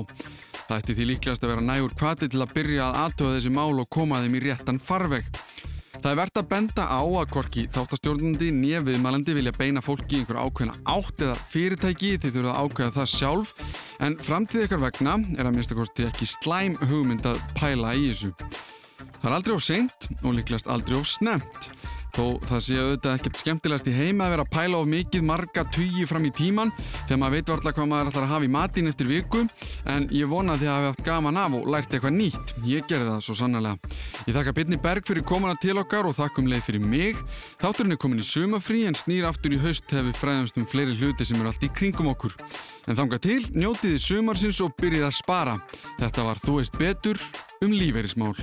Það 0.71 0.83
ætti 0.85 0.95
því 0.95 1.05
líklegast 1.09 1.43
að 1.43 1.51
vera 1.51 1.63
nægur 1.67 1.95
kvati 1.99 2.27
til 2.31 2.45
að 2.45 2.53
byrja 2.55 2.85
að 2.85 2.99
aðtöða 3.01 3.31
þessi 3.37 3.51
mál 3.51 3.81
og 3.83 3.89
koma 3.91 4.21
þeim 4.23 4.37
í 4.39 4.43
réttan 4.45 4.77
farveg. 4.79 5.25
Það 5.97 6.07
er 6.13 6.19
verðt 6.21 6.39
að 6.39 6.47
benda 6.53 6.85
á 6.87 7.03
að 7.03 7.33
hvorki 7.35 7.65
þáttastjórnandi 7.75 8.53
nýja 8.55 8.85
viðmælandi 8.87 9.35
vilja 9.35 9.55
beina 9.57 9.83
fólki 9.83 10.15
í 10.15 10.21
einhver 10.21 10.39
ákveðna 10.39 10.77
átt 10.95 11.25
eða 11.27 11.35
fyrirtæki 11.51 12.13
því 12.23 12.31
þurfa 12.37 12.55
að 12.55 12.71
ákveða 12.71 12.95
það 13.01 13.11
sjálf 13.17 13.53
en 14.07 14.19
framtíð 14.31 14.69
ykkar 14.69 14.83
vegna 14.85 15.17
er 15.35 15.51
að 15.51 15.59
minnst 15.59 15.75
að 15.75 15.83
kosti 15.83 16.07
ekki 16.07 16.31
slæm 16.37 16.79
hugmynd 16.87 17.27
að 17.33 17.43
pæla 17.59 17.97
í 17.99 18.07
þessu. 18.13 18.31
Það 19.19 19.27
er 19.27 19.39
aldrei 19.41 19.57
of 19.59 19.67
seint 19.67 20.11
og 20.23 20.39
líklegast 20.39 20.71
aldrei 20.71 21.01
of 21.03 21.11
snemt. 21.11 21.73
Þó 22.11 22.25
það 22.49 22.63
sé 22.67 22.79
auðvitað 22.81 23.17
ekkert 23.17 23.41
skemmtilegast 23.41 23.89
í 23.91 23.95
heima 23.95 24.27
að 24.27 24.33
vera 24.35 24.45
að 24.47 24.53
pæla 24.57 24.81
of 24.81 24.89
mikið 24.91 25.27
marga 25.29 25.65
tugi 25.75 26.07
fram 26.11 26.27
í 26.27 26.33
tíman 26.35 26.73
þegar 26.81 27.21
maður 27.23 27.37
veit 27.37 27.53
varlega 27.53 27.77
hvað 27.77 27.91
maður 27.93 28.11
ætlar 28.11 28.27
að 28.27 28.33
hafa 28.35 28.49
í 28.49 28.53
matinn 28.57 28.91
eftir 28.91 29.11
viku 29.11 29.45
en 29.95 30.09
ég 30.15 30.31
vona 30.31 30.57
því 30.59 30.69
að 30.69 30.77
hafa 30.77 30.91
haft 30.91 31.05
gaman 31.07 31.41
af 31.41 31.57
og 31.61 31.69
lært 31.71 31.95
eitthvað 31.95 32.17
nýtt. 32.17 32.55
Ég 32.67 32.89
gerði 32.91 33.09
það 33.13 33.23
svo 33.27 33.37
sannlega. 33.39 33.95
Ég 34.27 34.37
þakka 34.37 34.57
Bitni 34.59 34.81
Berg 34.83 35.07
fyrir 35.07 35.27
komuna 35.27 35.55
til 35.63 35.79
okkar 35.81 36.11
og 36.11 36.19
þakkum 36.19 36.51
leið 36.51 36.67
fyrir 36.67 36.85
mig. 36.85 37.21
Þátturinn 37.63 37.95
er 37.95 38.03
komin 38.03 38.23
í 38.23 38.27
sumafrí 38.27 38.85
en 38.91 38.99
snýr 38.99 39.29
aftur 39.31 39.55
í 39.55 39.63
haust 39.63 39.87
hefur 39.95 40.19
fræðumst 40.19 40.59
um 40.59 40.69
fleiri 40.71 40.99
hluti 40.99 41.29
sem 41.29 41.39
eru 41.39 41.53
allt 41.53 41.67
í 41.67 41.73
kringum 41.73 42.11
okkur. 42.13 42.35
En 42.91 42.99
þanga 42.99 43.21
til, 43.23 43.43
njótiði 43.55 44.01
sumarsins 44.03 44.63
og 44.65 44.75
byrjið 44.81 45.07
að 45.07 45.19
spara. 45.23 45.59
Þetta 46.01 46.27
var 46.27 46.41
Þú 46.41 46.57
veist 46.61 46.79
betur 46.81 47.21
um 47.61 47.75
lífeyrismál. 47.77 48.35